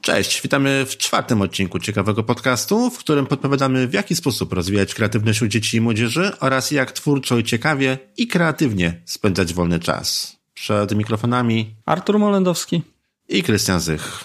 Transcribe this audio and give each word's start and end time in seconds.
Cześć, 0.00 0.42
witamy 0.42 0.86
w 0.86 0.96
czwartym 0.96 1.42
odcinku 1.42 1.78
ciekawego 1.78 2.22
podcastu, 2.22 2.90
w 2.90 2.98
którym 2.98 3.26
podpowiadamy 3.26 3.88
w 3.88 3.92
jaki 3.92 4.16
sposób 4.16 4.52
rozwijać 4.52 4.94
kreatywność 4.94 5.42
u 5.42 5.48
dzieci 5.48 5.76
i 5.76 5.80
młodzieży 5.80 6.32
oraz 6.40 6.70
jak 6.70 6.92
twórczo 6.92 7.38
i 7.38 7.44
ciekawie 7.44 7.98
i 8.16 8.26
kreatywnie 8.26 9.00
spędzać 9.04 9.54
wolny 9.54 9.78
czas. 9.78 10.36
Przed 10.54 10.94
mikrofonami 10.94 11.74
Artur 11.86 12.18
Molendowski 12.18 12.82
i 13.28 13.42
Krystian 13.42 13.80
Zych. 13.80 14.24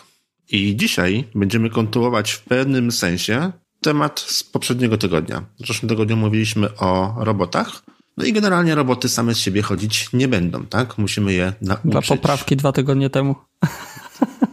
I 0.52 0.76
dzisiaj 0.76 1.28
będziemy 1.36 1.70
kontynuować 1.70 2.32
w 2.32 2.42
pewnym 2.42 2.92
sensie 2.92 3.52
temat 3.82 4.20
z 4.20 4.44
poprzedniego 4.44 4.98
tygodnia. 4.98 5.46
W 5.60 5.68
zeszłym 5.68 5.90
tygodniu 5.90 6.18
mówiliśmy 6.18 6.78
o 6.78 7.16
robotach. 7.18 7.82
No 8.18 8.26
i 8.26 8.34
generalnie 8.34 8.76
roboty 8.76 9.10
same 9.10 9.36
z 9.36 9.38
siebie 9.38 9.62
chodzić 9.62 10.10
nie 10.14 10.28
będą, 10.28 10.66
tak? 10.66 10.98
Musimy 10.98 11.34
je 11.34 11.54
nauczyć. 11.62 11.92
Dla 11.92 12.02
poprawki 12.02 12.56
dwa 12.56 12.72
tygodnie 12.72 13.10
temu. 13.10 13.36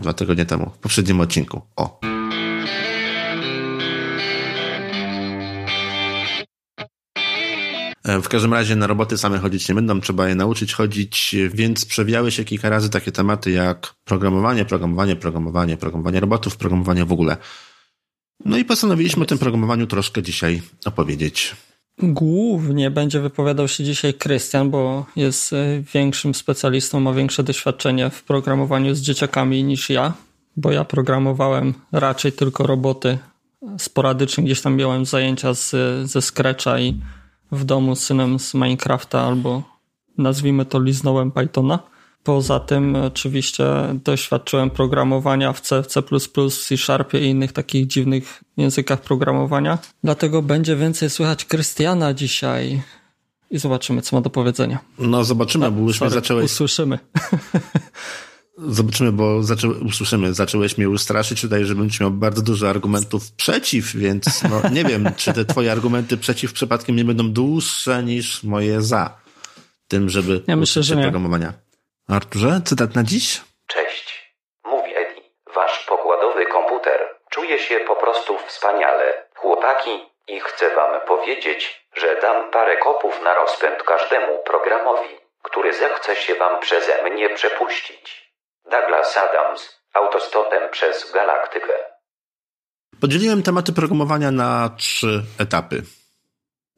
Dwa 0.00 0.12
tygodnie 0.12 0.46
temu, 0.46 0.70
w 0.70 0.78
poprzednim 0.78 1.20
odcinku. 1.20 1.62
O. 1.76 2.00
E, 8.04 8.20
w 8.22 8.28
każdym 8.28 8.52
razie 8.52 8.76
na 8.76 8.86
roboty 8.86 9.18
same 9.18 9.38
chodzić 9.38 9.68
nie 9.68 9.74
będą, 9.74 10.00
trzeba 10.00 10.28
je 10.28 10.34
nauczyć 10.34 10.72
chodzić, 10.72 11.36
więc 11.54 11.84
przewijały 11.86 12.30
się 12.30 12.44
kilka 12.44 12.68
razy 12.68 12.90
takie 12.90 13.12
tematy 13.12 13.50
jak 13.50 13.94
programowanie, 14.04 14.64
programowanie, 14.64 15.16
programowanie, 15.16 15.76
programowanie 15.76 16.20
robotów, 16.20 16.56
programowanie 16.56 17.04
w 17.04 17.12
ogóle. 17.12 17.36
No 18.44 18.58
i 18.58 18.64
postanowiliśmy 18.64 19.22
o 19.22 19.26
tym 19.26 19.38
programowaniu 19.38 19.86
troszkę 19.86 20.22
dzisiaj 20.22 20.62
opowiedzieć. 20.84 21.56
Głównie 22.02 22.90
będzie 22.90 23.20
wypowiadał 23.20 23.68
się 23.68 23.84
dzisiaj 23.84 24.14
Krystian, 24.14 24.70
bo 24.70 25.06
jest 25.16 25.52
e, 25.52 25.56
większym 25.94 26.34
specjalistą, 26.34 27.00
ma 27.00 27.12
większe 27.12 27.42
doświadczenie 27.42 28.10
w 28.10 28.22
programowaniu 28.22 28.94
z 28.94 29.00
dzieciakami 29.00 29.64
niż 29.64 29.90
ja, 29.90 30.12
bo 30.56 30.72
ja 30.72 30.84
programowałem 30.84 31.74
raczej 31.92 32.32
tylko 32.32 32.66
roboty. 32.66 33.18
Sporadycznie 33.78 34.44
gdzieś 34.44 34.60
tam 34.60 34.76
miałem 34.76 35.04
zajęcia 35.04 35.54
z, 35.54 35.74
ze 36.10 36.22
Scratcha 36.22 36.80
i 36.80 37.00
w 37.52 37.64
domu 37.64 37.96
z 37.96 38.00
synem 38.00 38.38
z 38.38 38.54
Minecrafta 38.54 39.20
albo 39.20 39.62
nazwijmy 40.18 40.64
to 40.64 40.80
liznąłem 40.80 41.30
Pythona. 41.30 41.78
Poza 42.22 42.60
tym 42.60 42.96
oczywiście 42.96 43.64
doświadczyłem 44.04 44.70
programowania 44.70 45.52
w 45.52 45.60
C, 45.60 45.82
C++, 45.82 46.02
C 46.50 46.76
Sharpie 46.76 47.20
i 47.20 47.24
innych 47.24 47.52
takich 47.52 47.86
dziwnych 47.86 48.44
językach 48.56 49.00
programowania. 49.00 49.78
Dlatego 50.04 50.42
będzie 50.42 50.76
więcej 50.76 51.10
słychać 51.10 51.44
Krystiana 51.44 52.14
dzisiaj 52.14 52.82
i 53.50 53.58
zobaczymy, 53.58 54.02
co 54.02 54.16
ma 54.16 54.22
do 54.22 54.30
powiedzenia. 54.30 54.78
No 54.98 55.24
zobaczymy, 55.24 55.64
no, 55.64 55.72
bo 55.72 55.80
już 55.80 55.98
sorry, 55.98 56.10
zacząłeś... 56.10 56.44
Usłyszymy. 56.44 56.98
Zobaczymy, 58.68 59.12
bo 59.12 59.42
zaczę... 59.42 59.68
usłyszymy. 59.68 60.34
Zacząłeś 60.34 60.78
mnie 60.78 60.84
już 60.84 61.00
straszyć 61.00 61.40
tutaj, 61.40 61.64
że 61.64 61.74
będziesz 61.74 62.00
miał 62.00 62.10
bardzo 62.10 62.42
dużo 62.42 62.70
argumentów 62.70 63.32
przeciw, 63.32 63.96
więc 63.96 64.42
no, 64.42 64.70
nie 64.70 64.84
wiem, 64.84 65.08
czy 65.16 65.32
te 65.32 65.44
twoje 65.44 65.72
argumenty 65.72 66.16
przeciw 66.16 66.52
przypadkiem 66.52 66.96
nie 66.96 67.04
będą 67.04 67.32
dłuższe 67.32 68.02
niż 68.02 68.42
moje 68.42 68.82
za 68.82 69.16
tym, 69.88 70.08
żeby 70.08 70.42
ja 70.46 70.56
myślę, 70.56 70.82
że 70.82 70.96
nie. 70.96 71.12
Arturze, 72.16 72.60
cytat 72.64 72.94
na 72.94 73.02
dziś? 73.04 73.40
Cześć. 73.66 74.34
Mówi 74.64 74.96
Edi, 74.96 75.22
wasz 75.54 75.86
pokładowy 75.88 76.46
komputer. 76.46 77.00
Czuje 77.30 77.58
się 77.58 77.80
po 77.80 77.96
prostu 77.96 78.38
wspaniale, 78.38 79.26
chłopaki, 79.36 80.10
i 80.28 80.40
chcę 80.40 80.74
wam 80.74 81.00
powiedzieć, 81.06 81.86
że 81.96 82.20
dam 82.22 82.50
parę 82.50 82.76
kopów 82.76 83.22
na 83.24 83.34
rozpęd 83.34 83.82
każdemu 83.82 84.42
programowi, 84.46 85.08
który 85.42 85.74
zechce 85.74 86.16
się 86.16 86.34
wam 86.34 86.60
przeze 86.60 87.02
mnie 87.02 87.28
przepuścić. 87.34 88.32
Douglas 88.70 89.16
Adams, 89.16 89.80
autostopem 89.94 90.70
przez 90.70 91.12
galaktykę. 91.12 91.72
Podzieliłem 93.00 93.42
tematy 93.42 93.72
programowania 93.72 94.30
na 94.30 94.70
trzy 94.78 95.22
etapy. 95.38 95.82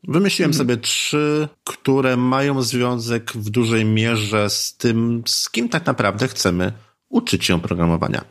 Wymyśliłem 0.08 0.50
mhm. 0.50 0.58
sobie 0.58 0.76
trzy, 0.76 1.48
które 1.64 2.16
mają 2.16 2.62
związek 2.62 3.32
w 3.32 3.50
dużej 3.50 3.84
mierze 3.84 4.50
z 4.50 4.76
tym, 4.76 5.22
z 5.26 5.50
kim 5.50 5.68
tak 5.68 5.86
naprawdę 5.86 6.28
chcemy 6.28 6.72
uczyć 7.08 7.44
się 7.44 7.60
programowania. 7.60 8.24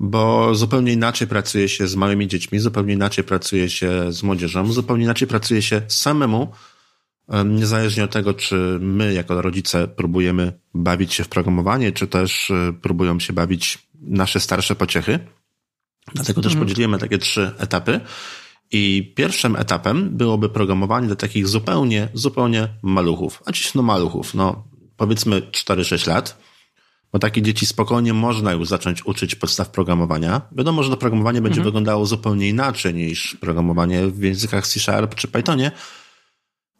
Bo 0.00 0.54
zupełnie 0.54 0.92
inaczej 0.92 1.28
pracuje 1.28 1.68
się 1.68 1.86
z 1.86 1.96
małymi 1.96 2.28
dziećmi, 2.28 2.58
zupełnie 2.58 2.94
inaczej 2.94 3.24
pracuje 3.24 3.70
się 3.70 4.12
z 4.12 4.22
młodzieżą, 4.22 4.72
zupełnie 4.72 5.04
inaczej 5.04 5.28
pracuje 5.28 5.62
się 5.62 5.82
samemu, 5.88 6.52
niezależnie 7.44 8.04
od 8.04 8.10
tego, 8.10 8.34
czy 8.34 8.78
my 8.80 9.12
jako 9.12 9.42
rodzice 9.42 9.88
próbujemy 9.88 10.52
bawić 10.74 11.14
się 11.14 11.24
w 11.24 11.28
programowanie, 11.28 11.92
czy 11.92 12.06
też 12.06 12.50
e, 12.50 12.72
próbują 12.82 13.20
się 13.20 13.32
bawić 13.32 13.78
nasze 14.00 14.40
starsze 14.40 14.76
pociechy. 14.76 15.18
Dlatego 16.14 16.42
też 16.42 16.52
mhm. 16.52 16.66
podzieliłem 16.66 17.00
takie 17.00 17.18
trzy 17.18 17.50
etapy. 17.58 18.00
I 18.72 19.12
pierwszym 19.16 19.56
etapem 19.56 20.16
byłoby 20.16 20.48
programowanie 20.48 21.06
dla 21.06 21.16
takich 21.16 21.48
zupełnie, 21.48 22.08
zupełnie 22.14 22.68
maluchów. 22.82 23.42
A 23.46 23.52
dziś 23.52 23.74
no 23.74 23.82
maluchów, 23.82 24.34
no 24.34 24.64
powiedzmy 24.96 25.40
4-6 25.40 26.08
lat. 26.08 26.40
Bo 27.12 27.18
takie 27.18 27.42
dzieci 27.42 27.66
spokojnie 27.66 28.12
można 28.12 28.52
już 28.52 28.68
zacząć 28.68 29.06
uczyć 29.06 29.34
podstaw 29.34 29.70
programowania. 29.70 30.40
Wiadomo, 30.52 30.82
że 30.82 30.90
to 30.90 30.96
programowanie 30.96 31.40
będzie 31.40 31.58
mhm. 31.58 31.64
wyglądało 31.64 32.06
zupełnie 32.06 32.48
inaczej 32.48 32.94
niż 32.94 33.36
programowanie 33.40 34.06
w 34.06 34.22
językach 34.22 34.66
C 34.66 34.80
Sharp 34.80 35.14
czy 35.14 35.28
Pythonie, 35.28 35.72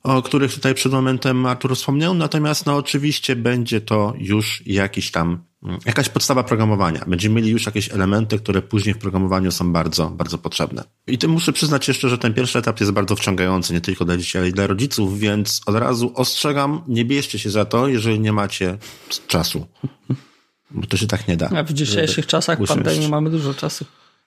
o 0.02 0.22
których 0.22 0.54
tutaj 0.54 0.74
przed 0.74 0.92
momentem 0.92 1.46
Artur 1.46 1.76
wspomniał. 1.76 2.14
Natomiast 2.14 2.66
no 2.66 2.76
oczywiście 2.76 3.36
będzie 3.36 3.80
to 3.80 4.14
już 4.18 4.62
jakiś 4.66 5.10
tam 5.10 5.49
jakaś 5.86 6.08
podstawa 6.08 6.42
programowania. 6.42 7.04
Będziemy 7.06 7.34
mieli 7.34 7.50
już 7.50 7.66
jakieś 7.66 7.92
elementy, 7.92 8.38
które 8.38 8.62
później 8.62 8.94
w 8.94 8.98
programowaniu 8.98 9.52
są 9.52 9.72
bardzo, 9.72 10.10
bardzo 10.10 10.38
potrzebne. 10.38 10.84
I 11.06 11.18
tym 11.18 11.30
muszę 11.30 11.52
przyznać 11.52 11.88
jeszcze, 11.88 12.08
że 12.08 12.18
ten 12.18 12.34
pierwszy 12.34 12.58
etap 12.58 12.80
jest 12.80 12.92
bardzo 12.92 13.16
wciągający, 13.16 13.72
nie 13.72 13.80
tylko 13.80 14.04
dla 14.04 14.16
dzieci, 14.16 14.38
ale 14.38 14.48
i 14.48 14.52
dla 14.52 14.66
rodziców, 14.66 15.18
więc 15.18 15.60
od 15.66 15.74
razu 15.74 16.12
ostrzegam, 16.14 16.82
nie 16.88 17.04
bierzcie 17.04 17.38
się 17.38 17.50
za 17.50 17.64
to, 17.64 17.88
jeżeli 17.88 18.20
nie 18.20 18.32
macie 18.32 18.78
czasu. 19.26 19.66
Bo 20.70 20.86
to 20.86 20.96
się 20.96 21.06
tak 21.06 21.28
nie 21.28 21.36
da. 21.36 21.50
A 21.56 21.62
w 21.62 21.72
dzisiejszych 21.72 22.26
czasach 22.26 22.58
pandemii 22.66 23.08
mamy 23.08 23.30
dużo 23.30 23.54
czasu. 23.54 23.84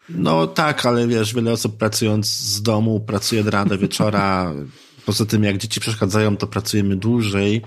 No 0.10 0.48
tak, 0.48 0.86
ale 0.86 1.08
wiesz, 1.08 1.34
wiele 1.34 1.52
osób 1.52 1.78
pracując 1.78 2.28
z 2.28 2.62
domu 2.62 3.00
pracuje 3.00 3.42
od 3.42 3.48
rana 3.48 3.70
do 3.70 3.78
wieczora. 3.78 4.54
Poza 5.06 5.26
tym, 5.26 5.44
jak 5.44 5.58
dzieci 5.58 5.80
przeszkadzają, 5.80 6.38
to 6.38 6.48
pracujemy 6.48 6.96
dłużej. 6.96 7.62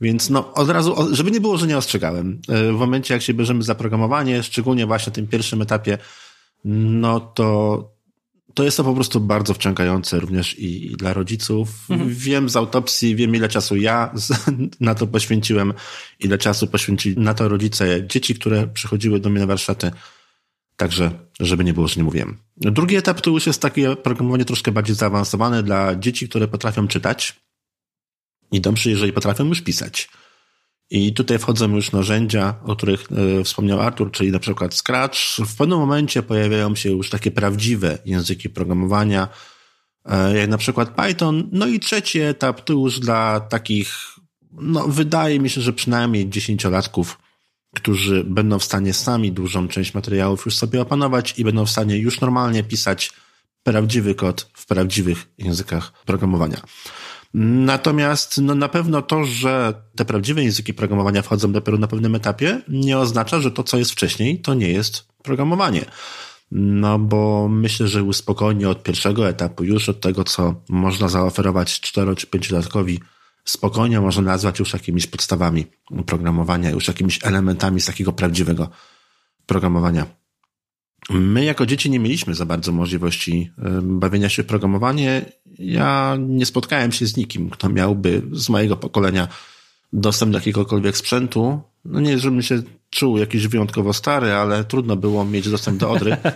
Więc 0.00 0.30
no, 0.30 0.54
od 0.54 0.70
razu, 0.70 0.96
żeby 1.10 1.30
nie 1.30 1.40
było, 1.40 1.58
że 1.58 1.66
nie 1.66 1.78
ostrzegałem. 1.78 2.40
E, 2.48 2.72
w 2.72 2.76
momencie, 2.76 3.14
jak 3.14 3.22
się 3.22 3.34
bierzemy 3.34 3.62
za 3.62 3.74
programowanie, 3.74 4.42
szczególnie 4.42 4.86
właśnie 4.86 5.10
na 5.10 5.14
tym 5.14 5.26
pierwszym 5.26 5.62
etapie, 5.62 5.98
no 6.64 7.20
to, 7.20 7.98
to 8.54 8.64
jest 8.64 8.76
to 8.76 8.84
po 8.84 8.94
prostu 8.94 9.20
bardzo 9.20 9.54
wciągające 9.54 10.20
również 10.20 10.58
i, 10.58 10.92
i 10.92 10.96
dla 10.96 11.12
rodziców. 11.12 11.68
Mhm. 11.90 12.14
Wiem 12.14 12.48
z 12.48 12.56
autopsji, 12.56 13.16
wiem 13.16 13.34
ile 13.34 13.48
czasu 13.48 13.76
ja 13.76 14.14
na 14.80 14.94
to 14.94 15.06
poświęciłem, 15.06 15.74
ile 16.20 16.38
czasu 16.38 16.66
poświęcili 16.66 17.18
na 17.18 17.34
to 17.34 17.48
rodzice 17.48 18.06
dzieci, 18.06 18.34
które 18.34 18.66
przychodziły 18.66 19.20
do 19.20 19.30
mnie 19.30 19.40
na 19.40 19.46
warsztaty. 19.46 19.90
Także, 20.76 21.10
żeby 21.40 21.64
nie 21.64 21.74
było, 21.74 21.88
że 21.88 21.96
nie 21.96 22.04
mówiłem. 22.04 22.36
Drugi 22.56 22.96
etap 22.96 23.20
to 23.20 23.30
już 23.30 23.46
jest 23.46 23.62
takie 23.62 23.96
programowanie 23.96 24.44
troszkę 24.44 24.72
bardziej 24.72 24.96
zaawansowane 24.96 25.62
dla 25.62 25.96
dzieci, 25.96 26.28
które 26.28 26.48
potrafią 26.48 26.88
czytać 26.88 27.47
i 28.52 28.60
dobrze, 28.60 28.90
jeżeli 28.90 29.12
potrafią 29.12 29.44
już 29.44 29.62
pisać. 29.62 30.08
I 30.90 31.12
tutaj 31.12 31.38
wchodzą 31.38 31.74
już 31.74 31.92
narzędzia, 31.92 32.54
o 32.64 32.76
których 32.76 33.04
e, 33.40 33.44
wspomniał 33.44 33.80
Artur, 33.80 34.10
czyli 34.10 34.32
na 34.32 34.38
przykład 34.38 34.74
Scratch. 34.74 35.18
W 35.38 35.56
pewnym 35.56 35.78
momencie 35.78 36.22
pojawiają 36.22 36.74
się 36.74 36.90
już 36.90 37.10
takie 37.10 37.30
prawdziwe 37.30 37.98
języki 38.04 38.50
programowania, 38.50 39.28
e, 40.04 40.38
jak 40.38 40.50
na 40.50 40.58
przykład 40.58 40.88
Python. 40.88 41.48
No 41.52 41.66
i 41.66 41.80
trzeci 41.80 42.20
etap 42.20 42.60
to 42.60 42.72
już 42.72 43.00
dla 43.00 43.40
takich, 43.40 43.94
no 44.52 44.88
wydaje 44.88 45.40
mi 45.40 45.50
się, 45.50 45.60
że 45.60 45.72
przynajmniej 45.72 46.30
dziesięciolatków, 46.30 47.18
którzy 47.74 48.24
będą 48.24 48.58
w 48.58 48.64
stanie 48.64 48.94
sami 48.94 49.32
dużą 49.32 49.68
część 49.68 49.94
materiałów 49.94 50.44
już 50.46 50.56
sobie 50.56 50.80
opanować 50.80 51.38
i 51.38 51.44
będą 51.44 51.66
w 51.66 51.70
stanie 51.70 51.98
już 51.98 52.20
normalnie 52.20 52.64
pisać 52.64 53.12
prawdziwy 53.62 54.14
kod 54.14 54.50
w 54.52 54.66
prawdziwych 54.66 55.28
językach 55.38 55.92
programowania. 56.04 56.60
Natomiast 57.34 58.38
no, 58.42 58.54
na 58.54 58.68
pewno 58.68 59.02
to, 59.02 59.24
że 59.24 59.74
te 59.96 60.04
prawdziwe 60.04 60.44
języki 60.44 60.74
programowania 60.74 61.22
wchodzą 61.22 61.52
dopiero 61.52 61.78
na 61.78 61.86
pewnym 61.86 62.14
etapie, 62.14 62.62
nie 62.68 62.98
oznacza, 62.98 63.40
że 63.40 63.50
to, 63.50 63.62
co 63.62 63.78
jest 63.78 63.92
wcześniej, 63.92 64.40
to 64.40 64.54
nie 64.54 64.70
jest 64.70 65.08
programowanie. 65.22 65.84
No 66.52 66.98
bo 66.98 67.48
myślę, 67.48 67.88
że 67.88 68.12
spokojnie 68.12 68.68
od 68.68 68.82
pierwszego 68.82 69.28
etapu, 69.28 69.64
już 69.64 69.88
od 69.88 70.00
tego, 70.00 70.24
co 70.24 70.54
można 70.68 71.08
zaoferować 71.08 71.80
cztero 71.80 72.14
czy 72.14 72.26
pięciolatkowi, 72.26 73.00
spokojnie 73.44 74.00
można 74.00 74.22
nazwać 74.22 74.58
już 74.58 74.72
jakimiś 74.72 75.06
podstawami 75.06 75.66
programowania, 76.06 76.70
już 76.70 76.88
jakimiś 76.88 77.18
elementami 77.24 77.80
z 77.80 77.86
takiego 77.86 78.12
prawdziwego 78.12 78.70
programowania. 79.46 80.06
My 81.10 81.44
jako 81.44 81.66
dzieci 81.66 81.90
nie 81.90 81.98
mieliśmy 81.98 82.34
za 82.34 82.46
bardzo 82.46 82.72
możliwości 82.72 83.52
bawienia 83.82 84.28
się 84.28 84.42
w 84.42 84.46
programowanie. 84.46 85.32
Ja 85.58 86.16
nie 86.20 86.46
spotkałem 86.46 86.92
się 86.92 87.06
z 87.06 87.16
nikim, 87.16 87.50
kto 87.50 87.68
miałby 87.68 88.22
z 88.32 88.48
mojego 88.48 88.76
pokolenia 88.76 89.28
dostęp 89.92 90.32
do 90.32 90.38
jakiegokolwiek 90.38 90.96
sprzętu, 90.96 91.60
no 91.84 92.00
nie, 92.00 92.18
żebym 92.18 92.42
się 92.42 92.62
czuł 92.90 93.18
jakiś 93.18 93.46
wyjątkowo 93.46 93.92
stary, 93.92 94.32
ale 94.32 94.64
trudno 94.64 94.96
było 94.96 95.24
mieć 95.24 95.50
dostęp 95.50 95.78
do 95.78 95.90
Odry. 95.90 96.16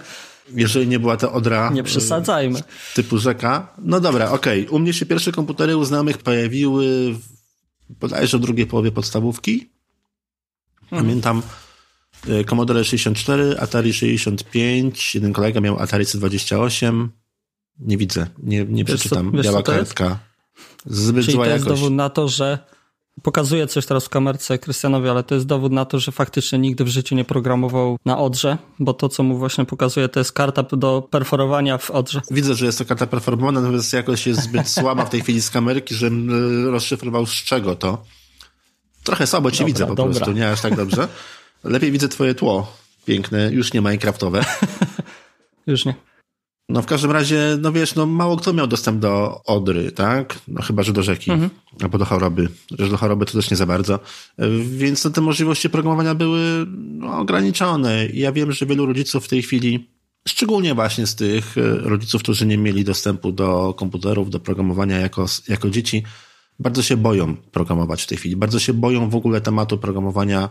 Jeżeli 0.54 0.88
nie 0.88 0.98
była 0.98 1.16
to 1.16 1.32
Odra... 1.32 1.70
Nie 1.70 1.82
przesadzajmy. 1.82 2.58
Y, 2.58 2.62
typu 2.94 3.18
rzeka. 3.18 3.74
No 3.78 4.00
dobra, 4.00 4.30
okej. 4.30 4.60
Okay. 4.66 4.76
U 4.76 4.78
mnie 4.78 4.92
się 4.92 5.06
pierwsze 5.06 5.32
komputery 5.32 5.76
u 5.76 5.84
znajomych 5.84 6.18
pojawiły 6.18 7.12
w, 7.12 7.20
bodajże 8.00 8.38
w 8.38 8.40
drugiej 8.40 8.66
połowie 8.66 8.92
podstawówki. 8.92 9.70
Mhm. 10.82 11.02
Pamiętam 11.02 11.42
y, 12.28 12.44
Commodore 12.44 12.84
64, 12.84 13.56
Atari 13.58 13.92
65, 13.92 15.14
jeden 15.14 15.32
kolega 15.32 15.60
miał 15.60 15.78
Atari 15.78 16.04
C28. 16.04 17.08
Nie 17.78 17.96
widzę, 17.96 18.26
nie, 18.42 18.64
nie 18.64 18.84
przeczytam. 18.84 19.32
Wiesz, 19.32 19.46
Biała 19.46 19.62
kartka. 19.62 20.18
Zbyt 20.86 21.24
Czyli 21.24 21.34
zła 21.34 21.44
to 21.44 21.50
jest 21.50 21.64
jakość. 21.64 21.80
dowód 21.80 21.96
na 21.96 22.10
to, 22.10 22.28
że 22.28 22.58
Pokazuję 23.22 23.66
coś 23.66 23.86
teraz 23.86 24.04
w 24.04 24.08
kamerce 24.08 24.58
Krystianowi, 24.58 25.08
ale 25.08 25.22
to 25.22 25.34
jest 25.34 25.46
dowód 25.46 25.72
na 25.72 25.84
to, 25.84 25.98
że 25.98 26.12
faktycznie 26.12 26.58
nigdy 26.58 26.84
w 26.84 26.88
życiu 26.88 27.14
nie 27.14 27.24
programował 27.24 27.98
na 28.04 28.18
Odrze, 28.18 28.58
bo 28.78 28.94
to, 28.94 29.08
co 29.08 29.22
mu 29.22 29.38
właśnie 29.38 29.64
pokazuje, 29.64 30.08
to 30.08 30.20
jest 30.20 30.32
karta 30.32 30.62
do 30.62 31.08
perforowania 31.10 31.78
w 31.78 31.90
Odrze. 31.90 32.20
Widzę, 32.30 32.54
że 32.54 32.66
jest 32.66 32.78
to 32.78 32.84
karta 32.84 33.06
performowana, 33.06 33.60
natomiast 33.60 33.92
jakoś 33.92 34.26
jest 34.26 34.42
zbyt 34.42 34.68
słaba 34.78 35.04
w 35.04 35.10
tej 35.10 35.20
chwili 35.20 35.42
z 35.42 35.50
kamerki, 35.50 35.94
żebym 35.94 36.30
e, 36.66 36.70
rozszyfrował 36.70 37.26
z 37.26 37.32
czego 37.32 37.76
to. 37.76 38.04
Trochę 39.04 39.26
słabo 39.26 39.50
cię 39.50 39.58
Dobra, 39.58 39.66
widzę 39.66 39.86
po 39.86 39.94
dobra. 39.94 40.14
prostu, 40.14 40.32
nie 40.32 40.50
aż 40.50 40.60
tak 40.60 40.76
dobrze. 40.76 41.08
Lepiej 41.64 41.92
widzę 41.92 42.08
twoje 42.08 42.34
tło. 42.34 42.76
Piękne, 43.04 43.52
już 43.52 43.72
nie 43.72 43.80
minecraftowe. 43.80 44.44
Już 45.66 45.84
nie. 45.84 45.94
No 46.72 46.82
w 46.82 46.86
każdym 46.86 47.10
razie, 47.10 47.58
no 47.60 47.72
wiesz, 47.72 47.94
no 47.94 48.06
mało 48.06 48.36
kto 48.36 48.52
miał 48.52 48.66
dostęp 48.66 49.00
do 49.00 49.40
Odry, 49.46 49.92
tak? 49.92 50.38
No 50.48 50.62
chyba, 50.62 50.82
że 50.82 50.92
do 50.92 51.02
rzeki, 51.02 51.30
Mhm. 51.30 51.50
albo 51.82 51.98
do 51.98 52.04
choroby. 52.04 52.48
Że 52.78 52.88
do 52.88 52.96
choroby 52.96 53.26
to 53.26 53.32
też 53.32 53.50
nie 53.50 53.56
za 53.56 53.66
bardzo. 53.66 54.00
Więc 54.64 55.04
no, 55.04 55.10
te 55.10 55.20
możliwości 55.20 55.70
programowania 55.70 56.14
były 56.14 56.66
no, 56.76 57.18
ograniczone. 57.18 58.06
I 58.06 58.18
ja 58.18 58.32
wiem, 58.32 58.52
że 58.52 58.66
wielu 58.66 58.86
rodziców 58.86 59.24
w 59.24 59.28
tej 59.28 59.42
chwili, 59.42 59.88
szczególnie 60.28 60.74
właśnie 60.74 61.06
z 61.06 61.14
tych 61.14 61.58
e, 61.58 61.60
rodziców, 61.76 62.22
którzy 62.22 62.46
nie 62.46 62.58
mieli 62.58 62.84
dostępu 62.84 63.32
do 63.32 63.74
komputerów, 63.74 64.30
do 64.30 64.40
programowania 64.40 64.98
jako, 64.98 65.26
jako 65.48 65.70
dzieci, 65.70 66.02
bardzo 66.58 66.82
się 66.82 66.96
boją 66.96 67.36
programować 67.36 68.02
w 68.02 68.06
tej 68.06 68.18
chwili. 68.18 68.36
Bardzo 68.36 68.58
się 68.58 68.72
boją 68.74 69.10
w 69.10 69.14
ogóle 69.16 69.40
tematu 69.40 69.78
programowania, 69.78 70.50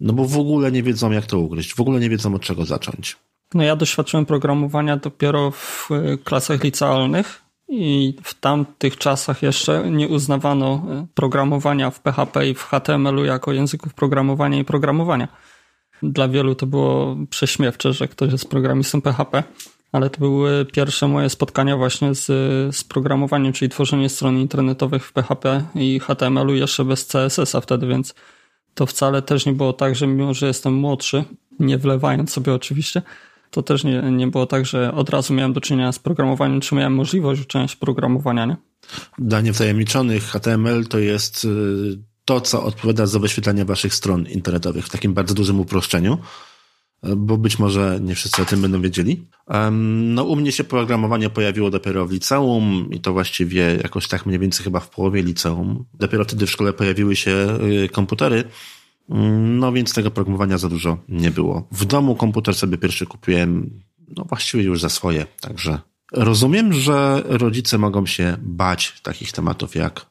no 0.00 0.12
bo 0.12 0.24
w 0.24 0.38
ogóle 0.38 0.72
nie 0.72 0.82
wiedzą, 0.82 1.10
jak 1.10 1.26
to 1.26 1.38
ugryźć. 1.38 1.74
W 1.74 1.80
ogóle 1.80 2.00
nie 2.00 2.10
wiedzą, 2.10 2.34
od 2.34 2.42
czego 2.42 2.64
zacząć. 2.64 3.16
No 3.54 3.62
ja 3.62 3.76
doświadczyłem 3.76 4.26
programowania 4.26 4.96
dopiero 4.96 5.50
w 5.50 5.90
y, 5.90 6.18
klasach 6.24 6.64
licealnych 6.64 7.42
i 7.68 8.14
w 8.22 8.34
tamtych 8.34 8.96
czasach 8.96 9.42
jeszcze 9.42 9.90
nie 9.90 10.08
uznawano 10.08 10.82
y, 11.04 11.06
programowania 11.14 11.90
w 11.90 12.00
PHP 12.00 12.48
i 12.48 12.54
w 12.54 12.62
HTML-u 12.62 13.24
jako 13.24 13.52
języków 13.52 13.94
programowania 13.94 14.58
i 14.58 14.64
programowania. 14.64 15.28
Dla 16.02 16.28
wielu 16.28 16.54
to 16.54 16.66
było 16.66 17.16
prześmiewcze, 17.30 17.92
że 17.92 18.08
ktoś 18.08 18.32
jest 18.32 18.50
programistą 18.50 19.00
PHP, 19.00 19.42
ale 19.92 20.10
to 20.10 20.18
były 20.18 20.64
pierwsze 20.64 21.08
moje 21.08 21.30
spotkania 21.30 21.76
właśnie 21.76 22.14
z, 22.14 22.26
z 22.76 22.84
programowaniem, 22.84 23.52
czyli 23.52 23.68
tworzenie 23.68 24.08
stron 24.08 24.38
internetowych 24.38 25.06
w 25.06 25.12
PHP 25.12 25.64
i 25.74 26.00
HTML-u 26.00 26.54
jeszcze 26.54 26.84
bez 26.84 27.06
CSS-a 27.06 27.60
wtedy, 27.60 27.86
więc 27.86 28.14
to 28.74 28.86
wcale 28.86 29.22
też 29.22 29.46
nie 29.46 29.52
było 29.52 29.72
tak, 29.72 29.94
że 29.94 30.06
mimo, 30.06 30.34
że 30.34 30.46
jestem 30.46 30.74
młodszy, 30.74 31.24
nie 31.60 31.78
wlewając 31.78 32.32
sobie 32.32 32.54
oczywiście, 32.54 33.02
to 33.54 33.62
też 33.62 33.84
nie, 33.84 34.02
nie 34.02 34.26
było 34.26 34.46
tak, 34.46 34.66
że 34.66 34.94
od 34.94 35.10
razu 35.10 35.34
miałem 35.34 35.52
do 35.52 35.60
czynienia 35.60 35.92
z 35.92 35.98
programowaniem, 35.98 36.60
czy 36.60 36.74
miałem 36.74 36.94
możliwość 36.94 37.40
uczenia 37.40 37.68
się 37.68 37.76
programowania, 37.76 38.46
nie? 38.46 38.56
Dla 39.18 39.40
niewtajemniczonych 39.40 40.24
HTML 40.24 40.86
to 40.86 40.98
jest 40.98 41.44
y, 41.44 41.48
to, 42.24 42.40
co 42.40 42.64
odpowiada 42.64 43.06
za 43.06 43.18
wyświetlanie 43.18 43.64
waszych 43.64 43.94
stron 43.94 44.26
internetowych 44.26 44.86
w 44.86 44.90
takim 44.90 45.14
bardzo 45.14 45.34
dużym 45.34 45.60
uproszczeniu, 45.60 46.18
y, 47.06 47.16
bo 47.16 47.36
być 47.36 47.58
może 47.58 47.98
nie 48.02 48.14
wszyscy 48.14 48.42
o 48.42 48.44
tym 48.44 48.62
będą 48.62 48.82
wiedzieli. 48.82 49.26
No 49.70 50.24
u 50.24 50.36
mnie 50.36 50.52
się 50.52 50.64
programowanie 50.64 51.30
pojawiło 51.30 51.70
dopiero 51.70 52.06
w 52.06 52.12
liceum 52.12 52.88
i 52.90 53.00
to 53.00 53.12
właściwie 53.12 53.62
jakoś 53.82 54.08
tak 54.08 54.26
mniej 54.26 54.38
więcej 54.38 54.64
chyba 54.64 54.80
w 54.80 54.90
połowie 54.90 55.22
liceum. 55.22 55.84
Dopiero 55.94 56.24
wtedy 56.24 56.46
w 56.46 56.50
szkole 56.50 56.72
pojawiły 56.72 57.16
się 57.16 57.58
y, 57.84 57.88
komputery, 57.88 58.44
no 59.08 59.72
więc 59.72 59.94
tego 59.94 60.10
programowania 60.10 60.58
za 60.58 60.68
dużo 60.68 60.98
nie 61.08 61.30
było. 61.30 61.68
W 61.72 61.84
domu 61.84 62.16
komputer 62.16 62.54
sobie 62.54 62.78
pierwszy 62.78 63.06
kupiłem, 63.06 63.80
no 64.16 64.24
właściwie 64.24 64.62
już 64.64 64.80
za 64.80 64.88
swoje, 64.88 65.26
także 65.40 65.78
rozumiem, 66.12 66.72
że 66.72 67.22
rodzice 67.24 67.78
mogą 67.78 68.06
się 68.06 68.36
bać 68.42 69.00
takich 69.02 69.32
tematów 69.32 69.74
jak, 69.74 70.06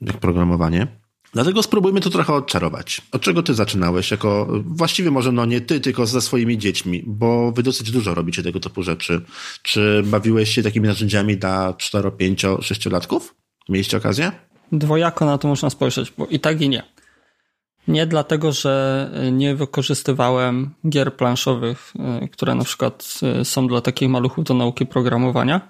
jak 0.00 0.16
programowanie. 0.16 1.00
Dlatego 1.32 1.62
spróbujmy 1.62 2.00
to 2.00 2.10
trochę 2.10 2.32
odczarować. 2.32 3.02
Od 3.12 3.22
czego 3.22 3.42
ty 3.42 3.54
zaczynałeś? 3.54 4.10
Jako, 4.10 4.46
właściwie 4.64 5.10
może 5.10 5.32
no 5.32 5.44
nie 5.44 5.60
ty, 5.60 5.80
tylko 5.80 6.06
ze 6.06 6.20
swoimi 6.20 6.58
dziećmi, 6.58 7.02
bo 7.06 7.52
wy 7.52 7.62
dosyć 7.62 7.90
dużo 7.90 8.14
robicie 8.14 8.42
tego 8.42 8.60
typu 8.60 8.82
rzeczy. 8.82 9.20
Czy 9.62 10.02
bawiłeś 10.06 10.54
się 10.54 10.62
takimi 10.62 10.88
narzędziami 10.88 11.36
dla 11.36 11.74
4, 11.74 12.10
5, 12.10 12.42
6 12.60 12.86
latków? 12.86 13.34
Mieliście 13.68 13.96
okazję? 13.96 14.32
Dwojako 14.72 15.26
na 15.26 15.38
to 15.38 15.48
można 15.48 15.70
spojrzeć, 15.70 16.12
bo 16.18 16.26
i 16.26 16.40
tak 16.40 16.60
i 16.60 16.68
nie. 16.68 16.82
Nie 17.88 18.06
dlatego, 18.06 18.52
że 18.52 19.10
nie 19.32 19.54
wykorzystywałem 19.54 20.70
gier 20.88 21.16
planszowych, 21.16 21.92
y, 22.24 22.28
które 22.28 22.54
na 22.54 22.64
przykład 22.64 23.20
y, 23.40 23.44
są 23.44 23.66
dla 23.66 23.80
takich 23.80 24.08
maluchów 24.08 24.44
do 24.44 24.54
nauki 24.54 24.86
programowania, 24.86 25.60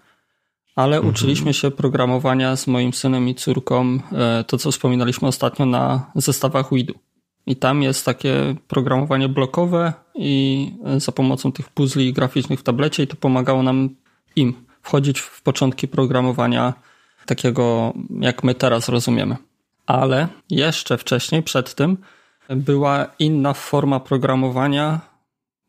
ale 0.77 0.97
mhm. 0.97 1.15
uczyliśmy 1.15 1.55
się 1.55 1.71
programowania 1.71 2.57
z 2.57 2.67
moim 2.67 2.93
synem 2.93 3.29
i 3.29 3.35
córką, 3.35 3.99
to 4.47 4.59
co 4.59 4.71
wspominaliśmy 4.71 5.29
ostatnio 5.29 5.67
na 5.67 6.11
zestawach 6.15 6.71
WIDU. 6.73 6.95
I 7.47 7.57
tam 7.57 7.83
jest 7.83 8.05
takie 8.05 8.55
programowanie 8.69 9.29
blokowe 9.29 9.93
i 10.15 10.73
za 10.97 11.13
pomocą 11.13 11.53
tych 11.53 11.69
puzli 11.69 12.13
graficznych 12.13 12.61
w 12.61 12.63
tablecie 12.63 13.03
i 13.03 13.07
to 13.07 13.17
pomagało 13.17 13.63
nam 13.63 13.89
im 14.37 14.55
wchodzić 14.83 15.21
w 15.21 15.43
początki 15.43 15.89
programowania 15.89 16.75
takiego, 17.27 17.93
jak 18.21 18.45
my 18.45 18.55
teraz 18.55 18.89
rozumiemy 18.89 19.37
ale 19.93 20.29
jeszcze 20.51 20.99
wcześniej, 20.99 21.43
przed 21.43 21.75
tym, 21.75 21.99
była 22.49 23.07
inna 23.19 23.55
forma 23.55 24.01
programowania, 24.01 25.01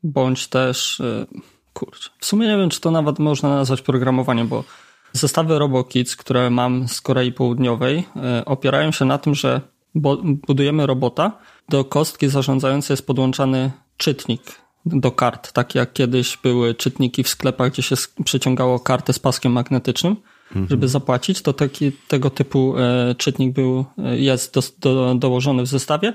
bądź 0.04 0.48
też, 0.48 1.00
y, 1.00 1.26
kurczę, 1.74 2.10
w 2.20 2.26
sumie 2.26 2.48
nie 2.48 2.58
wiem, 2.58 2.70
czy 2.70 2.82
to 2.82 2.92
nawet 2.92 3.20
można 3.20 3.50
nazwać 3.50 3.82
programowaniem, 3.82 4.48
bo 4.48 4.64
zestawy 5.12 5.60
RoboKids, 5.60 6.16
które 6.16 6.50
mam 6.50 6.88
z 6.88 7.02
Korei 7.02 7.32
Południowej, 7.32 8.04
y, 8.40 8.46
opierają 8.46 8.92
się 8.92 9.06
na 9.06 9.18
tym, 9.18 9.36
że 9.36 9.62
budujemy 10.48 10.86
robota, 10.86 11.32
do 11.70 11.86
kostki 11.86 12.28
zarządzającej 12.28 12.94
jest 12.94 13.08
podłączany 13.08 13.72
czytnik 13.98 14.42
do 14.86 15.12
kart, 15.12 15.52
tak 15.52 15.76
jak 15.76 15.94
kiedyś 15.94 16.38
były 16.38 16.76
czytniki 16.76 17.24
w 17.24 17.30
sklepach, 17.30 17.72
gdzie 17.72 17.82
się 17.82 17.96
przeciągało 18.26 18.80
kartę 18.80 19.14
z 19.14 19.20
paskiem 19.20 19.52
magnetycznym 19.52 20.16
mhm. 20.56 20.68
żeby 20.70 20.88
zapłacić, 20.88 21.42
to 21.42 21.54
taki, 21.54 21.92
tego 21.92 22.30
typu 22.30 22.78
e, 22.78 23.16
czytnik 23.16 23.54
był, 23.54 23.86
e, 23.98 24.18
jest 24.18 24.54
do, 24.54 24.62
do, 24.80 25.16
dołożony 25.16 25.64
w 25.64 25.68
zestawie, 25.68 26.14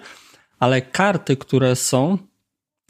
ale 0.58 0.82
karty, 0.82 1.36
które 1.36 1.76
są, 1.76 2.18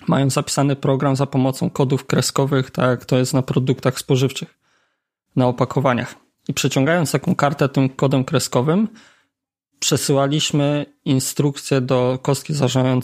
mają 0.09 0.31
zapisany 0.31 0.77
program 0.77 1.17
za 1.17 1.27
pomocą 1.27 1.71
kodów 1.71 2.07
kreskowych, 2.07 2.71
tak 2.71 3.05
to 3.05 3.19
jest 3.19 3.35
na 3.35 3.43
produktach 3.43 3.99
spożywczych, 3.99 4.59
na 5.37 5.47
opakowaniach. 5.47 6.15
I 6.49 6.55
przeciągając 6.55 7.13
taką 7.13 7.35
kartę 7.35 7.69
tym 7.69 7.89
kodem 7.89 8.25
kreskowym, 8.25 8.89
przesyłaliśmy 9.79 10.87
instrukcję 11.05 11.81
do 11.81 12.19
kostki 12.23 12.55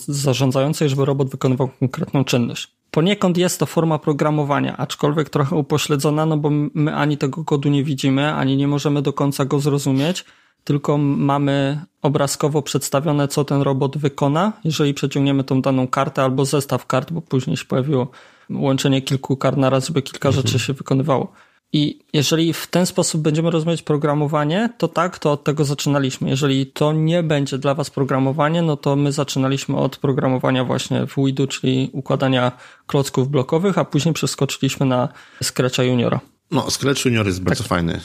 zarządzającej, 0.08 0.88
żeby 0.88 1.04
robot 1.04 1.30
wykonywał 1.30 1.68
konkretną 1.68 2.25
czynność. 2.25 2.81
Poniekąd 2.94 3.38
jest 3.38 3.61
to 3.61 3.66
forma 3.66 3.99
programowania, 3.99 4.76
aczkolwiek 4.76 5.30
trochę 5.30 5.56
upośledzona, 5.56 6.26
no 6.26 6.37
bo 6.37 6.50
my 6.75 6.94
ani 6.94 7.18
tego 7.18 7.44
kodu 7.44 7.68
nie 7.68 7.84
widzimy, 7.84 8.34
ani 8.34 8.56
nie 8.56 8.68
możemy 8.68 9.02
do 9.02 9.12
końca 9.12 9.44
go 9.44 9.61
zrozumieć, 9.61 10.25
tylko 10.64 10.99
mamy 10.99 11.84
obrazkowo 12.02 12.62
przedstawione, 12.62 13.28
co 13.28 13.44
ten 13.44 13.62
robot 13.62 13.99
wykona, 13.99 14.52
jeżeli 14.64 14.94
przeciągniemy 14.94 15.44
tą 15.44 15.62
daną 15.62 15.88
kartę 15.88 16.22
albo 16.22 16.44
zestaw 16.44 16.87
kart, 16.87 17.12
bo 17.12 17.22
później 17.22 17.56
się 17.56 17.64
pojawiło 17.64 18.11
łączenie 18.50 19.02
kilku 19.02 19.37
kart 19.37 19.56
na 19.56 19.70
raz, 19.70 19.87
żeby 19.87 20.02
kilka 20.02 20.28
mhm. 20.28 20.46
rzeczy 20.46 20.58
się 20.58 20.72
wykonywało. 20.72 21.32
I 21.72 21.98
jeżeli 22.12 22.52
w 22.52 22.66
ten 22.66 22.86
sposób 22.86 23.20
będziemy 23.22 23.50
rozumieć 23.50 23.82
programowanie, 23.82 24.70
to 24.78 24.88
tak, 24.88 25.18
to 25.18 25.32
od 25.32 25.44
tego 25.44 25.64
zaczynaliśmy. 25.64 26.28
Jeżeli 26.28 26.66
to 26.66 26.92
nie 26.92 27.22
będzie 27.22 27.58
dla 27.58 27.74
Was 27.74 27.90
programowanie, 27.90 28.62
no 28.62 28.76
to 28.76 28.96
my 28.96 29.12
zaczynaliśmy 29.12 29.76
od 29.76 29.96
programowania 29.96 30.64
właśnie 30.64 31.06
w 31.06 31.14
Widu, 31.16 31.46
czyli 31.46 31.90
układania 31.92 32.52
klocków 32.86 33.28
blokowych, 33.28 33.78
a 33.78 33.84
później 33.84 34.14
przeskoczyliśmy 34.14 34.86
na 34.86 35.08
Scratcha 35.42 35.82
Juniora. 35.82 36.20
No, 36.50 36.70
Scratch 36.70 37.04
Junior 37.04 37.26
jest 37.26 37.42
bardzo 37.42 37.62
tak. 37.62 37.68
fajny. 37.68 38.00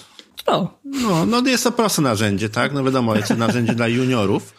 No. 0.47 0.73
no. 0.83 1.25
No, 1.25 1.41
jest 1.49 1.63
to 1.63 1.71
proste 1.71 2.01
narzędzie, 2.01 2.49
tak? 2.49 2.73
No 2.73 2.83
wiadomo, 2.83 3.15
jest 3.15 3.27
to 3.27 3.35
narzędzie 3.35 3.75
dla 3.75 3.87
juniorów, 3.87 4.53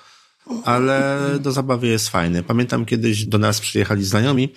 ale 0.64 1.18
do 1.40 1.52
zabawy 1.52 1.86
jest 1.86 2.08
fajny. 2.08 2.42
Pamiętam 2.42 2.84
kiedyś 2.84 3.24
do 3.24 3.38
nas 3.38 3.60
przyjechali 3.60 4.04
znajomi, 4.04 4.52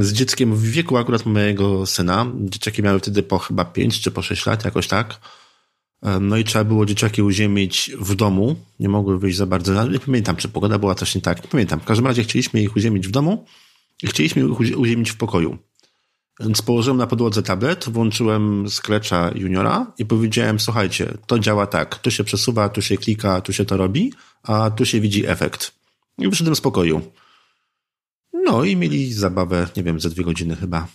z 0.00 0.12
dzieckiem 0.12 0.56
w 0.56 0.62
wieku 0.62 0.96
akurat 0.96 1.26
mojego 1.26 1.86
syna. 1.86 2.26
Dzieciaki 2.40 2.82
miały 2.82 2.98
wtedy 2.98 3.22
po 3.22 3.38
chyba 3.38 3.64
5 3.64 4.00
czy 4.00 4.10
po 4.10 4.22
6 4.22 4.46
lat, 4.46 4.64
jakoś 4.64 4.88
tak. 4.88 5.20
No 6.20 6.36
i 6.36 6.44
trzeba 6.44 6.64
było 6.64 6.86
dzieciaki 6.86 7.22
uziemić 7.22 7.90
w 7.98 8.14
domu. 8.14 8.56
Nie 8.80 8.88
mogły 8.88 9.18
wyjść 9.18 9.38
za 9.38 9.46
bardzo. 9.46 9.88
Nie 9.88 9.98
pamiętam, 9.98 10.36
czy 10.36 10.48
pogoda 10.48 10.78
była 10.78 10.94
też 10.94 11.14
nie 11.14 11.20
tak. 11.20 11.42
Nie 11.42 11.48
pamiętam. 11.48 11.80
W 11.80 11.84
każdym 11.84 12.06
razie 12.06 12.22
chcieliśmy 12.22 12.62
ich 12.62 12.76
uziemić 12.76 13.08
w 13.08 13.10
domu 13.10 13.44
i 14.02 14.06
chcieliśmy 14.06 14.42
ich 14.42 14.78
uziemić 14.78 15.10
w 15.10 15.16
pokoju. 15.16 15.58
Więc 16.40 16.62
położyłem 16.62 16.96
na 16.96 17.06
podłodze 17.06 17.42
tablet, 17.42 17.88
włączyłem 17.88 18.66
Scratcha 18.68 19.30
Juniora 19.34 19.92
i 19.98 20.06
powiedziałem, 20.06 20.60
słuchajcie, 20.60 21.14
to 21.26 21.38
działa 21.38 21.66
tak. 21.66 21.98
Tu 21.98 22.10
się 22.10 22.24
przesuwa, 22.24 22.68
tu 22.68 22.82
się 22.82 22.96
klika, 22.96 23.40
tu 23.40 23.52
się 23.52 23.64
to 23.64 23.76
robi, 23.76 24.12
a 24.42 24.70
tu 24.70 24.86
się 24.86 25.00
widzi 25.00 25.26
efekt. 25.26 25.72
I 26.18 26.28
wyszedłem 26.28 26.56
z 26.56 26.60
pokoju. 26.60 27.02
No 28.34 28.64
i 28.64 28.76
mieli 28.76 29.12
zabawę, 29.12 29.68
nie 29.76 29.82
wiem, 29.82 30.00
ze 30.00 30.10
dwie 30.10 30.24
godziny 30.24 30.56
chyba. 30.56 30.86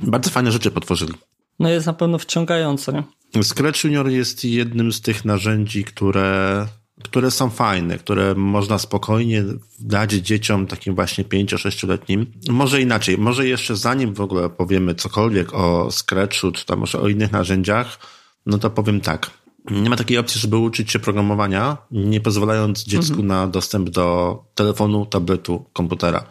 Bardzo 0.00 0.30
fajne 0.30 0.52
rzeczy 0.52 0.70
potworzyli. 0.70 1.14
No 1.58 1.68
jest 1.68 1.86
na 1.86 1.92
pewno 1.92 2.18
wciągające, 2.18 2.92
nie? 2.92 3.42
Scratch 3.42 3.84
Junior 3.84 4.08
jest 4.08 4.44
jednym 4.44 4.92
z 4.92 5.00
tych 5.00 5.24
narzędzi, 5.24 5.84
które, 5.84 6.66
które 7.04 7.30
są 7.30 7.50
fajne, 7.50 7.98
które 7.98 8.34
można 8.34 8.78
spokojnie 8.78 9.44
dać 9.78 10.12
dzieciom 10.12 10.66
takim 10.66 10.94
właśnie 10.94 11.24
5-6-letnim. 11.24 12.26
Może 12.48 12.80
inaczej, 12.80 13.18
może 13.18 13.46
jeszcze 13.48 13.76
zanim 13.76 14.14
w 14.14 14.20
ogóle 14.20 14.50
powiemy 14.50 14.94
cokolwiek 14.94 15.54
o 15.54 15.90
Scratchu, 15.90 16.52
czy 16.52 16.66
tam 16.66 16.78
może 16.78 17.00
o 17.00 17.08
innych 17.08 17.32
narzędziach, 17.32 17.98
no 18.46 18.58
to 18.58 18.70
powiem 18.70 19.00
tak. 19.00 19.30
Nie 19.70 19.90
ma 19.90 19.96
takiej 19.96 20.18
opcji, 20.18 20.40
żeby 20.40 20.56
uczyć 20.56 20.92
się 20.92 20.98
programowania, 20.98 21.76
nie 21.90 22.20
pozwalając 22.20 22.84
dziecku 22.84 23.20
mhm. 23.20 23.26
na 23.26 23.46
dostęp 23.46 23.90
do 23.90 24.38
telefonu, 24.54 25.06
tabletu, 25.06 25.64
komputera. 25.72 26.24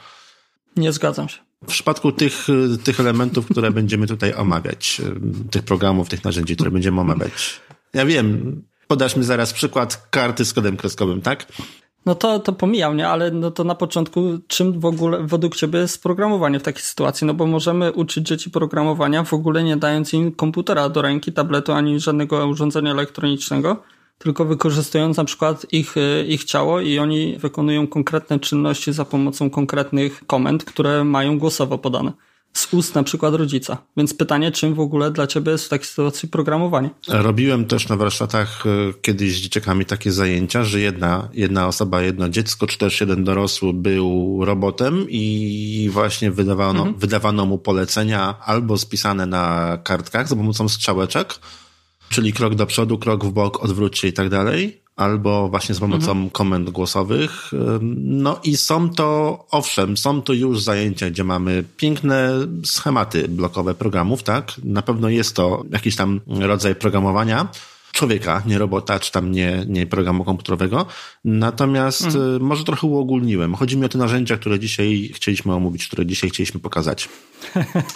Nie 0.75 0.91
zgadzam 0.93 1.29
się. 1.29 1.37
W 1.63 1.67
przypadku 1.67 2.11
tych, 2.11 2.47
tych 2.83 2.99
elementów, 2.99 3.45
które 3.45 3.71
będziemy 3.79 4.07
tutaj 4.07 4.33
omawiać, 4.33 5.01
tych 5.51 5.63
programów, 5.63 6.09
tych 6.09 6.23
narzędzi, 6.23 6.55
które 6.55 6.71
będziemy 6.71 7.01
omawiać. 7.01 7.61
Ja 7.93 8.05
wiem, 8.05 8.61
podasz 8.87 9.15
mi 9.15 9.23
zaraz 9.23 9.53
przykład 9.53 10.07
karty 10.09 10.45
z 10.45 10.53
kodem 10.53 10.77
kreskowym, 10.77 11.21
tak? 11.21 11.47
No 12.05 12.15
to, 12.15 12.39
to 12.39 12.53
pomijam, 12.53 12.97
nie? 12.97 13.07
Ale 13.07 13.31
no 13.31 13.51
to 13.51 13.63
na 13.63 13.75
początku, 13.75 14.21
czym 14.47 14.79
w 14.79 14.85
ogóle 14.85 15.23
według 15.23 15.55
ciebie 15.55 15.79
jest 15.79 16.03
programowanie 16.03 16.59
w 16.59 16.63
takiej 16.63 16.81
sytuacji? 16.81 17.27
No 17.27 17.33
bo 17.33 17.45
możemy 17.45 17.91
uczyć 17.91 18.27
dzieci 18.27 18.51
programowania 18.51 19.23
w 19.23 19.33
ogóle 19.33 19.63
nie 19.63 19.77
dając 19.77 20.13
im 20.13 20.31
komputera 20.31 20.89
do 20.89 21.01
ręki, 21.01 21.33
tabletu, 21.33 21.71
ani 21.71 21.99
żadnego 21.99 22.47
urządzenia 22.47 22.91
elektronicznego, 22.91 23.83
tylko 24.17 24.45
wykorzystując 24.45 25.17
na 25.17 25.25
przykład 25.25 25.65
ich, 25.71 25.97
y, 25.97 26.25
ich 26.27 26.43
ciało 26.43 26.79
i 26.79 26.99
oni 26.99 27.37
wykonują 27.37 27.87
konkretne 27.87 28.39
czynności 28.39 28.93
za 28.93 29.05
pomocą 29.05 29.49
konkretnych 29.49 30.23
komend, 30.27 30.65
które 30.65 31.03
mają 31.03 31.39
głosowo 31.39 31.77
podane 31.77 32.11
z 32.55 32.73
ust 32.73 32.95
na 32.95 33.03
przykład 33.03 33.33
rodzica. 33.33 33.77
Więc 33.97 34.13
pytanie, 34.13 34.51
czym 34.51 34.73
w 34.73 34.79
ogóle 34.79 35.11
dla 35.11 35.27
ciebie 35.27 35.51
jest 35.51 35.65
w 35.65 35.69
takiej 35.69 35.85
sytuacji 35.87 36.29
programowanie? 36.29 36.89
Robiłem 37.07 37.65
też 37.65 37.89
na 37.89 37.95
warsztatach 37.95 38.65
y, 38.65 38.93
kiedyś 39.01 39.37
z 39.37 39.41
dzieciakami 39.41 39.85
takie 39.85 40.11
zajęcia, 40.11 40.63
że 40.63 40.79
jedna, 40.79 41.29
jedna 41.33 41.67
osoba, 41.67 42.01
jedno 42.01 42.29
dziecko, 42.29 42.67
czy 42.67 42.77
też 42.77 43.01
jeden 43.01 43.23
dorosły 43.23 43.73
był 43.73 44.39
robotem 44.45 45.05
i 45.09 45.89
właśnie 45.91 46.31
wydawano, 46.31 46.79
mhm. 46.79 46.99
wydawano 46.99 47.45
mu 47.45 47.57
polecenia 47.57 48.35
albo 48.41 48.77
spisane 48.77 49.25
na 49.25 49.77
kartkach 49.83 50.27
za 50.27 50.35
pomocą 50.35 50.69
strzałeczek, 50.69 51.39
czyli 52.09 52.33
krok 52.33 52.55
do 52.55 52.65
przodu, 52.65 52.97
krok 52.97 53.25
w 53.25 53.31
bok, 53.31 53.63
odwróć 53.63 53.99
się 53.99 54.07
i 54.07 54.13
tak 54.13 54.29
dalej, 54.29 54.84
albo 54.95 55.49
właśnie 55.49 55.75
z 55.75 55.79
pomocą 55.79 56.11
mhm. 56.11 56.29
komend 56.29 56.69
głosowych. 56.69 57.51
No 58.01 58.39
i 58.43 58.57
są 58.57 58.89
to, 58.89 59.39
owszem, 59.51 59.97
są 59.97 60.21
to 60.21 60.33
już 60.33 60.61
zajęcia, 60.61 61.09
gdzie 61.09 61.23
mamy 61.23 61.63
piękne 61.77 62.31
schematy 62.63 63.27
blokowe 63.27 63.73
programów, 63.73 64.23
tak? 64.23 64.51
Na 64.63 64.81
pewno 64.81 65.09
jest 65.09 65.35
to 65.35 65.63
jakiś 65.71 65.95
tam 65.95 66.21
rodzaj 66.27 66.75
programowania, 66.75 67.47
człowieka, 67.95 68.43
nie 68.45 68.57
robota, 68.57 68.99
czy 68.99 69.11
tam 69.11 69.31
nie, 69.31 69.65
nie 69.67 69.87
programu 69.87 70.23
komputerowego. 70.23 70.85
Natomiast 71.25 72.05
mhm. 72.05 72.35
Y, 72.35 72.39
może 72.39 72.63
trochę 72.63 72.87
uogólniłem. 72.87 73.55
Chodzi 73.55 73.77
mi 73.77 73.85
o 73.85 73.89
te 73.89 73.97
narzędzia, 73.97 74.37
które 74.37 74.59
dzisiaj 74.59 75.11
chcieliśmy 75.13 75.53
omówić, 75.53 75.87
które 75.87 76.05
dzisiaj 76.05 76.29
chcieliśmy 76.29 76.59
pokazać. 76.59 77.09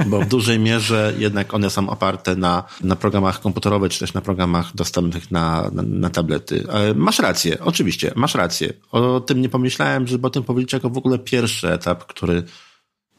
Bo 0.07 0.21
w 0.21 0.27
dużej 0.27 0.59
mierze 0.59 1.13
jednak 1.17 1.53
one 1.53 1.69
są 1.69 1.89
oparte 1.89 2.35
na, 2.35 2.63
na 2.81 2.95
programach 2.95 3.41
komputerowych, 3.41 3.91
czy 3.91 3.99
też 3.99 4.13
na 4.13 4.21
programach 4.21 4.75
dostępnych 4.75 5.31
na, 5.31 5.69
na, 5.73 5.83
na 5.83 6.09
tablety. 6.09 6.67
Masz 6.95 7.19
rację, 7.19 7.57
oczywiście, 7.59 8.11
masz 8.15 8.35
rację. 8.35 8.73
O 8.91 9.19
tym 9.19 9.41
nie 9.41 9.49
pomyślałem, 9.49 10.07
żeby 10.07 10.27
o 10.27 10.29
tym 10.29 10.43
powiedzieć 10.43 10.73
jako 10.73 10.89
w 10.89 10.97
ogóle 10.97 11.19
pierwszy 11.19 11.71
etap, 11.71 12.05
który. 12.05 12.43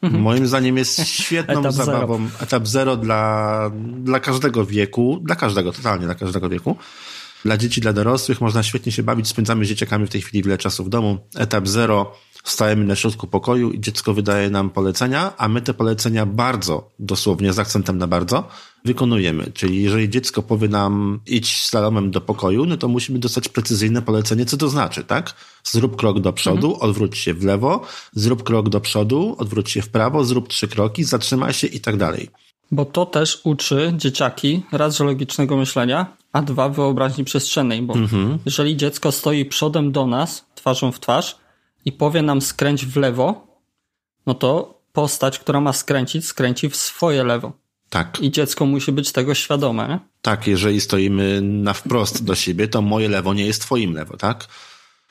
Moim 0.01 0.47
zdaniem 0.47 0.77
jest 0.77 1.07
świetną 1.07 1.59
etap 1.59 1.73
zabawą. 1.73 2.17
Zero. 2.17 2.43
Etap 2.43 2.67
zero 2.67 2.97
dla, 2.97 3.71
dla 3.97 4.19
każdego 4.19 4.65
wieku, 4.65 5.19
dla 5.23 5.35
każdego, 5.35 5.71
totalnie 5.71 6.05
dla 6.05 6.15
każdego 6.15 6.49
wieku. 6.49 6.77
Dla 7.45 7.57
dzieci, 7.57 7.81
dla 7.81 7.93
dorosłych 7.93 8.41
można 8.41 8.63
świetnie 8.63 8.91
się 8.91 9.03
bawić. 9.03 9.27
Spędzamy 9.27 9.65
z 9.65 9.67
dzieciakami 9.67 10.07
w 10.07 10.09
tej 10.09 10.21
chwili 10.21 10.43
wiele 10.43 10.57
czasu 10.57 10.83
w 10.83 10.89
domu. 10.89 11.17
Etap 11.35 11.67
zero 11.67 12.13
stajemy 12.43 12.85
na 12.85 12.95
środku 12.95 13.27
pokoju 13.27 13.71
i 13.71 13.81
dziecko 13.81 14.13
wydaje 14.13 14.49
nam 14.49 14.69
polecenia, 14.69 15.33
a 15.37 15.47
my 15.47 15.61
te 15.61 15.73
polecenia 15.73 16.25
bardzo, 16.25 16.89
dosłownie 16.99 17.53
z 17.53 17.59
akcentem 17.59 17.97
na 17.97 18.07
bardzo, 18.07 18.47
wykonujemy. 18.85 19.51
Czyli 19.53 19.83
jeżeli 19.83 20.09
dziecko 20.09 20.41
powie 20.41 20.67
nam 20.67 21.19
idź 21.27 21.57
slalomem 21.57 22.11
do 22.11 22.21
pokoju, 22.21 22.65
no 22.65 22.77
to 22.77 22.87
musimy 22.87 23.19
dostać 23.19 23.49
precyzyjne 23.49 24.01
polecenie, 24.01 24.45
co 24.45 24.57
to 24.57 24.69
znaczy, 24.69 25.03
tak? 25.03 25.35
Zrób 25.63 25.95
krok 25.95 26.19
do 26.19 26.33
przodu, 26.33 26.67
mhm. 26.73 26.89
odwróć 26.89 27.17
się 27.17 27.33
w 27.33 27.43
lewo, 27.43 27.81
zrób 28.13 28.43
krok 28.43 28.69
do 28.69 28.79
przodu, 28.79 29.35
odwróć 29.37 29.71
się 29.71 29.81
w 29.81 29.89
prawo, 29.89 30.23
zrób 30.23 30.47
trzy 30.47 30.67
kroki, 30.67 31.03
zatrzymaj 31.03 31.53
się 31.53 31.67
i 31.67 31.79
tak 31.79 31.97
dalej. 31.97 32.29
Bo 32.71 32.85
to 32.85 33.05
też 33.05 33.41
uczy 33.43 33.93
dzieciaki 33.97 34.63
raz, 34.71 34.97
że 34.97 35.03
logicznego 35.03 35.57
myślenia, 35.57 36.17
a 36.33 36.41
dwa 36.41 36.69
wyobraźni 36.69 37.23
przestrzennej, 37.23 37.81
bo 37.81 37.93
mhm. 37.93 38.37
jeżeli 38.45 38.77
dziecko 38.77 39.11
stoi 39.11 39.45
przodem 39.45 39.91
do 39.91 40.07
nas, 40.07 40.45
twarzą 40.55 40.91
w 40.91 40.99
twarz 40.99 41.40
i 41.85 41.91
powie 41.91 42.21
nam 42.21 42.41
skręć 42.41 42.85
w 42.85 42.97
lewo, 42.97 43.47
no 44.25 44.33
to 44.33 44.81
postać, 44.93 45.39
która 45.39 45.61
ma 45.61 45.73
skręcić, 45.73 46.25
skręci 46.25 46.69
w 46.69 46.75
swoje 46.75 47.23
lewo. 47.23 47.51
Tak. 47.89 48.21
I 48.21 48.31
dziecko 48.31 48.65
musi 48.65 48.91
być 48.91 49.11
tego 49.11 49.33
świadome. 49.33 49.87
Nie? 49.87 49.99
Tak, 50.21 50.47
jeżeli 50.47 50.81
stoimy 50.81 51.41
na 51.41 51.73
wprost 51.73 52.23
do 52.23 52.35
siebie, 52.35 52.67
to 52.67 52.81
moje 52.81 53.09
lewo 53.09 53.33
nie 53.33 53.45
jest 53.45 53.61
twoim 53.61 53.93
lewo, 53.93 54.17
tak? 54.17 54.47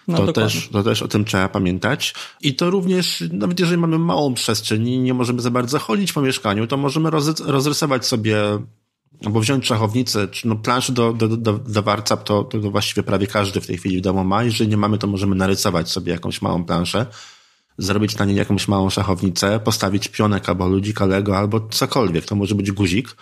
No, 0.08 0.26
to, 0.26 0.32
też, 0.32 0.68
to 0.72 0.82
też 0.82 1.02
o 1.02 1.08
tym 1.08 1.24
trzeba 1.24 1.48
pamiętać. 1.48 2.14
I 2.40 2.54
to 2.54 2.70
również, 2.70 3.24
nawet 3.32 3.60
jeżeli 3.60 3.78
mamy 3.78 3.98
małą 3.98 4.34
przestrzeń 4.34 4.88
i 4.88 4.98
nie 4.98 5.14
możemy 5.14 5.42
za 5.42 5.50
bardzo 5.50 5.78
chodzić 5.78 6.12
po 6.12 6.22
mieszkaniu, 6.22 6.66
to 6.66 6.76
możemy 6.76 7.10
roz, 7.10 7.40
rozrysować 7.40 8.06
sobie 8.06 8.36
albo 9.24 9.40
wziąć 9.40 9.66
szachownicę, 9.66 10.28
czy 10.28 10.48
no 10.48 10.56
planszę 10.56 10.92
do, 10.92 11.12
do, 11.12 11.28
do, 11.28 11.52
do 11.58 11.82
warcap, 11.82 12.24
to, 12.24 12.44
to 12.44 12.58
właściwie 12.60 13.02
prawie 13.02 13.26
każdy 13.26 13.60
w 13.60 13.66
tej 13.66 13.76
chwili 13.78 13.98
w 13.98 14.00
domu 14.00 14.24
ma. 14.24 14.44
Jeżeli 14.44 14.70
nie 14.70 14.76
mamy, 14.76 14.98
to 14.98 15.06
możemy 15.06 15.36
narysować 15.36 15.90
sobie 15.90 16.12
jakąś 16.12 16.42
małą 16.42 16.64
planszę 16.64 17.06
zrobić 17.78 18.18
na 18.18 18.24
niej 18.24 18.36
jakąś 18.36 18.68
małą 18.68 18.90
szachownicę, 18.90 19.60
postawić 19.60 20.08
pionek 20.08 20.48
albo 20.48 20.68
ludzika 20.68 21.06
Lego 21.06 21.38
albo 21.38 21.68
cokolwiek. 21.68 22.24
To 22.24 22.36
może 22.36 22.54
być 22.54 22.72
guzik 22.72 23.16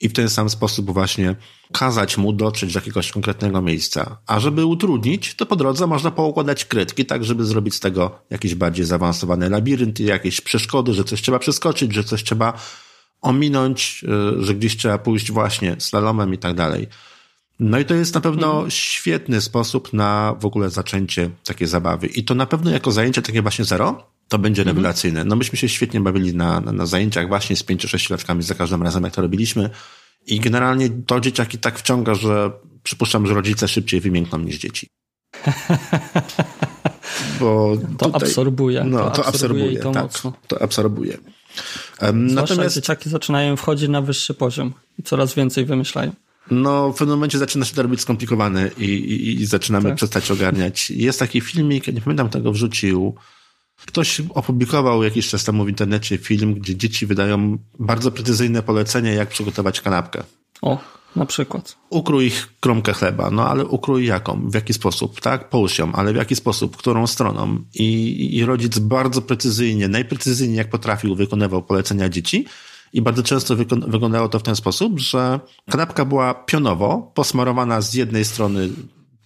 i 0.00 0.08
w 0.08 0.12
ten 0.12 0.28
sam 0.28 0.50
sposób 0.50 0.90
właśnie 0.90 1.36
kazać 1.72 2.18
mu 2.18 2.32
dotrzeć 2.32 2.72
do 2.72 2.78
jakiegoś 2.78 3.12
konkretnego 3.12 3.62
miejsca. 3.62 4.18
A 4.26 4.40
żeby 4.40 4.66
utrudnić, 4.66 5.34
to 5.34 5.46
po 5.46 5.56
drodze 5.56 5.86
można 5.86 6.10
poukładać 6.10 6.64
krytki, 6.64 7.06
tak 7.06 7.24
żeby 7.24 7.44
zrobić 7.44 7.74
z 7.74 7.80
tego 7.80 8.18
jakiś 8.30 8.54
bardziej 8.54 8.84
zaawansowany 8.84 9.50
labirynt, 9.50 10.00
jakieś 10.00 10.40
przeszkody, 10.40 10.94
że 10.94 11.04
coś 11.04 11.22
trzeba 11.22 11.38
przeskoczyć, 11.38 11.94
że 11.94 12.04
coś 12.04 12.24
trzeba 12.24 12.52
ominąć, 13.20 14.04
y, 14.38 14.44
że 14.44 14.54
gdzieś 14.54 14.76
trzeba 14.76 14.98
pójść 14.98 15.32
właśnie 15.32 15.76
slalomem 15.78 16.34
i 16.34 16.38
tak 16.38 16.54
dalej. 16.54 16.88
No 17.60 17.78
i 17.78 17.84
to 17.84 17.94
jest 17.94 18.14
na 18.14 18.20
pewno 18.20 18.52
mhm. 18.52 18.70
świetny 18.70 19.40
sposób 19.40 19.92
na 19.92 20.36
w 20.40 20.46
ogóle 20.46 20.70
zaczęcie 20.70 21.30
takiej 21.44 21.68
zabawy. 21.68 22.06
I 22.06 22.24
to 22.24 22.34
na 22.34 22.46
pewno 22.46 22.70
jako 22.70 22.92
zajęcie 22.92 23.22
takie 23.22 23.42
właśnie 23.42 23.64
zero, 23.64 24.06
to 24.28 24.38
będzie 24.38 24.62
mhm. 24.62 24.76
rewelacyjne. 24.76 25.24
No 25.24 25.36
myśmy 25.36 25.58
się 25.58 25.68
świetnie 25.68 26.00
bawili 26.00 26.34
na, 26.34 26.60
na, 26.60 26.72
na 26.72 26.86
zajęciach 26.86 27.28
właśnie 27.28 27.56
z 27.56 27.64
5-6 27.64 28.10
latkami 28.10 28.42
za 28.42 28.54
każdym 28.54 28.82
razem, 28.82 29.04
jak 29.04 29.14
to 29.14 29.22
robiliśmy. 29.22 29.70
I 30.26 30.40
generalnie 30.40 30.90
to 31.06 31.20
dzieciaki 31.20 31.58
tak 31.58 31.78
wciąga, 31.78 32.14
że 32.14 32.50
przypuszczam, 32.82 33.26
że 33.26 33.34
rodzice 33.34 33.68
szybciej 33.68 34.00
wymiękną 34.00 34.38
niż 34.38 34.58
dzieci. 34.58 34.88
Bo 37.40 37.76
to 37.98 38.04
tutaj, 38.04 38.28
absorbuje. 38.28 38.84
No, 38.84 39.10
to, 39.10 39.10
to 39.10 39.26
absorbuje, 39.26 39.78
to 39.78 39.92
tak, 39.92 40.02
mocno. 40.02 40.32
To 40.48 40.62
absorbuje. 40.62 41.18
Um, 42.02 42.26
natomiast 42.26 42.74
dzieciaki 42.74 43.10
zaczynają 43.10 43.56
wchodzić 43.56 43.88
na 43.88 44.02
wyższy 44.02 44.34
poziom 44.34 44.72
i 44.98 45.02
coraz 45.02 45.34
więcej 45.34 45.64
wymyślają 45.64 46.12
no 46.50 46.92
w 46.92 46.98
pewnym 46.98 47.16
momencie 47.16 47.38
zaczyna 47.38 47.64
się 47.64 47.74
to 47.74 47.82
robić 47.82 48.00
skomplikowane 48.00 48.70
i, 48.78 48.84
i, 48.84 49.40
i 49.42 49.46
zaczynamy 49.46 49.88
tak. 49.88 49.96
przestać 49.96 50.30
ogarniać. 50.30 50.90
Jest 50.90 51.18
taki 51.18 51.40
filmik, 51.40 51.86
nie 51.86 52.00
pamiętam 52.00 52.28
kto 52.28 52.40
go 52.40 52.52
wrzucił, 52.52 53.14
Ktoś 53.86 54.22
opublikował 54.34 55.04
jakiś 55.04 55.28
czas 55.28 55.44
temu 55.44 55.64
w 55.64 55.68
internecie 55.68 56.18
film, 56.18 56.54
gdzie 56.54 56.76
dzieci 56.76 57.06
wydają 57.06 57.58
bardzo 57.78 58.10
precyzyjne 58.10 58.62
polecenia, 58.62 59.12
jak 59.12 59.28
przygotować 59.28 59.80
kanapkę. 59.80 60.22
O, 60.62 60.78
na 61.16 61.26
przykład. 61.26 61.76
Ukrój 61.90 62.32
kromkę 62.60 62.92
chleba, 62.92 63.30
no 63.30 63.48
ale 63.48 63.66
ukrój 63.66 64.06
jaką? 64.06 64.50
W 64.50 64.54
jaki 64.54 64.74
sposób? 64.74 65.20
Tak, 65.20 65.48
połóż 65.48 65.78
ją, 65.78 65.92
ale 65.92 66.12
w 66.12 66.16
jaki 66.16 66.36
sposób? 66.36 66.76
Którą 66.76 67.06
stroną? 67.06 67.58
I, 67.74 68.36
I 68.36 68.44
rodzic 68.44 68.78
bardzo 68.78 69.22
precyzyjnie, 69.22 69.88
najprecyzyjniej 69.88 70.58
jak 70.58 70.70
potrafił, 70.70 71.14
wykonywał 71.14 71.62
polecenia 71.62 72.08
dzieci 72.08 72.46
i 72.92 73.02
bardzo 73.02 73.22
często 73.22 73.56
wyglądało 73.86 74.28
to 74.28 74.38
w 74.38 74.42
ten 74.42 74.56
sposób, 74.56 74.98
że 74.98 75.40
kanapka 75.70 76.04
była 76.04 76.34
pionowo 76.34 77.12
posmarowana 77.14 77.80
z 77.80 77.94
jednej 77.94 78.24
strony 78.24 78.68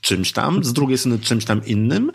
czymś 0.01 0.33
tam, 0.33 0.65
z 0.65 0.73
drugiej 0.73 0.99
strony 0.99 1.19
czymś 1.19 1.45
tam 1.45 1.67
innym 1.67 2.13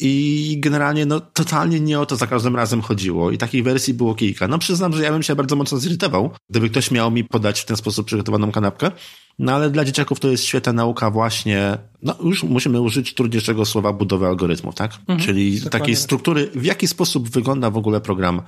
i 0.00 0.56
generalnie 0.60 1.06
no 1.06 1.20
totalnie 1.20 1.80
nie 1.80 2.00
o 2.00 2.06
to 2.06 2.16
za 2.16 2.26
każdym 2.26 2.56
razem 2.56 2.82
chodziło 2.82 3.30
i 3.30 3.38
takich 3.38 3.64
wersji 3.64 3.94
było 3.94 4.14
kilka. 4.14 4.48
No 4.48 4.58
przyznam, 4.58 4.92
że 4.92 5.02
ja 5.02 5.12
bym 5.12 5.22
się 5.22 5.34
bardzo 5.34 5.56
mocno 5.56 5.78
zirytował, 5.78 6.30
gdyby 6.50 6.70
ktoś 6.70 6.90
miał 6.90 7.10
mi 7.10 7.24
podać 7.24 7.60
w 7.60 7.64
ten 7.64 7.76
sposób 7.76 8.06
przygotowaną 8.06 8.52
kanapkę, 8.52 8.90
no 9.38 9.52
ale 9.52 9.70
dla 9.70 9.84
dzieciaków 9.84 10.20
to 10.20 10.28
jest 10.28 10.44
świetna 10.44 10.72
nauka 10.72 11.10
właśnie, 11.10 11.78
no 12.02 12.14
już 12.24 12.42
musimy 12.42 12.80
użyć 12.80 13.14
trudniejszego 13.14 13.64
słowa 13.64 13.92
budowy 13.92 14.26
algorytmów, 14.26 14.74
tak? 14.74 14.92
Mhm, 15.00 15.20
Czyli 15.20 15.60
takiej 15.60 15.96
struktury, 15.96 16.50
w 16.54 16.64
jaki 16.64 16.86
sposób 16.86 17.30
wygląda 17.30 17.70
w 17.70 17.76
ogóle 17.76 18.00
program 18.00 18.42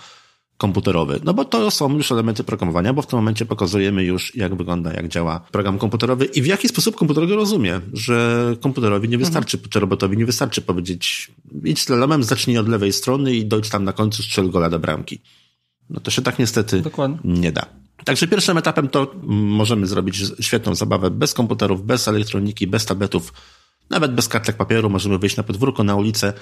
komputerowy. 0.60 1.20
No 1.24 1.34
bo 1.34 1.44
to 1.44 1.70
są 1.70 1.96
już 1.96 2.12
elementy 2.12 2.44
programowania, 2.44 2.92
bo 2.92 3.02
w 3.02 3.06
tym 3.06 3.18
momencie 3.18 3.46
pokazujemy 3.46 4.04
już, 4.04 4.36
jak 4.36 4.54
wygląda, 4.54 4.92
jak 4.92 5.08
działa 5.08 5.40
program 5.40 5.78
komputerowy 5.78 6.24
i 6.24 6.42
w 6.42 6.46
jaki 6.46 6.68
sposób 6.68 6.96
komputer 6.96 7.28
go 7.28 7.36
rozumie, 7.36 7.80
że 7.92 8.46
komputerowi 8.60 9.08
nie 9.08 9.18
wystarczy, 9.18 9.56
mhm. 9.56 9.70
czy 9.70 9.80
robotowi 9.80 10.16
nie 10.16 10.26
wystarczy 10.26 10.62
powiedzieć 10.62 11.30
idź 11.64 11.80
slalomem, 11.80 12.24
zacznij 12.24 12.58
od 12.58 12.68
lewej 12.68 12.92
strony 12.92 13.34
i 13.34 13.46
dojdź 13.46 13.68
tam 13.68 13.84
na 13.84 13.92
końcu 13.92 14.22
strzel 14.22 14.50
gola 14.50 14.70
do 14.70 14.78
bramki. 14.78 15.20
No 15.90 16.00
to 16.00 16.10
się 16.10 16.22
tak 16.22 16.38
niestety 16.38 16.80
Dokładnie. 16.80 17.18
nie 17.24 17.52
da. 17.52 17.66
Także 18.04 18.28
pierwszym 18.28 18.58
etapem 18.58 18.88
to 18.88 19.14
możemy 19.58 19.86
zrobić 19.86 20.22
świetną 20.40 20.74
zabawę 20.74 21.10
bez 21.10 21.34
komputerów, 21.34 21.86
bez 21.86 22.08
elektroniki, 22.08 22.66
bez 22.66 22.86
tabletów, 22.86 23.32
nawet 23.90 24.14
bez 24.14 24.28
kartek 24.28 24.56
papieru. 24.56 24.90
Możemy 24.90 25.18
wyjść 25.18 25.36
na 25.36 25.42
podwórko, 25.42 25.84
na 25.84 25.94
ulicę, 25.94 26.32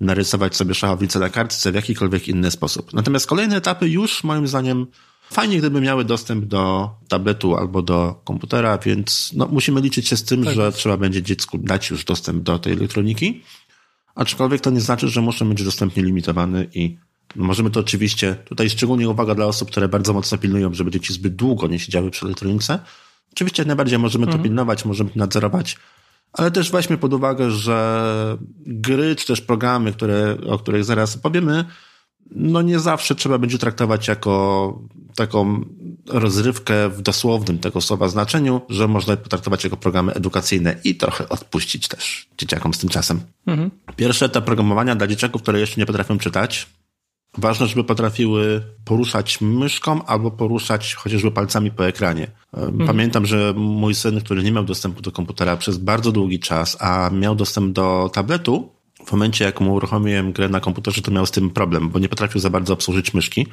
narysować 0.00 0.56
sobie 0.56 0.74
szachownicę 0.74 1.18
na 1.18 1.30
kartce 1.30 1.72
w 1.72 1.74
jakikolwiek 1.74 2.28
inny 2.28 2.50
sposób. 2.50 2.92
Natomiast 2.92 3.26
kolejne 3.26 3.56
etapy 3.56 3.88
już 3.88 4.24
moim 4.24 4.48
zdaniem 4.48 4.86
fajnie, 5.30 5.58
gdyby 5.58 5.80
miały 5.80 6.04
dostęp 6.04 6.44
do 6.44 6.90
tabletu 7.08 7.56
albo 7.56 7.82
do 7.82 8.20
komputera, 8.24 8.78
więc 8.78 9.32
no, 9.36 9.48
musimy 9.52 9.80
liczyć 9.80 10.08
się 10.08 10.16
z 10.16 10.24
tym, 10.24 10.44
tak. 10.44 10.54
że 10.54 10.72
trzeba 10.72 10.96
będzie 10.96 11.22
dziecku 11.22 11.58
dać 11.58 11.90
już 11.90 12.04
dostęp 12.04 12.42
do 12.42 12.58
tej 12.58 12.72
elektroniki. 12.72 13.42
Aczkolwiek 14.14 14.60
to 14.60 14.70
nie 14.70 14.80
znaczy, 14.80 15.08
że 15.08 15.20
muszą 15.20 15.48
być 15.48 15.64
dostępnie 15.64 16.02
limitowany 16.02 16.68
i 16.74 16.96
możemy 17.36 17.70
to 17.70 17.80
oczywiście, 17.80 18.34
tutaj 18.34 18.70
szczególnie 18.70 19.08
uwaga 19.08 19.34
dla 19.34 19.46
osób, 19.46 19.70
które 19.70 19.88
bardzo 19.88 20.12
mocno 20.12 20.38
pilnują, 20.38 20.74
żeby 20.74 20.90
dzieci 20.90 21.12
zbyt 21.12 21.36
długo 21.36 21.66
nie 21.66 21.78
siedziały 21.78 22.10
przy 22.10 22.26
elektronice. 22.26 22.78
Oczywiście 23.32 23.64
najbardziej 23.64 23.98
możemy 23.98 24.24
mhm. 24.24 24.42
to 24.42 24.44
pilnować, 24.44 24.84
możemy 24.84 25.10
nadzorować, 25.14 25.76
ale 26.34 26.50
też 26.50 26.70
weźmy 26.70 26.98
pod 26.98 27.14
uwagę, 27.14 27.50
że 27.50 28.38
gry 28.66 29.16
czy 29.16 29.26
też 29.26 29.40
programy, 29.40 29.92
które, 29.92 30.36
o 30.48 30.58
których 30.58 30.84
zaraz 30.84 31.16
powiemy, 31.16 31.64
no 32.30 32.62
nie 32.62 32.78
zawsze 32.78 33.14
trzeba 33.14 33.38
będzie 33.38 33.58
traktować 33.58 34.08
jako 34.08 34.78
taką 35.16 35.64
rozrywkę 36.08 36.88
w 36.88 37.02
dosłownym 37.02 37.58
tego 37.58 37.80
słowa 37.80 38.08
znaczeniu, 38.08 38.60
że 38.68 38.88
można 38.88 39.12
je 39.12 39.16
potraktować 39.16 39.64
jako 39.64 39.76
programy 39.76 40.12
edukacyjne 40.12 40.76
i 40.84 40.94
trochę 40.94 41.28
odpuścić 41.28 41.88
też 41.88 42.28
dzieciakom 42.38 42.74
z 42.74 42.78
tym 42.78 42.88
czasem. 42.90 43.20
Mhm. 43.46 43.70
Pierwszy 43.96 44.24
etap 44.24 44.44
programowania 44.44 44.96
dla 44.96 45.06
dzieciaków, 45.06 45.42
które 45.42 45.60
jeszcze 45.60 45.80
nie 45.80 45.86
potrafią 45.86 46.18
czytać, 46.18 46.66
Ważne, 47.38 47.66
żeby 47.66 47.84
potrafiły 47.84 48.62
poruszać 48.84 49.40
myszką 49.40 50.04
albo 50.04 50.30
poruszać 50.30 50.94
chociażby 50.94 51.30
palcami 51.30 51.70
po 51.70 51.86
ekranie. 51.86 52.30
Mhm. 52.52 52.86
Pamiętam, 52.86 53.26
że 53.26 53.54
mój 53.56 53.94
syn, 53.94 54.20
który 54.20 54.42
nie 54.42 54.52
miał 54.52 54.64
dostępu 54.64 55.02
do 55.02 55.12
komputera 55.12 55.56
przez 55.56 55.78
bardzo 55.78 56.12
długi 56.12 56.40
czas, 56.40 56.76
a 56.80 57.10
miał 57.10 57.34
dostęp 57.34 57.72
do 57.72 58.10
tabletu, 58.12 58.68
w 59.06 59.12
momencie 59.12 59.44
jak 59.44 59.60
mu 59.60 59.74
uruchomiłem 59.74 60.32
grę 60.32 60.48
na 60.48 60.60
komputerze, 60.60 61.02
to 61.02 61.10
miał 61.10 61.26
z 61.26 61.30
tym 61.30 61.50
problem, 61.50 61.90
bo 61.90 61.98
nie 61.98 62.08
potrafił 62.08 62.40
za 62.40 62.50
bardzo 62.50 62.72
obsłużyć 62.74 63.14
myszki. 63.14 63.46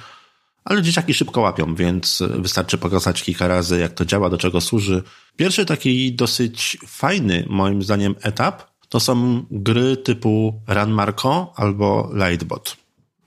Ale 0.65 0.81
dzieciaki 0.81 1.13
szybko 1.13 1.41
łapią, 1.41 1.75
więc 1.75 2.23
wystarczy 2.29 2.77
pokazać 2.77 3.23
kilka 3.23 3.47
razy, 3.47 3.79
jak 3.79 3.93
to 3.93 4.05
działa, 4.05 4.29
do 4.29 4.37
czego 4.37 4.61
służy. 4.61 5.03
Pierwszy 5.35 5.65
taki 5.65 6.13
dosyć 6.13 6.77
fajny, 6.87 7.45
moim 7.49 7.83
zdaniem, 7.83 8.15
etap 8.21 8.63
to 8.89 8.99
są 8.99 9.45
gry 9.51 9.97
typu 9.97 10.61
Run 10.67 10.91
Marco 10.91 11.53
albo 11.55 12.11
Lightbot. 12.13 12.80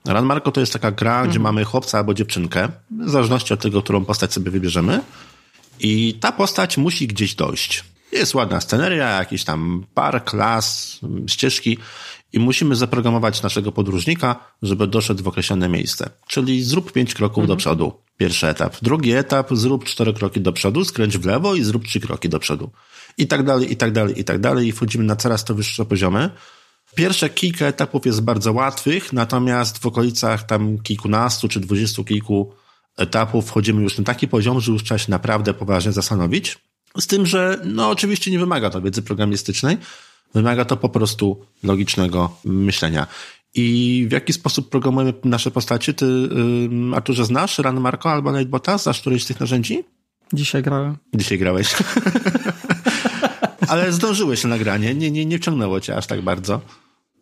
Run 0.07 0.25
Marco 0.25 0.51
to 0.51 0.59
jest 0.59 0.73
taka 0.73 0.91
gra, 0.91 1.11
mhm. 1.11 1.29
gdzie 1.29 1.39
mamy 1.39 1.63
chłopca 1.63 1.97
albo 1.97 2.13
dziewczynkę, 2.13 2.67
w 2.91 3.09
zależności 3.09 3.53
od 3.53 3.59
tego, 3.59 3.81
którą 3.81 4.05
postać 4.05 4.33
sobie 4.33 4.51
wybierzemy. 4.51 5.01
I 5.79 6.17
ta 6.19 6.31
postać 6.31 6.77
musi 6.77 7.07
gdzieś 7.07 7.35
dojść. 7.35 7.83
Jest 8.11 8.35
ładna 8.35 8.61
sceneria, 8.61 9.09
jakiś 9.09 9.43
tam 9.43 9.85
park, 9.93 10.33
las, 10.33 10.99
ścieżki 11.27 11.77
i 12.33 12.39
musimy 12.39 12.75
zaprogramować 12.75 13.43
naszego 13.43 13.71
podróżnika, 13.71 14.35
żeby 14.61 14.87
doszedł 14.87 15.23
w 15.23 15.27
określone 15.27 15.69
miejsce. 15.69 16.09
Czyli 16.27 16.63
zrób 16.63 16.91
pięć 16.91 17.13
kroków 17.13 17.41
mhm. 17.41 17.47
do 17.47 17.55
przodu. 17.55 17.93
Pierwszy 18.17 18.47
etap. 18.47 18.75
Drugi 18.81 19.11
etap, 19.11 19.47
zrób 19.51 19.83
cztery 19.83 20.13
kroki 20.13 20.41
do 20.41 20.53
przodu, 20.53 20.85
skręć 20.85 21.17
w 21.17 21.25
lewo 21.25 21.55
i 21.55 21.63
zrób 21.63 21.85
trzy 21.85 21.99
kroki 21.99 22.29
do 22.29 22.39
przodu. 22.39 22.71
I 23.17 23.27
tak 23.27 23.43
dalej, 23.43 23.71
i 23.71 23.75
tak 23.75 23.91
dalej, 23.91 24.19
i 24.19 24.23
tak 24.23 24.39
dalej. 24.39 24.67
I 24.67 24.71
wchodzimy 24.71 25.03
na 25.03 25.15
coraz 25.15 25.43
to 25.43 25.55
wyższe 25.55 25.85
poziomy. 25.85 26.29
Pierwsze 26.95 27.29
kilka 27.29 27.65
etapów 27.65 28.05
jest 28.05 28.21
bardzo 28.21 28.53
łatwych, 28.53 29.13
natomiast 29.13 29.77
w 29.77 29.85
okolicach 29.85 30.43
tam 30.43 30.79
kilkunastu 30.79 31.47
czy 31.47 31.59
dwudziestu 31.59 32.03
kilku 32.03 32.53
etapów 32.97 33.47
wchodzimy 33.47 33.83
już 33.83 33.97
na 33.97 34.03
taki 34.03 34.27
poziom, 34.27 34.61
że 34.61 34.71
już 34.71 34.83
trzeba 34.83 34.97
się 34.97 35.11
naprawdę 35.11 35.53
poważnie 35.53 35.91
zastanowić. 35.91 36.57
Z 36.97 37.07
tym, 37.07 37.25
że 37.25 37.61
no 37.65 37.89
oczywiście 37.89 38.31
nie 38.31 38.39
wymaga 38.39 38.69
to 38.69 38.81
wiedzy 38.81 39.01
programistycznej, 39.01 39.77
wymaga 40.33 40.65
to 40.65 40.77
po 40.77 40.89
prostu 40.89 41.45
logicznego 41.63 42.37
myślenia. 42.45 43.07
I 43.55 44.05
w 44.09 44.11
jaki 44.11 44.33
sposób 44.33 44.69
programujemy 44.69 45.13
nasze 45.23 45.51
postacie? 45.51 45.93
Ty, 45.93 46.05
yy, 46.05 46.95
Arturze, 46.95 47.25
znasz 47.25 47.59
Run 47.59 47.79
Marco 47.79 48.11
albo 48.11 48.37
Nightbota? 48.37 48.77
Znasz 48.77 49.01
któreś 49.01 49.23
z 49.23 49.25
tych 49.25 49.39
narzędzi? 49.39 49.83
Dzisiaj 50.33 50.63
grałem. 50.63 50.97
Dzisiaj 51.13 51.37
grałeś. 51.39 51.75
Ale 53.67 53.91
zdążyłeś 53.91 54.43
na 54.43 54.49
nagranie, 54.49 54.95
nie, 54.95 55.11
nie, 55.11 55.25
nie 55.25 55.37
wciągnęło 55.37 55.81
cię 55.81 55.97
aż 55.97 56.07
tak 56.07 56.21
bardzo. 56.21 56.61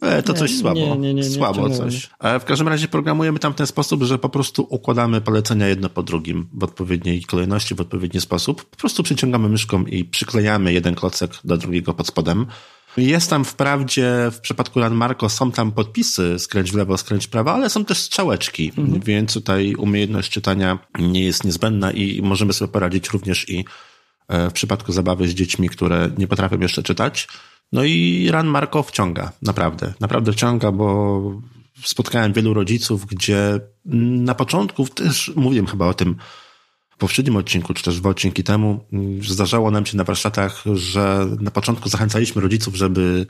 E, 0.04 0.24
to 0.24 0.34
coś 0.34 0.58
słabo. 0.58 0.80
Nie, 0.80 0.98
nie, 0.98 1.13
nie, 1.13 1.24
słabo 1.24 1.70
coś. 1.70 2.10
Ale 2.20 2.39
w 2.39 2.46
każdym 2.46 2.68
razie 2.68 2.88
programujemy 2.88 3.39
tam 3.39 3.54
w 3.54 3.56
ten 3.56 3.68
sposób, 3.68 4.04
że 4.04 4.20
po 4.20 4.30
prostu 4.30 4.68
układamy 4.70 5.22
polecenia 5.22 5.68
jedno 5.68 5.89
po 5.89 6.04
drugim 6.04 6.48
w 6.54 6.63
odpowiedniej 6.63 7.24
kolejności, 7.24 7.76
w 7.76 7.82
odpowiedni 7.82 8.22
sposób. 8.22 8.63
Po 8.63 8.78
prostu 8.78 9.04
przyciągamy 9.04 9.50
myszką 9.50 9.86
i 9.86 10.06
przyklejamy 10.06 10.74
jeden 10.74 10.96
klocek 10.96 11.32
do 11.44 11.58
drugiego 11.58 11.94
pod 11.94 12.08
spodem. 12.08 12.46
Jest 12.98 13.30
tam 13.30 13.46
wprawdzie 13.46 14.30
w 14.32 14.39
przypadku 14.39 14.80
Marco 14.92 15.30
są 15.30 15.52
tam 15.52 15.72
podpisy 15.72 16.39
skręć 16.39 16.72
w 16.72 16.76
lewo, 16.76 16.98
skręć 16.98 17.26
w 17.26 17.30
prawo, 17.30 17.54
ale 17.54 17.70
są 17.70 17.86
też 17.86 17.98
strzałeczki, 17.98 18.72
mhm. 18.78 19.00
więc 19.00 19.34
tutaj 19.34 19.76
umiejętność 19.76 20.32
czytania 20.32 20.80
nie 21.00 21.24
jest 21.24 21.44
niezbędna 21.44 21.92
i 21.92 22.22
możemy 22.22 22.54
sobie 22.54 22.72
poradzić 22.72 23.10
również 23.10 23.50
i 23.50 23.66
e, 24.28 24.50
w 24.50 24.54
przypadku 24.54 24.92
zabawy 24.92 25.28
z 25.28 25.34
dziećmi, 25.34 25.70
które 25.70 26.10
nie 26.18 26.28
potrafią 26.28 26.60
jeszcze 26.60 26.84
czytać. 26.84 27.28
No 27.74 27.84
i 27.84 28.28
Ran 28.32 28.48
Marko 28.48 28.84
wciąga, 28.84 29.32
naprawdę, 29.42 29.94
naprawdę 30.00 30.34
wciąga, 30.34 30.72
bo 30.72 31.42
spotkałem 31.84 32.34
wielu 32.34 32.54
rodziców, 32.54 33.06
gdzie 33.06 33.60
na 34.26 34.36
początku 34.36 34.88
też 34.88 35.32
mówiłem 35.36 35.68
chyba 35.68 35.88
o 35.88 35.94
tym 35.94 36.16
w 36.90 36.98
poprzednim 36.98 37.36
odcinku, 37.36 37.74
czy 37.74 37.84
też 37.84 38.00
dwa 38.00 38.10
odcinki 38.10 38.44
temu, 38.44 38.86
zdarzało 39.22 39.72
nam 39.72 39.86
się 39.86 39.98
na 39.98 40.04
warsztatach, 40.04 40.64
że 40.74 41.28
na 41.40 41.52
początku 41.52 41.90
zachęcaliśmy 41.90 42.42
rodziców, 42.42 42.76
żeby 42.76 43.26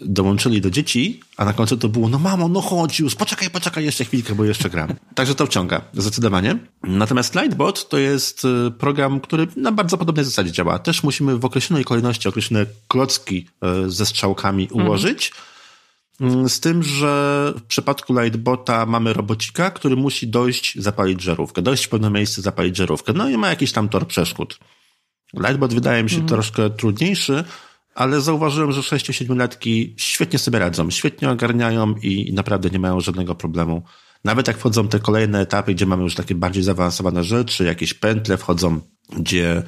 dołączyli 0.00 0.60
do 0.60 0.70
dzieci, 0.70 1.20
a 1.36 1.44
na 1.44 1.52
końcu 1.52 1.76
to 1.76 1.88
było, 1.88 2.08
no 2.08 2.18
mamo, 2.18 2.48
no 2.48 2.60
chodź 2.60 3.00
już, 3.00 3.14
poczekaj, 3.14 3.50
poczekaj 3.50 3.84
jeszcze 3.84 4.04
chwilkę, 4.04 4.34
bo 4.34 4.44
jeszcze 4.44 4.70
gram. 4.70 4.94
Także 5.14 5.34
to 5.34 5.46
wciąga, 5.46 5.80
zdecydowanie. 5.92 6.58
Natomiast 6.82 7.34
Lightbot 7.34 7.88
to 7.88 7.98
jest 7.98 8.44
y, 8.44 8.70
program, 8.70 9.20
który 9.20 9.46
na 9.56 9.72
bardzo 9.72 9.98
podobnej 9.98 10.24
zasadzie 10.24 10.52
działa. 10.52 10.78
Też 10.78 11.02
musimy 11.02 11.38
w 11.38 11.44
określonej 11.44 11.84
kolejności 11.84 12.28
określone 12.28 12.66
klocki 12.88 13.46
y, 13.86 13.90
ze 13.90 14.06
strzałkami 14.06 14.64
mhm. 14.64 14.86
ułożyć. 14.86 15.32
Mhm. 16.20 16.48
Z 16.48 16.60
tym, 16.60 16.82
że 16.82 17.52
w 17.56 17.62
przypadku 17.62 18.20
Lightbota 18.20 18.86
mamy 18.86 19.12
robocika, 19.12 19.70
który 19.70 19.96
musi 19.96 20.28
dojść, 20.28 20.78
zapalić 20.78 21.22
żarówkę. 21.22 21.62
Dojść 21.62 21.84
w 21.84 21.88
pewne 21.88 22.10
miejsce, 22.10 22.42
zapalić 22.42 22.76
żarówkę. 22.76 23.12
No 23.12 23.28
i 23.28 23.36
ma 23.36 23.48
jakiś 23.48 23.72
tam 23.72 23.88
tor 23.88 24.06
przeszkód. 24.06 24.58
Lightbot 25.34 25.74
wydaje 25.74 26.02
mi 26.02 26.10
się 26.10 26.16
mhm. 26.16 26.28
troszkę 26.28 26.70
trudniejszy, 26.70 27.44
ale 27.94 28.20
zauważyłem, 28.20 28.72
że 28.72 28.80
6-7-latki 28.80 29.94
świetnie 29.96 30.38
sobie 30.38 30.58
radzą, 30.58 30.90
świetnie 30.90 31.30
ogarniają 31.30 31.94
i 32.02 32.32
naprawdę 32.32 32.70
nie 32.70 32.78
mają 32.78 33.00
żadnego 33.00 33.34
problemu. 33.34 33.82
Nawet 34.24 34.48
jak 34.48 34.58
wchodzą 34.58 34.88
te 34.88 34.98
kolejne 34.98 35.40
etapy, 35.40 35.74
gdzie 35.74 35.86
mamy 35.86 36.02
już 36.02 36.14
takie 36.14 36.34
bardziej 36.34 36.62
zaawansowane 36.62 37.24
rzeczy, 37.24 37.64
jakieś 37.64 37.94
pętle 37.94 38.36
wchodzą, 38.36 38.80
gdzie 39.16 39.62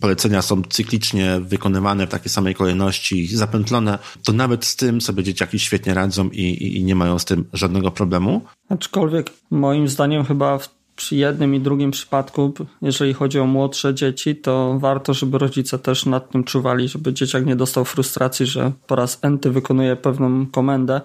polecenia 0.00 0.42
są 0.42 0.62
cyklicznie 0.62 1.40
wykonywane 1.40 2.06
w 2.06 2.10
takiej 2.10 2.30
samej 2.30 2.54
kolejności, 2.54 3.36
zapętlone, 3.36 3.98
to 4.24 4.32
nawet 4.32 4.64
z 4.64 4.76
tym 4.76 5.00
sobie 5.00 5.22
dzieciaki 5.22 5.58
świetnie 5.58 5.94
radzą 5.94 6.28
i, 6.28 6.42
i, 6.42 6.78
i 6.78 6.84
nie 6.84 6.94
mają 6.94 7.18
z 7.18 7.24
tym 7.24 7.44
żadnego 7.52 7.90
problemu. 7.90 8.44
Aczkolwiek 8.68 9.30
moim 9.50 9.88
zdaniem 9.88 10.24
chyba 10.24 10.58
w 10.58 10.77
przy 10.98 11.16
jednym 11.16 11.54
i 11.54 11.60
drugim 11.60 11.90
przypadku, 11.90 12.54
jeżeli 12.82 13.14
chodzi 13.14 13.38
o 13.38 13.46
młodsze 13.46 13.94
dzieci, 13.94 14.36
to 14.36 14.78
warto, 14.80 15.14
żeby 15.14 15.38
rodzice 15.38 15.78
też 15.78 16.06
nad 16.06 16.30
tym 16.30 16.44
czuwali, 16.44 16.88
żeby 16.88 17.12
dzieciak 17.12 17.46
nie 17.46 17.56
dostał 17.56 17.84
frustracji, 17.84 18.46
że 18.46 18.72
po 18.86 18.96
raz 18.96 19.18
enty 19.22 19.50
wykonuje 19.50 19.96
pewną 19.96 20.46
komendę, 20.46 21.00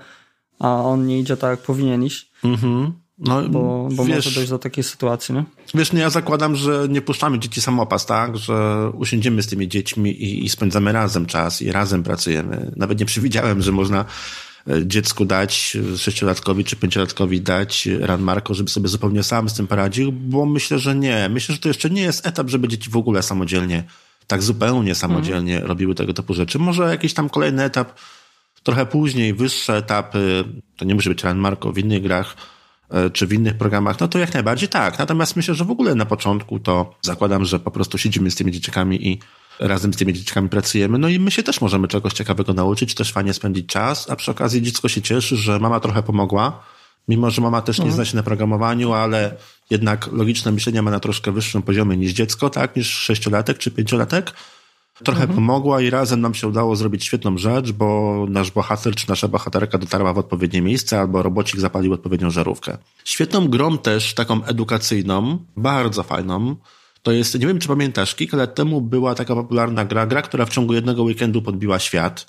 a 0.59 0.83
on 0.83 1.07
nie 1.07 1.19
idzie 1.19 1.37
tak, 1.37 1.51
jak 1.51 1.59
powinien 1.59 2.03
iść. 2.03 2.31
Mhm. 2.43 2.93
No, 3.17 3.49
bo, 3.49 3.87
bo 3.95 4.05
wiesz, 4.05 4.25
może 4.25 4.35
dojść 4.35 4.49
do 4.49 4.59
takiej 4.59 4.83
sytuacji, 4.83 5.35
nie? 5.35 5.43
Wiesz, 5.73 5.93
no 5.93 5.99
ja 5.99 6.09
zakładam, 6.09 6.55
że 6.55 6.87
nie 6.89 7.01
puszczamy 7.01 7.39
dzieci 7.39 7.61
samopas, 7.61 8.05
tak? 8.05 8.37
Że 8.37 8.89
usiądziemy 8.93 9.43
z 9.43 9.47
tymi 9.47 9.67
dziećmi 9.67 10.09
i, 10.09 10.45
i 10.45 10.49
spędzamy 10.49 10.91
razem 10.91 11.25
czas 11.25 11.61
i 11.61 11.71
razem 11.71 12.03
pracujemy. 12.03 12.71
Nawet 12.75 12.99
nie 12.99 13.05
przewidziałem, 13.05 13.61
że 13.61 13.71
można 13.71 14.05
dziecku 14.85 15.25
dać, 15.25 15.77
sześciolatkowi 15.97 16.65
czy 16.65 16.75
pięciolatkowi 16.75 17.41
dać 17.41 17.87
ranmarko, 17.99 18.53
żeby 18.53 18.69
sobie 18.69 18.87
zupełnie 18.87 19.23
sam 19.23 19.49
z 19.49 19.53
tym 19.53 19.67
poradził, 19.67 20.11
bo 20.11 20.45
myślę, 20.45 20.79
że 20.79 20.95
nie. 20.95 21.29
Myślę, 21.29 21.55
że 21.55 21.61
to 21.61 21.67
jeszcze 21.67 21.89
nie 21.89 22.01
jest 22.01 22.27
etap, 22.27 22.49
żeby 22.49 22.67
dzieci 22.67 22.89
w 22.89 22.97
ogóle 22.97 23.23
samodzielnie, 23.23 23.83
tak 24.27 24.43
zupełnie 24.43 24.95
samodzielnie 24.95 25.53
mhm. 25.53 25.69
robiły 25.69 25.95
tego 25.95 26.13
typu 26.13 26.33
rzeczy. 26.33 26.59
Może 26.59 26.83
jakiś 26.83 27.13
tam 27.13 27.29
kolejny 27.29 27.63
etap, 27.63 27.99
trochę 28.63 28.85
później, 28.85 29.33
wyższe 29.33 29.77
etapy, 29.77 30.43
to 30.77 30.85
nie 30.85 30.95
musi 30.95 31.09
być 31.09 31.23
ranmarko 31.23 31.71
w 31.71 31.77
innych 31.77 32.01
grach, 32.01 32.35
E, 32.93 33.09
czy 33.09 33.27
w 33.27 33.33
innych 33.33 33.57
programach, 33.57 33.99
no 33.99 34.07
to 34.07 34.19
jak 34.19 34.33
najbardziej 34.33 34.69
tak. 34.69 34.99
Natomiast 34.99 35.35
myślę, 35.35 35.55
że 35.55 35.65
w 35.65 35.71
ogóle 35.71 35.95
na 35.95 36.05
początku 36.05 36.59
to 36.59 36.95
zakładam, 37.01 37.45
że 37.45 37.59
po 37.59 37.71
prostu 37.71 37.97
siedzimy 37.97 38.31
z 38.31 38.35
tymi 38.35 38.51
dzieciakami 38.51 39.07
i 39.07 39.19
razem 39.59 39.93
z 39.93 39.97
tymi 39.97 40.13
dzieciakami 40.13 40.49
pracujemy, 40.49 40.97
no 40.97 41.09
i 41.09 41.19
my 41.19 41.31
się 41.31 41.43
też 41.43 41.61
możemy 41.61 41.87
czegoś 41.87 42.13
ciekawego 42.13 42.53
nauczyć, 42.53 42.95
też 42.95 43.11
fajnie 43.11 43.33
spędzić 43.33 43.67
czas, 43.67 44.09
a 44.09 44.15
przy 44.15 44.31
okazji 44.31 44.61
dziecko 44.61 44.87
się 44.89 45.01
cieszy, 45.01 45.37
że 45.37 45.59
mama 45.59 45.79
trochę 45.79 46.03
pomogła, 46.03 46.63
mimo 47.07 47.31
że 47.31 47.41
mama 47.41 47.61
też 47.61 47.77
nie 47.77 47.85
mhm. 47.85 47.95
zna 47.95 48.05
się 48.05 48.15
na 48.15 48.23
programowaniu, 48.23 48.93
ale 48.93 49.35
jednak 49.69 50.09
logiczne 50.11 50.51
myślenie 50.51 50.81
ma 50.81 50.91
na 50.91 50.99
troszkę 50.99 51.31
wyższym 51.31 51.61
poziomie 51.61 51.97
niż 51.97 52.11
dziecko, 52.11 52.49
tak, 52.49 52.75
niż 52.75 52.87
sześciolatek 52.87 53.57
czy 53.57 53.71
pięciolatek, 53.71 54.33
trochę 55.03 55.21
mhm. 55.21 55.35
pomogła 55.35 55.81
i 55.81 55.89
razem 55.89 56.21
nam 56.21 56.33
się 56.33 56.47
udało 56.47 56.75
zrobić 56.75 57.05
świetną 57.05 57.37
rzecz, 57.37 57.71
bo 57.71 58.25
nasz 58.29 58.51
bohater 58.51 58.95
czy 58.95 59.09
nasza 59.09 59.27
bohaterka 59.27 59.77
dotarła 59.77 60.13
w 60.13 60.17
odpowiednie 60.17 60.61
miejsce 60.61 60.99
albo 60.99 61.23
robocik 61.23 61.59
zapalił 61.59 61.93
odpowiednią 61.93 62.31
żarówkę. 62.31 62.77
Świetną 63.05 63.47
grą 63.47 63.77
też, 63.77 64.13
taką 64.13 64.43
edukacyjną, 64.43 65.37
bardzo 65.57 66.03
fajną, 66.03 66.55
to 67.03 67.11
jest, 67.11 67.39
nie 67.39 67.47
wiem 67.47 67.59
czy 67.59 67.67
pamiętasz, 67.67 68.15
kilka 68.15 68.37
lat 68.37 68.55
temu 68.55 68.81
była 68.81 69.15
taka 69.15 69.35
popularna 69.35 69.85
gra, 69.85 70.05
gra, 70.07 70.21
która 70.21 70.45
w 70.45 70.49
ciągu 70.49 70.73
jednego 70.73 71.03
weekendu 71.03 71.41
podbiła 71.41 71.79
świat. 71.79 72.25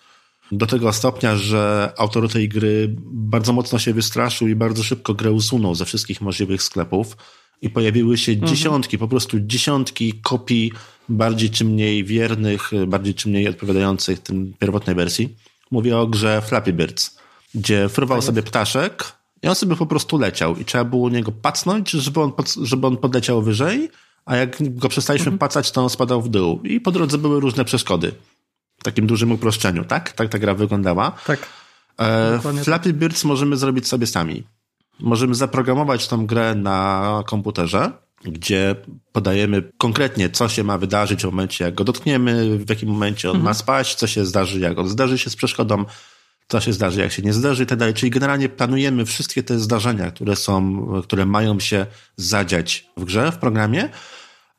Do 0.53 0.67
tego 0.67 0.93
stopnia, 0.93 1.37
że 1.37 1.93
autor 1.99 2.33
tej 2.33 2.49
gry 2.49 2.95
bardzo 3.03 3.53
mocno 3.53 3.79
się 3.79 3.95
wystraszył 3.95 4.49
i 4.49 4.55
bardzo 4.55 4.83
szybko 4.83 5.15
grę 5.15 5.33
usunął 5.33 5.75
ze 5.75 5.85
wszystkich 5.85 6.21
możliwych 6.21 6.63
sklepów 6.63 7.17
i 7.63 7.71
pojawiły 7.71 8.19
się 8.19 8.33
mhm. 8.33 8.55
dziesiątki, 8.55 8.99
po 8.99 9.09
prostu 9.09 9.41
dziesiątki 9.41 10.13
kopii 10.23 10.73
bardziej 11.09 11.51
czy 11.51 11.65
mniej 11.65 12.05
wiernych, 12.05 12.71
bardziej 12.87 13.15
czy 13.15 13.29
mniej 13.29 13.49
odpowiadających 13.49 14.19
tym 14.19 14.55
pierwotnej 14.59 14.97
wersji. 14.97 15.37
Mówię 15.71 15.99
o 15.99 16.07
grze 16.07 16.43
Flappy 16.43 16.73
Birds, 16.73 17.19
gdzie 17.55 17.89
fruwał 17.89 18.19
tak 18.19 18.27
sobie 18.27 18.43
ptaszek 18.43 19.13
i 19.43 19.49
on 19.49 19.55
sobie 19.55 19.77
po 19.77 19.87
prostu 19.87 20.19
leciał 20.19 20.57
i 20.57 20.65
trzeba 20.65 20.85
było 20.85 21.11
niego 21.11 21.33
pacnąć, 21.33 21.91
żeby 21.91 22.21
on, 22.21 22.33
żeby 22.63 22.87
on 22.87 22.97
podleciał 22.97 23.43
wyżej, 23.43 23.91
a 24.27 24.37
jak 24.37 24.79
go 24.79 24.89
przestaliśmy 24.89 25.27
mhm. 25.27 25.39
pacać, 25.39 25.71
to 25.71 25.83
on 25.83 25.91
spadał 25.91 26.23
w 26.23 26.29
dół. 26.29 26.61
I 26.63 26.81
po 26.81 26.93
drodze 26.93 27.19
były 27.19 27.41
różne 27.41 27.65
przeszkody. 27.65 28.13
W 28.79 28.85
takim 28.85 29.07
dużym 29.07 29.33
uproszczeniu, 29.33 29.85
tak? 29.85 30.13
Tak 30.13 30.29
ta 30.29 30.39
gra 30.39 30.55
wyglądała. 30.55 31.13
Tak. 31.27 31.49
E, 32.01 32.41
Flappy 32.65 32.93
Birds 32.93 33.25
możemy 33.25 33.57
zrobić 33.57 33.89
sobie 33.89 34.07
sami. 34.07 34.45
Możemy 35.01 35.35
zaprogramować 35.35 36.09
tą 36.09 36.27
grę 36.27 36.55
na 36.55 37.23
komputerze, 37.27 37.93
gdzie 38.25 38.77
podajemy 39.13 39.73
konkretnie, 39.79 40.31
co 40.31 40.49
się 40.49 40.65
ma 40.65 40.79
wydarzyć 40.79 41.23
w 41.23 41.25
momencie, 41.25 41.65
jak 41.65 41.75
go 41.75 41.85
dotkniemy, 41.85 42.59
w 42.59 42.71
jakim 42.71 42.89
momencie 42.89 43.31
on 43.31 43.37
mhm. 43.37 43.45
ma 43.45 43.55
spaść, 43.55 43.95
co 43.95 44.07
się 44.07 44.25
zdarzy, 44.25 44.61
jak 44.61 44.79
on 44.79 44.89
zdarzy 44.89 45.19
się 45.19 45.31
z 45.31 45.37
przeszkodą, 45.37 45.85
co 46.49 46.61
się 46.61 46.73
zdarzy, 46.73 47.01
jak 47.01 47.13
się 47.13 47.23
nie 47.23 47.33
zdarzy 47.33 47.63
i 47.63 47.67
tak 47.67 47.79
dalej. 47.79 47.95
Czyli 47.95 48.11
generalnie 48.11 48.49
planujemy 48.49 49.05
wszystkie 49.05 49.43
te 49.43 49.59
zdarzenia, 49.59 50.11
które 50.11 50.37
są, 50.37 50.87
które 51.03 51.27
mają 51.27 51.61
się 51.61 51.87
zadziać 52.17 52.87
w 52.97 53.05
grze, 53.05 53.33
w 53.33 53.39
programie, 53.39 53.89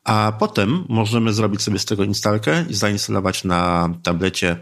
a 0.04 0.32
potem 0.38 0.84
możemy 0.88 1.32
zrobić 1.32 1.62
sobie 1.62 1.78
z 1.78 1.84
tego 1.84 2.04
instalkę 2.04 2.64
i 2.68 2.74
zainstalować 2.74 3.44
na 3.44 3.88
tablecie, 4.02 4.56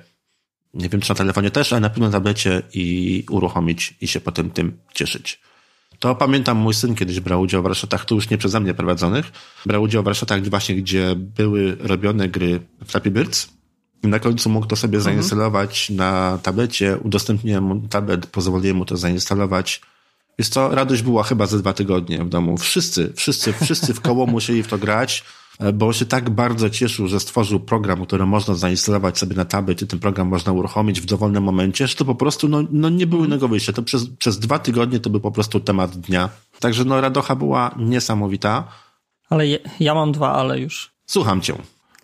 nie 0.75 0.89
wiem 0.89 1.01
czy 1.01 1.11
na 1.11 1.15
telefonie 1.15 1.51
też, 1.51 1.73
ale 1.73 1.81
na 1.81 1.91
pewno 1.91 2.07
na 2.07 2.13
tablecie 2.13 2.63
i 2.75 3.25
uruchomić 3.31 3.95
i 4.01 4.09
się 4.09 4.21
potem 4.21 4.51
tym 4.51 4.79
cieszyć. 4.95 5.41
To 5.99 6.15
pamiętam, 6.15 6.57
mój 6.57 6.75
syn 6.75 6.95
kiedyś 6.95 7.21
brał 7.21 7.41
udział 7.41 7.61
w 7.63 7.65
warsztatach, 7.65 8.05
tu 8.05 8.15
już 8.15 8.31
nie 8.31 8.39
przeze 8.39 8.61
mnie 8.61 8.75
prowadzonych, 8.75 9.33
brał 9.67 9.83
udział 9.83 10.03
w 10.03 10.05
warsztatach 10.05 10.49
właśnie, 10.49 10.75
gdzie 10.75 11.15
były 11.17 11.77
robione 11.81 12.29
gry 12.29 12.61
Flappy 12.87 13.11
Birds 13.11 13.49
i 14.05 14.09
na 14.09 14.19
końcu 14.19 14.51
mógł 14.51 14.67
to 14.67 14.77
sobie 14.77 14.99
mhm. 14.99 15.15
zainstalować 15.15 15.91
na 15.91 16.39
tablecie, 16.43 16.99
udostępniłem 17.03 17.65
mu 17.65 17.89
tablet, 17.89 18.27
pozwoliłem 18.27 18.77
mu 18.77 18.85
to 18.85 18.97
zainstalować. 18.97 19.81
Jest 20.39 20.55
to, 20.55 20.75
radość 20.75 21.03
była 21.03 21.23
chyba 21.23 21.47
ze 21.47 21.59
dwa 21.59 21.73
tygodnie 21.73 22.25
w 22.25 22.29
domu. 22.29 22.57
Wszyscy, 22.59 23.13
wszyscy, 23.17 23.53
wszyscy 23.53 23.95
w 23.95 24.01
koło 24.01 24.27
musieli 24.37 24.63
w 24.63 24.69
to 24.69 24.79
grać. 24.79 25.25
E, 25.59 25.73
bo 25.73 25.93
się 25.93 26.07
tak 26.07 26.31
bardzo 26.31 26.71
cieszył, 26.71 27.09
że 27.09 27.21
stworzył 27.21 27.61
program, 27.61 28.07
który 28.07 28.27
można 28.27 28.55
zainstalować 28.55 29.19
sobie 29.19 29.37
na 29.37 29.45
tablet 29.45 29.83
i 29.83 29.87
ten 29.87 29.99
program 29.99 30.29
można 30.29 30.53
uruchomić 30.53 31.01
w 31.01 31.05
dowolnym 31.05 31.43
momencie, 31.43 31.87
że 31.87 31.95
to 31.95 32.05
po 32.05 32.15
prostu 32.15 32.49
no, 32.49 32.63
no 32.71 32.89
nie 32.91 33.07
było 33.07 33.25
innego 33.25 33.49
wyjścia. 33.49 33.73
To 33.73 33.83
przez, 33.83 34.07
przez 34.19 34.39
dwa 34.39 34.59
tygodnie 34.59 35.01
to 35.01 35.11
był 35.11 35.21
po 35.21 35.31
prostu 35.31 35.61
temat 35.61 35.97
dnia. 35.97 36.29
Także 36.61 36.85
no 36.85 37.01
radocha 37.01 37.37
była 37.37 37.75
niesamowita. 37.79 38.69
Ale 39.31 39.47
je, 39.47 39.59
ja 39.81 39.95
mam 39.95 40.13
dwa 40.13 40.33
ale 40.33 40.61
już. 40.61 40.91
Słucham 41.07 41.41
cię. 41.41 41.55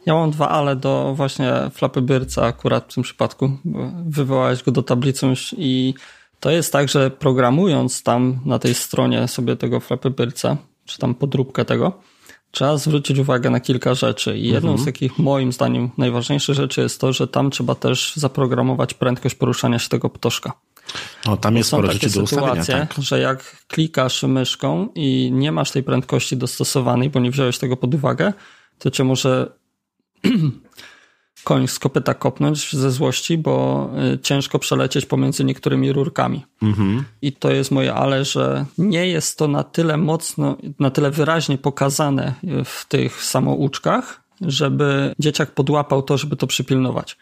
Ja 0.06 0.14
mam 0.14 0.30
dwa 0.30 0.48
ale 0.48 0.76
do 0.76 1.14
właśnie 1.16 1.52
Flappy 1.74 2.02
Birdsa 2.02 2.42
akurat 2.42 2.92
w 2.92 2.94
tym 2.94 3.02
przypadku. 3.02 3.50
Wywołałeś 4.06 4.62
go 4.62 4.72
do 4.72 4.82
tablicy 4.82 5.26
i 5.56 5.94
to 6.40 6.50
jest 6.50 6.72
tak, 6.72 6.88
że 6.88 7.10
programując 7.10 8.02
tam 8.02 8.40
na 8.44 8.58
tej 8.58 8.74
stronie 8.74 9.28
sobie 9.28 9.56
tego 9.56 9.80
Flappy 9.80 10.10
Birdsa, 10.10 10.56
czy 10.84 10.98
tam 10.98 11.14
podróbkę 11.14 11.64
tego, 11.64 12.00
Trzeba 12.50 12.76
zwrócić 12.76 13.18
uwagę 13.18 13.50
na 13.50 13.60
kilka 13.60 13.94
rzeczy 13.94 14.38
i 14.38 14.48
jedną 14.48 14.70
mhm. 14.70 14.78
z 14.78 14.84
takich 14.84 15.18
moim 15.18 15.52
zdaniem 15.52 15.90
najważniejszych 15.98 16.54
rzeczy 16.54 16.80
jest 16.80 17.00
to, 17.00 17.12
że 17.12 17.28
tam 17.28 17.50
trzeba 17.50 17.74
też 17.74 18.12
zaprogramować 18.16 18.94
prędkość 18.94 19.34
poruszania 19.34 19.78
się 19.78 19.88
tego 19.88 20.10
ptoszka. 20.10 20.52
O, 21.26 21.36
tam 21.36 21.56
jest 21.56 21.68
sporo 21.68 21.92
rzeczy 21.92 22.10
do 22.10 22.22
ustawienia, 22.22 22.64
tak? 22.64 22.94
że 22.98 23.20
jak 23.20 23.56
klikasz 23.68 24.22
myszką 24.22 24.88
i 24.94 25.30
nie 25.32 25.52
masz 25.52 25.70
tej 25.70 25.82
prędkości 25.82 26.36
dostosowanej, 26.36 27.10
bo 27.10 27.20
nie 27.20 27.30
wziąłeś 27.30 27.58
tego 27.58 27.76
pod 27.76 27.94
uwagę, 27.94 28.32
to 28.78 28.90
cię 28.90 29.04
może 29.04 29.52
koń 31.44 31.68
z 31.68 31.78
kopyta 31.78 32.14
kopnąć 32.14 32.72
ze 32.72 32.90
złości, 32.90 33.38
bo 33.38 33.88
y, 34.14 34.18
ciężko 34.18 34.58
przelecieć 34.58 35.06
pomiędzy 35.06 35.44
niektórymi 35.44 35.92
rurkami. 35.92 36.46
Mhm. 36.62 37.04
I 37.22 37.32
to 37.32 37.50
jest 37.50 37.70
moje 37.70 37.94
ale, 37.94 38.24
że 38.24 38.64
nie 38.78 39.06
jest 39.06 39.38
to 39.38 39.48
na 39.48 39.64
tyle 39.64 39.96
mocno, 39.96 40.56
na 40.78 40.90
tyle 40.90 41.10
wyraźnie 41.10 41.58
pokazane 41.58 42.34
w 42.64 42.84
tych 42.88 43.24
samouczkach, 43.24 44.22
żeby 44.40 45.14
dzieciak 45.18 45.50
podłapał 45.50 46.02
to, 46.02 46.18
żeby 46.18 46.36
to 46.36 46.46
przypilnować. 46.46 47.16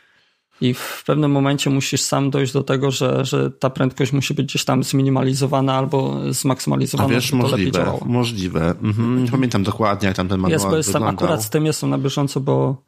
I 0.60 0.74
w 0.74 1.02
pewnym 1.06 1.30
momencie 1.30 1.70
musisz 1.70 2.00
sam 2.00 2.30
dojść 2.30 2.52
do 2.52 2.62
tego, 2.62 2.90
że, 2.90 3.24
że 3.24 3.50
ta 3.50 3.70
prędkość 3.70 4.12
musi 4.12 4.34
być 4.34 4.46
gdzieś 4.46 4.64
tam 4.64 4.84
zminimalizowana 4.84 5.74
albo 5.74 6.20
zmaksymalizowana. 6.30 7.08
A 7.08 7.12
wiesz, 7.12 7.32
możliwe, 7.32 7.92
możliwe. 8.04 8.74
Mhm. 8.82 9.24
Nie 9.24 9.30
pamiętam 9.30 9.62
dokładnie, 9.62 10.08
jak 10.08 10.16
tam 10.16 10.28
ten 10.28 10.40
manual 10.40 10.52
Jest, 10.52 10.66
bo 10.66 10.76
jestem 10.76 10.92
wyglądał. 10.92 11.24
akurat 11.24 11.42
z 11.42 11.50
tym 11.50 11.66
jestem 11.66 11.90
na 11.90 11.98
bieżąco, 11.98 12.40
bo 12.40 12.82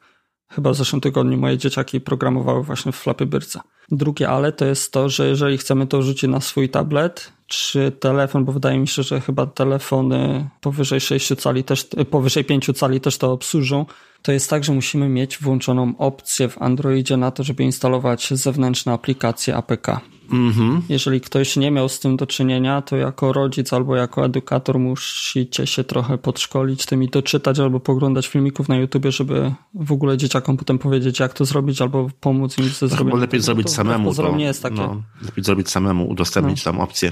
Chyba 0.51 0.71
w 0.71 0.75
zeszłym 0.75 1.01
tygodniu 1.01 1.37
moje 1.37 1.57
dzieciaki 1.57 2.01
programowały 2.01 2.63
właśnie 2.63 2.91
w 2.91 2.95
Flappy 2.95 3.25
Birdsa. 3.25 3.61
Drugie 3.91 4.29
ale 4.29 4.51
to 4.51 4.65
jest 4.65 4.93
to, 4.93 5.09
że 5.09 5.27
jeżeli 5.27 5.57
chcemy 5.57 5.87
to 5.87 6.01
rzucić 6.01 6.29
na 6.29 6.41
swój 6.41 6.69
tablet 6.69 7.31
czy 7.47 7.91
telefon, 7.91 8.45
bo 8.45 8.51
wydaje 8.51 8.79
mi 8.79 8.87
się, 8.87 9.03
że 9.03 9.21
chyba 9.21 9.45
telefony 9.45 10.49
powyżej 10.61 10.99
6 10.99 11.35
cali 11.35 11.63
też, 11.63 11.87
powyżej 12.09 12.45
5 12.45 12.69
cali 12.75 13.01
też 13.01 13.17
to 13.17 13.31
obsłużą, 13.31 13.85
to 14.21 14.31
jest 14.31 14.49
tak, 14.49 14.63
że 14.63 14.73
musimy 14.73 15.09
mieć 15.09 15.37
włączoną 15.37 15.93
opcję 15.97 16.49
w 16.49 16.61
Androidzie 16.61 17.17
na 17.17 17.31
to, 17.31 17.43
żeby 17.43 17.63
instalować 17.63 18.29
zewnętrzne 18.33 18.93
aplikacje 18.93 19.55
APK. 19.55 19.87
Mhm. 20.31 20.81
Jeżeli 20.89 21.21
ktoś 21.21 21.55
nie 21.55 21.71
miał 21.71 21.89
z 21.89 21.99
tym 21.99 22.17
do 22.17 22.27
czynienia, 22.27 22.81
to 22.81 22.97
jako 22.97 23.33
rodzic 23.33 23.73
albo 23.73 23.95
jako 23.95 24.25
edukator 24.25 24.79
musicie 24.79 25.67
się 25.67 25.83
trochę 25.83 26.17
podszkolić 26.17 26.85
tym 26.85 27.03
i 27.03 27.07
doczytać 27.07 27.59
albo 27.59 27.79
poglądać 27.79 28.27
filmików 28.27 28.69
na 28.69 28.77
YouTubie, 28.77 29.11
żeby 29.11 29.53
w 29.73 29.91
ogóle 29.91 30.17
dzieciakom 30.17 30.57
potem 30.57 30.79
powiedzieć, 30.79 31.19
jak 31.19 31.33
to 31.33 31.45
zrobić, 31.45 31.81
albo 31.81 32.09
pomóc 32.19 32.57
im 32.57 32.65
ze 32.65 32.71
zrobieniem. 32.71 33.07
Albo 33.07 33.17
lepiej 33.17 33.41
zrobić 33.41 33.67
to, 33.67 33.73
samemu. 33.73 34.15
To, 34.15 34.35
nie 34.35 34.45
jest 34.45 34.63
takie. 34.63 34.75
No, 34.75 35.01
lepiej 35.25 35.43
zrobić 35.43 35.69
samemu, 35.69 36.09
udostępnić 36.09 36.65
no. 36.65 36.71
tam 36.71 36.81
opcję. 36.81 37.11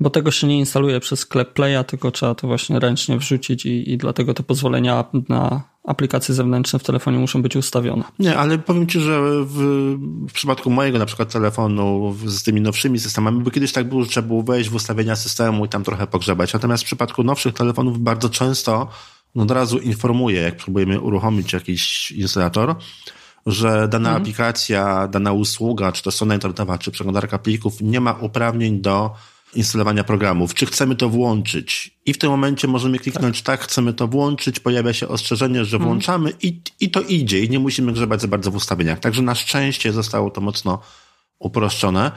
Bo 0.00 0.10
tego 0.10 0.30
się 0.30 0.46
nie 0.46 0.58
instaluje 0.58 1.00
przez 1.00 1.20
sklep 1.20 1.52
Playa, 1.52 1.84
tylko 1.86 2.10
trzeba 2.10 2.34
to 2.34 2.46
właśnie 2.46 2.78
ręcznie 2.78 3.18
wrzucić 3.18 3.66
i, 3.66 3.92
i 3.92 3.98
dlatego 3.98 4.34
te 4.34 4.42
pozwolenia 4.42 5.04
na 5.28 5.62
aplikacje 5.88 6.34
zewnętrzne 6.34 6.78
w 6.78 6.82
telefonie 6.82 7.18
muszą 7.18 7.42
być 7.42 7.56
ustawione. 7.56 8.04
Nie, 8.18 8.36
ale 8.36 8.58
powiem 8.58 8.86
Ci, 8.86 9.00
że 9.00 9.20
w, 9.44 9.56
w 10.28 10.32
przypadku 10.32 10.70
mojego 10.70 10.98
na 10.98 11.06
przykład 11.06 11.32
telefonu 11.32 12.14
z 12.26 12.42
tymi 12.42 12.60
nowszymi 12.60 12.98
systemami, 12.98 13.42
bo 13.42 13.50
kiedyś 13.50 13.72
tak 13.72 13.88
było, 13.88 14.02
że 14.02 14.08
trzeba 14.10 14.28
było 14.28 14.42
wejść 14.42 14.70
w 14.70 14.74
ustawienia 14.74 15.16
systemu 15.16 15.64
i 15.64 15.68
tam 15.68 15.84
trochę 15.84 16.06
pogrzebać. 16.06 16.52
Natomiast 16.52 16.82
w 16.82 16.86
przypadku 16.86 17.22
nowszych 17.22 17.54
telefonów 17.54 17.98
bardzo 17.98 18.28
często 18.28 18.88
no 19.34 19.42
od 19.42 19.50
razu 19.50 19.78
informuje, 19.78 20.40
jak 20.40 20.56
próbujemy 20.56 21.00
uruchomić 21.00 21.52
jakiś 21.52 22.10
instalator, 22.10 22.74
że 23.46 23.88
dana 23.88 24.08
mhm. 24.08 24.22
aplikacja, 24.22 25.08
dana 25.08 25.32
usługa, 25.32 25.92
czy 25.92 26.02
to 26.02 26.10
strona 26.10 26.34
internetowa, 26.34 26.78
czy 26.78 26.90
przeglądarka 26.90 27.38
plików 27.38 27.80
nie 27.80 28.00
ma 28.00 28.12
uprawnień 28.12 28.80
do 28.80 29.14
instalowania 29.54 30.04
programów, 30.04 30.54
czy 30.54 30.66
chcemy 30.66 30.96
to 30.96 31.08
włączyć. 31.08 31.98
I 32.06 32.14
w 32.14 32.18
tym 32.18 32.30
momencie 32.30 32.68
możemy 32.68 32.98
kliknąć 32.98 33.42
tak, 33.42 33.60
chcemy 33.60 33.92
to 33.92 34.08
włączyć, 34.08 34.60
pojawia 34.60 34.92
się 34.92 35.08
ostrzeżenie, 35.08 35.64
że 35.64 35.78
włączamy 35.78 36.32
i, 36.42 36.60
i 36.80 36.90
to 36.90 37.00
idzie 37.00 37.44
i 37.44 37.50
nie 37.50 37.58
musimy 37.58 37.92
grzebać 37.92 38.20
za 38.20 38.28
bardzo 38.28 38.50
w 38.50 38.54
ustawieniach. 38.54 39.00
Także 39.00 39.22
na 39.22 39.34
szczęście 39.34 39.92
zostało 39.92 40.30
to 40.30 40.40
mocno 40.40 40.78
uproszczone. 41.38 42.12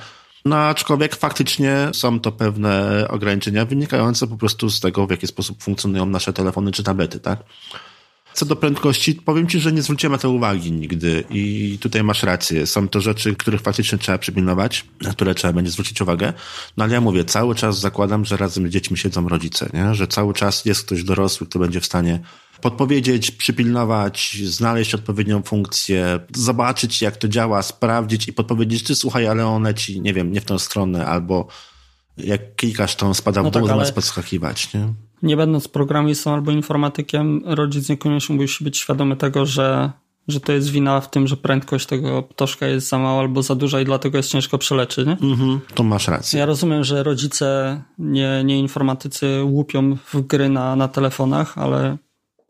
No 0.46 0.58
aczkolwiek 0.58 1.16
faktycznie 1.16 1.90
są 1.94 2.20
to 2.20 2.32
pewne 2.32 3.06
ograniczenia 3.10 3.66
wynikające 3.66 4.28
po 4.28 4.38
prostu 4.38 4.70
z 4.70 4.80
tego, 4.80 5.08
w 5.08 5.12
jaki 5.12 5.28
sposób 5.28 5.64
funkcjonują 5.64 6.06
nasze 6.06 6.34
telefony 6.34 6.72
czy 6.72 6.84
tablety, 6.84 7.20
tak? 7.20 7.44
Co 8.34 8.46
do 8.46 8.56
prędkości, 8.56 9.14
powiem 9.16 9.48
Ci, 9.48 9.60
że 9.60 9.72
nie 9.72 9.82
zwróciłem 9.82 10.12
na 10.12 10.18
to 10.18 10.30
uwagi 10.32 10.72
nigdy 10.72 11.24
i 11.30 11.78
tutaj 11.82 12.04
masz 12.04 12.24
rację. 12.24 12.68
Są 12.68 12.90
to 12.90 13.02
rzeczy, 13.02 13.36
których 13.36 13.62
faktycznie 13.62 13.98
trzeba 13.98 14.18
przypilnować, 14.18 14.86
na 15.02 15.12
które 15.12 15.36
trzeba 15.36 15.54
będzie 15.54 15.72
zwrócić 15.72 16.02
uwagę. 16.02 16.34
No 16.78 16.84
ale 16.84 16.94
ja 16.94 17.02
mówię, 17.02 17.26
cały 17.26 17.56
czas 17.56 17.80
zakładam, 17.80 18.26
że 18.26 18.38
razem 18.38 18.68
z 18.68 18.72
dziećmi 18.72 18.98
siedzą 18.98 19.28
rodzice, 19.30 19.70
nie? 19.74 19.96
że 19.96 20.08
cały 20.08 20.34
czas 20.34 20.66
jest 20.66 20.86
ktoś 20.86 21.04
dorosły, 21.04 21.48
kto 21.48 21.60
będzie 21.60 21.80
w 21.80 21.86
stanie 21.86 22.20
podpowiedzieć, 22.62 23.32
przypilnować, 23.32 24.38
znaleźć 24.44 24.96
odpowiednią 24.96 25.42
funkcję, 25.42 26.20
zobaczyć 26.36 27.02
jak 27.02 27.18
to 27.18 27.28
działa, 27.28 27.62
sprawdzić 27.62 28.28
i 28.28 28.34
podpowiedzieć, 28.34 28.84
ty 28.84 28.96
słuchaj, 28.96 29.28
ale 29.28 29.48
on 29.48 29.64
leci, 29.64 30.02
nie 30.02 30.14
wiem, 30.14 30.32
nie 30.32 30.42
w 30.42 30.46
tą 30.46 30.60
stronę, 30.60 31.06
albo 31.06 31.48
jak 32.18 32.56
klikasz, 32.56 32.96
to 32.96 33.08
on 33.08 33.14
spada 33.16 33.42
w 33.42 33.44
No 33.44 33.52
dół, 33.52 33.62
tak, 33.62 33.70
zamiast 33.70 33.88
ale- 33.90 33.96
podskakiwać, 33.96 34.74
nie? 34.74 34.94
Nie 35.24 35.38
będąc 35.38 35.68
programistą 35.68 36.34
albo 36.34 36.52
informatykiem, 36.52 37.42
rodzic 37.46 37.90
niekoniecznie 37.90 38.36
musi 38.36 38.64
być 38.64 38.78
świadomy 38.78 39.16
tego, 39.16 39.46
że, 39.46 39.92
że 40.28 40.40
to 40.40 40.52
jest 40.52 40.70
wina 40.70 41.02
w 41.02 41.10
tym, 41.10 41.28
że 41.28 41.38
prędkość 41.38 41.86
tego 41.86 42.24
ptoszka 42.24 42.68
jest 42.68 42.90
za 42.90 42.98
mała 42.98 43.20
albo 43.20 43.44
za 43.44 43.56
duża 43.56 43.82
i 43.82 43.86
dlatego 43.86 44.18
jest 44.18 44.30
ciężko 44.30 44.58
przeleczyć. 44.58 45.08
Nie? 45.08 45.18
Mhm, 45.22 45.60
to 45.74 45.84
masz 45.84 46.08
rację. 46.08 46.40
Ja 46.40 46.46
rozumiem, 46.46 46.84
że 46.84 47.04
rodzice, 47.04 47.82
nie, 47.98 48.42
nie 48.46 48.60
informatycy 48.60 49.44
łupią 49.44 49.98
w 50.14 50.22
gry 50.22 50.50
na, 50.50 50.76
na 50.76 50.88
telefonach, 50.88 51.58
ale 51.58 51.98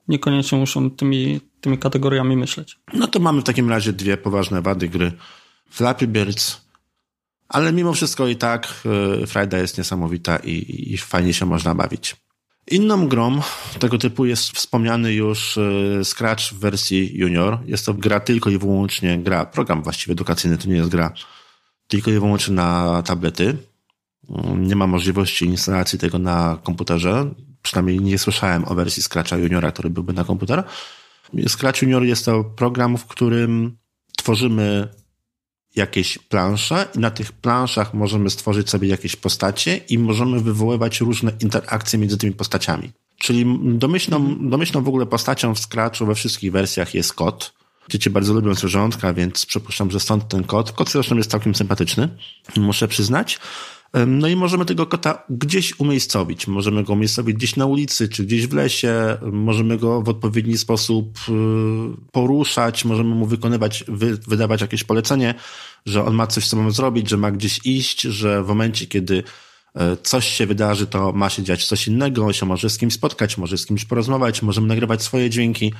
niekoniecznie 0.08 0.58
muszą 0.58 0.92
tymi, 0.92 1.42
tymi 1.62 1.78
kategoriami 1.78 2.38
myśleć. 2.38 2.80
No 2.94 3.08
to 3.08 3.20
mamy 3.20 3.42
w 3.42 3.44
takim 3.44 3.70
razie 3.70 3.94
dwie 3.94 4.18
poważne 4.18 4.62
wady 4.62 4.88
gry. 4.88 5.12
Flappy 5.70 6.08
Birds, 6.08 6.62
ale 7.50 7.74
mimo 7.74 7.94
wszystko 7.94 8.28
i 8.28 8.36
tak 8.36 8.74
y, 9.24 9.28
Frajda 9.28 9.58
jest 9.58 9.78
niesamowita 9.78 10.38
i, 10.38 10.88
i 10.94 10.98
fajnie 10.98 11.34
się 11.34 11.46
można 11.46 11.76
bawić. 11.76 12.16
Inną 12.68 13.08
grą 13.08 13.42
tego 13.80 13.98
typu 13.98 14.26
jest 14.26 14.52
wspomniany 14.52 15.14
już 15.14 15.58
y, 15.58 16.02
Scratch 16.04 16.44
w 16.44 16.60
wersji 16.60 17.18
junior. 17.18 17.58
Jest 17.66 17.86
to 17.86 17.94
gra 17.94 18.20
tylko 18.20 18.50
i 18.50 18.58
wyłącznie 18.58 19.20
gra, 19.20 19.46
program 19.46 19.84
właściwie 19.84 20.12
edukacyjny, 20.12 20.58
to 20.58 20.68
nie 20.70 20.76
jest 20.76 20.90
gra, 20.90 21.14
tylko 21.88 22.12
i 22.12 22.14
wyłącznie 22.14 22.56
na 22.56 23.04
tablety. 23.04 23.58
Mm, 24.30 24.68
Nie 24.68 24.76
ma 24.76 24.88
możliwości 24.88 25.46
instalacji 25.46 26.00
tego 26.00 26.20
na 26.20 26.60
komputerze. 26.64 27.34
Przynajmniej 27.62 28.00
nie 28.00 28.18
słyszałem 28.18 28.66
o 28.68 28.76
wersji 28.76 29.04
Scratcha 29.04 29.38
juniora, 29.38 29.72
który 29.72 29.90
byłby 29.90 30.14
na 30.14 30.24
komputer. 30.24 30.64
Scratch 31.48 31.82
Junior 31.82 32.04
jest 32.04 32.26
to 32.26 32.44
program, 32.44 32.98
w 32.98 33.06
którym 33.06 33.78
tworzymy 34.18 34.88
jakieś 35.76 36.18
plansze 36.18 36.88
i 36.96 37.00
na 37.00 37.12
tych 37.12 37.32
planszach 37.32 37.94
możemy 37.94 38.30
stworzyć 38.30 38.70
sobie 38.70 38.88
jakieś 38.88 39.16
postacie 39.16 39.78
i 39.78 39.98
możemy 40.00 40.40
wywoływać 40.40 41.02
różne 41.02 41.32
interakcje 41.40 42.00
między 42.00 42.18
tymi 42.18 42.34
postaciami. 42.34 42.92
Czyli 43.18 43.46
domyślną, 43.64 44.50
domyślną 44.50 44.84
w 44.84 44.88
ogóle 44.88 45.06
postacią 45.06 45.56
w 45.56 45.60
Scratchu 45.60 46.06
we 46.06 46.16
wszystkich 46.16 46.52
wersjach 46.52 46.94
jest 46.94 47.14
kot. 47.14 47.54
Dzieci 47.90 48.10
bardzo 48.10 48.34
lubią 48.34 48.54
zwierzątka, 48.54 49.14
więc 49.14 49.46
przypuszczam, 49.46 49.92
że 49.92 50.00
stąd 50.00 50.28
ten 50.28 50.44
kot. 50.44 50.72
Kot 50.72 50.90
zresztą 50.90 51.18
jest 51.18 51.32
całkiem 51.32 51.56
sympatyczny, 51.56 52.10
muszę 52.58 52.88
przyznać. 52.88 53.40
No 54.08 54.28
i 54.28 54.36
możemy 54.36 54.66
tego 54.66 54.86
kota 54.86 55.24
gdzieś 55.30 55.80
umiejscowić. 55.80 56.48
Możemy 56.48 56.84
go 56.84 56.94
umiejscowić 56.94 57.38
gdzieś 57.38 57.56
na 57.56 57.66
ulicy, 57.66 58.10
czy 58.10 58.26
gdzieś 58.26 58.48
w 58.48 58.54
lesie. 58.54 59.18
Możemy 59.32 59.78
go 59.78 60.02
w 60.02 60.10
odpowiedni 60.10 60.58
sposób 60.58 61.20
y, 61.30 61.32
poruszać, 62.12 62.86
możemy 62.86 63.16
mu 63.16 63.26
wykonywać, 63.26 63.84
wy, 63.88 64.18
wydawać 64.28 64.62
jakieś 64.62 64.84
polecenie, 64.84 65.34
że 65.86 66.06
on 66.06 66.14
ma 66.14 66.28
coś 66.28 66.46
z 66.46 66.50
sobą 66.50 66.72
zrobić, 66.72 67.10
że 67.10 67.18
ma 67.18 67.32
gdzieś 67.32 67.60
iść, 67.66 68.02
że 68.02 68.44
w 68.44 68.48
momencie, 68.48 68.88
kiedy 68.88 69.24
e, 69.76 69.98
coś 69.98 70.28
się 70.28 70.46
wydarzy, 70.46 70.88
to 70.88 71.12
ma 71.12 71.30
się 71.30 71.44
dziać 71.44 71.66
coś 71.66 71.88
innego, 71.88 72.26
on 72.26 72.34
się 72.34 72.46
może 72.46 72.70
z 72.70 72.78
kimś 72.78 72.94
spotkać, 72.94 73.38
może 73.38 73.58
z 73.58 73.66
kimś 73.66 73.86
porozmawiać, 73.86 74.42
możemy 74.42 74.68
nagrywać 74.68 75.04
swoje 75.04 75.30
dźwięki. 75.30 75.74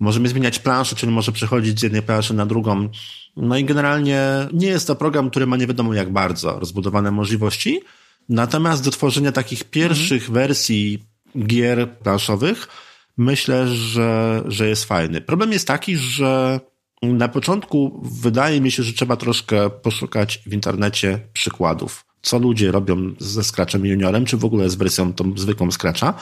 Możemy 0.00 0.28
zmieniać 0.28 0.58
planszę, 0.58 0.96
czyli 0.96 1.12
może 1.12 1.32
przechodzić 1.32 1.80
z 1.80 1.82
jednej 1.82 2.02
planszy 2.02 2.34
na 2.34 2.46
drugą. 2.46 2.88
No 3.36 3.56
i 3.56 3.64
generalnie 3.64 4.20
nie 4.52 4.66
jest 4.66 4.86
to 4.86 4.96
program, 4.96 5.30
który 5.30 5.46
ma 5.46 5.56
nie 5.56 5.66
wiadomo 5.66 5.94
jak 5.94 6.12
bardzo 6.12 6.58
rozbudowane 6.58 7.10
możliwości. 7.10 7.80
Natomiast 8.28 8.84
do 8.84 8.90
tworzenia 8.90 9.32
takich 9.32 9.64
pierwszych 9.64 10.30
wersji 10.30 11.04
gier 11.38 11.90
planszowych 11.90 12.68
myślę, 13.16 13.68
że, 13.68 14.42
że 14.46 14.68
jest 14.68 14.84
fajny. 14.84 15.20
Problem 15.20 15.52
jest 15.52 15.66
taki, 15.66 15.96
że 15.96 16.60
na 17.02 17.28
początku 17.28 18.02
wydaje 18.22 18.60
mi 18.60 18.70
się, 18.70 18.82
że 18.82 18.92
trzeba 18.92 19.16
troszkę 19.16 19.70
poszukać 19.70 20.42
w 20.46 20.52
internecie 20.52 21.20
przykładów. 21.32 22.04
Co 22.22 22.38
ludzie 22.38 22.72
robią 22.72 23.14
ze 23.18 23.44
Scratchem 23.44 23.86
Juniorem, 23.86 24.24
czy 24.24 24.36
w 24.36 24.44
ogóle 24.44 24.70
z 24.70 24.74
wersją 24.74 25.12
tą 25.12 25.32
zwykłą 25.36 25.70
Scratcha 25.70 26.14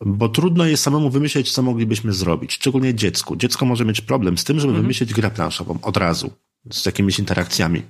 bo 0.00 0.28
trudno 0.28 0.66
jest 0.66 0.82
samemu 0.82 1.10
wymyśleć, 1.10 1.52
co 1.52 1.62
moglibyśmy 1.62 2.12
zrobić, 2.12 2.52
szczególnie 2.52 2.94
dziecku. 2.94 3.36
Dziecko 3.36 3.66
może 3.66 3.84
mieć 3.84 4.00
problem 4.00 4.38
z 4.38 4.44
tym, 4.44 4.60
żeby 4.60 4.72
wymyślić 4.72 5.14
grę 5.14 5.30
planszową 5.30 5.78
od 5.82 5.96
razu, 5.96 6.30
z 6.70 6.86
jakimiś 6.86 7.18
interakcjami. 7.18 7.82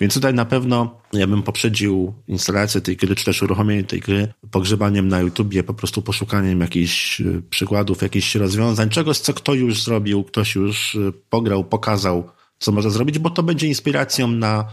Więc 0.00 0.14
tutaj 0.14 0.34
na 0.34 0.44
pewno 0.44 1.00
ja 1.12 1.26
bym 1.26 1.42
poprzedził 1.42 2.14
instalację 2.28 2.80
tej 2.80 2.96
gry, 2.96 3.14
czy 3.14 3.24
też 3.24 3.42
uruchomienie 3.42 3.84
tej 3.84 4.00
gry 4.00 4.32
pogrzebaniem 4.50 5.08
na 5.08 5.20
YouTubie, 5.20 5.62
po 5.62 5.74
prostu 5.74 6.02
poszukaniem 6.02 6.60
jakichś 6.60 7.20
y, 7.20 7.42
przykładów, 7.50 8.02
jakichś 8.02 8.34
rozwiązań, 8.34 8.88
czegoś, 8.88 9.18
co 9.18 9.34
kto 9.34 9.54
już 9.54 9.82
zrobił, 9.82 10.24
ktoś 10.24 10.54
już 10.54 10.94
y, 10.94 11.12
pograł, 11.30 11.64
pokazał, 11.64 12.30
co 12.58 12.72
można 12.72 12.90
zrobić, 12.90 13.18
bo 13.18 13.30
to 13.30 13.42
będzie 13.42 13.66
inspiracją 13.66 14.28
na 14.28 14.64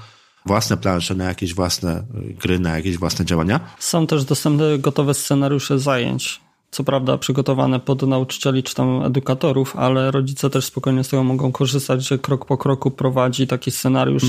własne 0.45 0.77
plansze, 0.77 1.15
na 1.15 1.23
jakieś 1.23 1.53
własne 1.53 2.03
y, 2.29 2.33
gry, 2.33 2.59
na 2.59 2.75
jakieś 2.75 2.97
własne 2.97 3.25
działania. 3.25 3.59
Są 3.79 4.07
też 4.07 4.25
dostępne 4.25 4.79
gotowe 4.79 5.13
scenariusze 5.13 5.79
zajęć. 5.79 6.41
Co 6.71 6.83
prawda 6.83 7.17
przygotowane 7.17 7.79
pod 7.79 8.01
nauczycieli 8.01 8.63
czy 8.63 8.75
tam 8.75 9.03
edukatorów, 9.03 9.75
ale 9.75 10.11
rodzice 10.11 10.49
też 10.49 10.65
spokojnie 10.65 11.03
z 11.03 11.09
tego 11.09 11.23
mogą 11.23 11.51
korzystać, 11.51 12.07
że 12.07 12.17
krok 12.19 12.45
po 12.45 12.57
kroku 12.57 12.91
prowadzi 12.91 13.47
taki 13.47 13.71
scenariusz, 13.71 14.23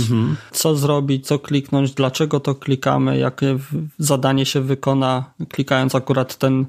co 0.53 0.77
zrobić, 0.77 1.27
co 1.27 1.38
kliknąć, 1.38 1.92
dlaczego 1.92 2.40
to 2.40 2.55
klikamy, 2.55 3.18
jakie 3.18 3.59
zadanie 3.98 4.46
się 4.46 4.61
wykona, 4.61 5.24
klikając 5.48 5.94
akurat 5.94 6.37
ten 6.37 6.66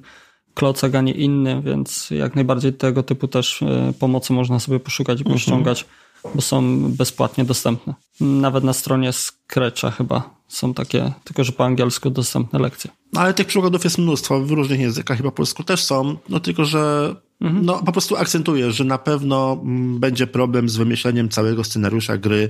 klocek, 0.53 0.95
a 0.95 1.01
nie 1.01 1.11
inny, 1.11 1.61
więc 1.61 2.11
jak 2.11 2.35
najbardziej 2.35 2.73
tego 2.73 3.03
typu 3.03 3.27
też 3.27 3.61
e, 3.61 3.93
pomocy 3.99 4.33
można 4.33 4.59
sobie 4.59 4.79
poszukać 4.79 5.21
i 5.21 5.23
pościągać, 5.23 5.85
bo 6.35 6.41
są 6.41 6.91
bezpłatnie 6.91 7.45
dostępne. 7.45 7.93
Nawet 8.19 8.63
na 8.63 8.73
stronie 8.73 9.11
Scratcha 9.13 9.91
chyba 9.91 10.35
są 10.47 10.73
takie, 10.73 11.11
tylko 11.23 11.43
że 11.43 11.51
po 11.51 11.65
angielsku 11.65 12.09
dostępne 12.09 12.59
lekcje. 12.59 12.91
No, 13.13 13.21
ale 13.21 13.33
tych 13.33 13.47
przykładów 13.47 13.83
jest 13.83 13.97
mnóstwo, 13.97 14.39
w 14.39 14.51
różnych 14.51 14.79
językach, 14.79 15.17
chyba 15.17 15.31
po 15.31 15.35
polsku 15.35 15.63
też 15.63 15.83
są, 15.83 16.17
no 16.29 16.39
tylko, 16.39 16.65
że 16.65 17.15
no, 17.41 17.83
po 17.85 17.91
prostu 17.91 18.17
akcentuję, 18.17 18.71
że 18.71 18.83
na 18.83 18.97
pewno 18.97 19.59
mm, 19.61 19.99
będzie 19.99 20.27
problem 20.27 20.69
z 20.69 20.75
wymyśleniem 20.75 21.29
całego 21.29 21.63
scenariusza 21.63 22.17
gry 22.17 22.49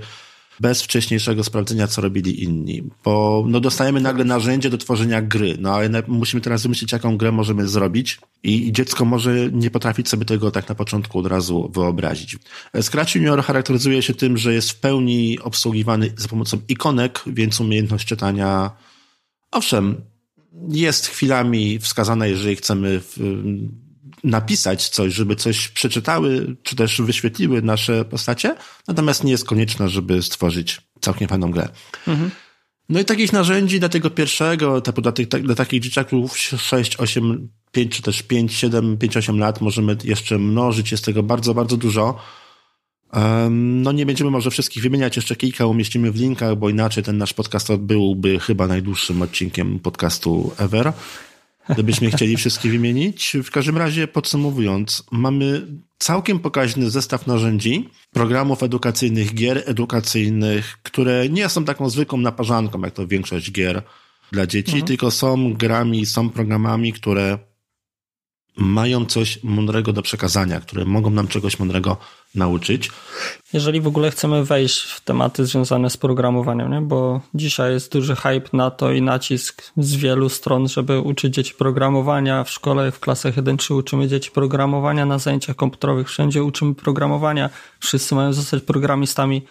bez 0.60 0.82
wcześniejszego 0.82 1.44
sprawdzenia, 1.44 1.88
co 1.88 2.02
robili 2.02 2.44
inni. 2.44 2.84
Bo 3.04 3.46
no, 3.48 3.60
dostajemy 3.60 4.02
nagle 4.02 4.26
narzędzie 4.26 4.70
do 4.70 4.78
tworzenia 4.78 5.22
gry, 5.22 5.58
no 5.60 5.74
ale 5.74 6.04
musimy 6.08 6.41
teraz 6.41 6.63
wymyślić, 6.63 6.91
jaką 6.91 7.18
grę 7.18 7.32
możemy 7.32 7.68
zrobić 7.68 8.20
i, 8.44 8.72
dziecko 8.72 9.06
może 9.06 9.50
nie 9.52 9.72
potrafić 9.72 10.10
sobie 10.10 10.26
tego 10.26 10.52
tak 10.52 10.70
na 10.70 10.76
początku 10.76 11.20
od 11.20 11.28
razu 11.28 11.72
wyobrazić. 11.74 12.38
Scratch 12.82 13.15
Junior 13.15 13.44
charakteryzuje 13.44 14.02
się 14.02 14.13
tym, 14.13 14.38
że 14.38 14.54
jest 14.54 14.72
w 14.72 14.80
pełni 14.80 15.39
obsługiwany 15.39 16.13
za 16.18 16.28
pomocą 16.28 16.58
ikonek, 16.70 17.22
więc 17.28 17.60
umiejętność 17.60 18.08
czytania 18.08 18.72
Owszem, 19.56 20.02
jest 20.70 21.08
chwilami 21.08 21.80
wskazane, 21.80 22.30
jeżeli 22.30 22.56
chcemy 22.56 23.00
w, 23.00 23.18
napisać 24.26 24.90
coś, 24.90 25.14
żeby 25.14 25.36
coś 25.36 25.68
przeczytały, 25.68 26.56
czy 26.64 26.76
też 26.76 27.02
wyświetliły 27.02 27.62
nasze 27.62 28.06
postacie, 28.06 28.56
natomiast 28.88 29.24
nie 29.24 29.32
jest 29.32 29.46
konieczne, 29.46 29.90
żeby 29.90 30.24
stworzyć 30.24 30.82
całkiem 31.02 31.28
fajną 31.28 31.52
grę. 31.52 31.70
No 32.90 33.00
i 33.00 33.06
takich 33.06 33.34
narzędzi 33.34 33.80
dla 33.80 33.90
tego 33.90 34.10
pierwszego 34.10 34.78
etapu, 34.78 35.02
dla, 35.02 35.12
tych, 35.12 35.28
dla 35.28 35.56
takich 35.56 35.82
dzieciaków 35.82 36.38
6, 36.38 36.96
8, 37.00 37.50
5 37.72 37.96
czy 37.96 38.02
też 38.02 38.24
5, 38.24 38.54
7, 38.54 38.98
5, 38.98 39.18
8 39.18 39.40
lat 39.40 39.62
możemy 39.62 39.98
jeszcze 40.04 40.38
mnożyć, 40.38 40.92
jest 40.92 41.06
tego 41.06 41.24
bardzo, 41.24 41.54
bardzo 41.54 41.78
dużo. 41.78 42.20
No 43.50 43.92
nie 43.92 44.06
będziemy 44.06 44.32
może 44.32 44.52
wszystkich 44.52 44.84
wymieniać, 44.84 45.16
jeszcze 45.16 45.36
kilka 45.36 45.66
umieścimy 45.66 46.12
w 46.12 46.16
linkach, 46.16 46.56
bo 46.56 46.70
inaczej 46.70 47.04
ten 47.04 47.18
nasz 47.18 47.34
podcast 47.34 47.76
byłby 47.76 48.40
chyba 48.40 48.68
najdłuższym 48.68 49.22
odcinkiem 49.22 49.80
podcastu 49.80 50.52
ever. 50.58 50.94
Gdybyśmy 51.69 52.12
chcieli 52.12 52.38
wszystkich 52.38 52.71
wymienić. 52.71 53.38
W 53.43 53.51
każdym 53.51 53.78
razie 53.78 54.08
podsumowując, 54.08 55.04
mamy 55.12 55.67
całkiem 55.99 56.39
pokaźny 56.39 56.89
zestaw 56.89 57.28
narzędzi, 57.28 57.89
programów 58.12 58.63
edukacyjnych, 58.63 59.34
gier 59.34 59.63
edukacyjnych, 59.65 60.78
które 60.84 61.30
nie 61.30 61.49
są 61.49 61.65
taką 61.65 61.89
zwykłą 61.89 62.17
naparzanką, 62.19 62.82
jak 62.82 62.93
to 62.93 63.08
większość 63.08 63.51
gier 63.51 63.82
dla 64.32 64.47
dzieci, 64.47 64.71
mhm. 64.71 64.88
tylko 64.88 65.12
są 65.12 65.54
grami, 65.54 66.06
są 66.06 66.30
programami, 66.30 66.93
które 66.93 67.39
mają 68.58 69.06
coś 69.06 69.43
mądrego 69.43 69.93
do 69.93 70.01
przekazania, 70.01 70.60
które 70.60 70.86
mogą 70.86 71.10
nam 71.10 71.28
czegoś 71.28 71.60
mądrego 71.60 71.97
nauczyć. 72.36 72.91
Jeżeli 73.54 73.82
w 73.82 73.88
ogóle 73.88 74.12
chcemy 74.12 74.45
wejść 74.45 74.82
w 74.82 75.02
tematy 75.02 75.45
związane 75.45 75.89
z 75.89 75.98
programowaniem, 75.98 76.71
nie? 76.71 76.82
bo 76.82 77.21
dzisiaj 77.34 77.74
jest 77.74 77.91
duży 77.91 78.15
hype 78.15 78.50
na 78.54 78.71
to 78.71 78.91
i 78.91 79.02
nacisk 79.02 79.71
z 79.78 79.95
wielu 79.95 80.30
stron, 80.30 80.67
żeby 80.67 81.00
uczyć 81.00 81.36
dzieci 81.36 81.54
programowania 81.54 82.43
w 82.43 82.50
szkole, 82.50 82.91
w 82.91 83.00
klasach 83.00 83.36
1-3 83.36 83.76
uczymy 83.76 84.08
dzieci 84.08 84.32
programowania, 84.32 85.06
na 85.06 85.19
zajęciach 85.19 85.56
komputerowych 85.56 86.08
wszędzie 86.08 86.43
uczymy 86.43 86.76
programowania, 86.76 87.50
wszyscy 87.80 88.15
mają 88.15 88.34
zostać 88.34 88.63
programistami, 88.63 89.45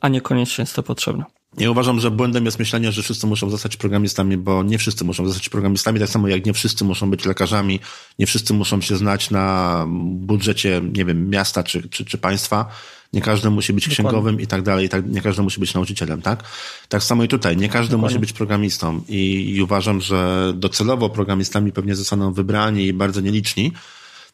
a 0.00 0.08
niekoniecznie 0.08 0.62
jest 0.62 0.76
to 0.76 0.82
potrzebne. 0.82 1.37
Ja 1.56 1.70
uważam, 1.70 2.00
że 2.00 2.10
błędem 2.10 2.44
jest 2.44 2.58
myślenie, 2.58 2.92
że 2.92 3.02
wszyscy 3.02 3.26
muszą 3.26 3.50
zostać 3.50 3.76
programistami, 3.76 4.36
bo 4.36 4.62
nie 4.62 4.78
wszyscy 4.78 5.04
muszą 5.04 5.26
zostać 5.26 5.48
programistami, 5.48 6.00
tak 6.00 6.08
samo 6.08 6.28
jak 6.28 6.46
nie 6.46 6.52
wszyscy 6.52 6.84
muszą 6.84 7.10
być 7.10 7.24
lekarzami, 7.24 7.80
nie 8.18 8.26
wszyscy 8.26 8.54
muszą 8.54 8.80
się 8.80 8.96
znać 8.96 9.30
na 9.30 9.84
budżecie, 10.04 10.80
nie 10.92 11.04
wiem, 11.04 11.30
miasta 11.30 11.62
czy, 11.62 11.88
czy, 11.88 12.04
czy 12.04 12.18
państwa. 12.18 12.68
Nie 13.12 13.20
każdy 13.20 13.50
musi 13.50 13.72
być 13.72 13.84
Dokładnie. 13.84 14.10
księgowym 14.10 14.40
i 14.40 14.46
tak 14.46 14.62
dalej, 14.62 14.86
i 14.86 14.88
tak, 14.88 15.06
nie 15.06 15.20
każdy 15.20 15.42
musi 15.42 15.60
być 15.60 15.74
nauczycielem, 15.74 16.22
tak? 16.22 16.44
Tak 16.88 17.02
samo 17.02 17.24
i 17.24 17.28
tutaj, 17.28 17.56
nie 17.56 17.68
każdy 17.68 17.90
Dokładnie. 17.90 18.14
musi 18.14 18.20
być 18.20 18.32
programistą 18.32 19.00
i, 19.08 19.54
i 19.56 19.62
uważam, 19.62 20.00
że 20.00 20.52
docelowo 20.56 21.10
programistami 21.10 21.72
pewnie 21.72 21.94
zostaną 21.94 22.32
wybrani 22.32 22.86
i 22.86 22.92
bardzo 22.92 23.20
nieliczni, 23.20 23.72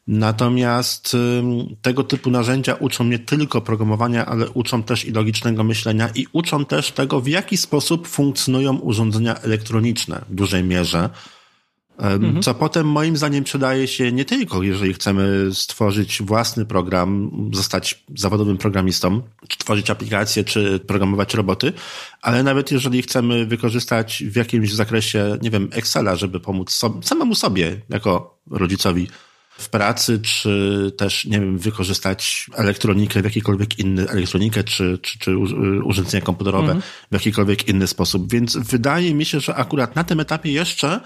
Natomiast 0.07 1.17
tego 1.81 2.03
typu 2.03 2.31
narzędzia 2.31 2.73
uczą 2.73 3.03
nie 3.03 3.19
tylko 3.19 3.61
programowania, 3.61 4.25
ale 4.25 4.49
uczą 4.49 4.83
też 4.83 5.05
i 5.05 5.11
logicznego 5.11 5.63
myślenia 5.63 6.09
i 6.15 6.27
uczą 6.31 6.65
też 6.65 6.91
tego, 6.91 7.21
w 7.21 7.27
jaki 7.27 7.57
sposób 7.57 8.07
funkcjonują 8.07 8.77
urządzenia 8.77 9.35
elektroniczne 9.35 10.25
w 10.29 10.35
dużej 10.35 10.63
mierze. 10.63 11.09
Mhm. 11.97 12.41
Co 12.41 12.53
potem 12.53 12.87
moim 12.87 13.17
zdaniem 13.17 13.43
przydaje 13.43 13.87
się 13.87 14.11
nie 14.11 14.25
tylko, 14.25 14.63
jeżeli 14.63 14.93
chcemy 14.93 15.49
stworzyć 15.53 16.21
własny 16.21 16.65
program, 16.65 17.31
zostać 17.53 18.03
zawodowym 18.15 18.57
programistą, 18.57 19.21
czy 19.47 19.57
tworzyć 19.57 19.89
aplikacje, 19.89 20.43
czy 20.43 20.79
programować 20.79 21.33
roboty, 21.33 21.73
ale 22.21 22.43
nawet 22.43 22.71
jeżeli 22.71 23.01
chcemy 23.01 23.45
wykorzystać 23.45 24.23
w 24.27 24.35
jakimś 24.35 24.73
zakresie, 24.73 25.37
nie 25.41 25.49
wiem, 25.49 25.69
Excela, 25.71 26.15
żeby 26.15 26.39
pomóc 26.39 26.79
samemu 27.01 27.35
sobie, 27.35 27.81
jako 27.89 28.39
rodzicowi, 28.51 29.07
w 29.57 29.69
pracy, 29.69 30.19
czy 30.19 30.91
też, 30.97 31.25
nie 31.25 31.39
wiem, 31.39 31.57
wykorzystać 31.57 32.49
elektronikę 32.55 33.21
w 33.21 33.25
jakikolwiek 33.25 33.79
inny, 33.79 34.09
elektronikę, 34.09 34.63
czy, 34.63 34.97
czy, 35.01 35.19
czy 35.19 35.37
urządzenia 35.83 36.25
komputerowe 36.25 36.71
mm. 36.71 36.83
w 37.11 37.13
jakikolwiek 37.13 37.67
inny 37.67 37.87
sposób. 37.87 38.31
Więc 38.31 38.57
wydaje 38.57 39.13
mi 39.13 39.25
się, 39.25 39.39
że 39.39 39.55
akurat 39.55 39.95
na 39.95 40.03
tym 40.03 40.19
etapie 40.19 40.51
jeszcze 40.51 41.01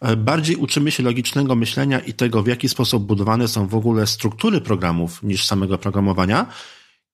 e, 0.00 0.16
bardziej 0.16 0.56
uczymy 0.56 0.90
się 0.90 1.02
logicznego 1.02 1.56
myślenia 1.56 2.00
i 2.00 2.12
tego, 2.12 2.42
w 2.42 2.46
jaki 2.46 2.68
sposób 2.68 3.06
budowane 3.06 3.48
są 3.48 3.66
w 3.66 3.74
ogóle 3.74 4.06
struktury 4.06 4.60
programów 4.60 5.22
niż 5.22 5.46
samego 5.46 5.78
programowania. 5.78 6.46